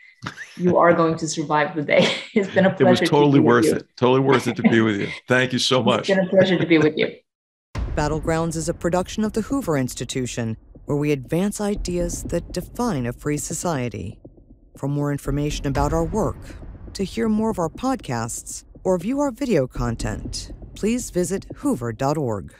you 0.55 0.77
are 0.77 0.93
going 0.93 1.17
to 1.17 1.27
survive 1.27 1.75
the 1.75 1.81
day. 1.81 2.07
It's 2.33 2.49
been 2.49 2.65
a 2.65 2.69
pleasure. 2.73 2.87
It 2.87 3.01
was 3.01 3.09
totally 3.09 3.39
to 3.39 3.45
worth 3.45 3.65
it. 3.65 3.87
Totally 3.97 4.21
worth 4.21 4.47
it 4.47 4.55
to 4.55 4.63
be 4.63 4.81
with 4.81 4.99
you. 4.99 5.09
Thank 5.27 5.53
you 5.53 5.59
so 5.59 5.83
much. 5.91 6.09
It's 6.09 6.17
been 6.17 6.25
a 6.25 6.29
pleasure 6.29 6.57
to 6.57 6.65
be 6.65 6.77
with 6.79 6.97
you. 6.97 7.15
Battlegrounds 7.95 8.55
is 8.55 8.69
a 8.69 8.73
production 8.73 9.23
of 9.23 9.33
the 9.33 9.41
Hoover 9.41 9.77
Institution 9.77 10.57
where 10.85 10.97
we 10.97 11.11
advance 11.11 11.61
ideas 11.61 12.23
that 12.23 12.51
define 12.51 13.05
a 13.05 13.13
free 13.13 13.37
society. 13.37 14.19
For 14.77 14.87
more 14.87 15.11
information 15.11 15.67
about 15.67 15.93
our 15.93 16.03
work, 16.03 16.55
to 16.93 17.03
hear 17.03 17.29
more 17.29 17.51
of 17.51 17.59
our 17.59 17.69
podcasts, 17.69 18.63
or 18.83 18.97
view 18.97 19.19
our 19.19 19.31
video 19.31 19.67
content, 19.67 20.51
please 20.75 21.11
visit 21.11 21.45
hoover.org. 21.57 22.53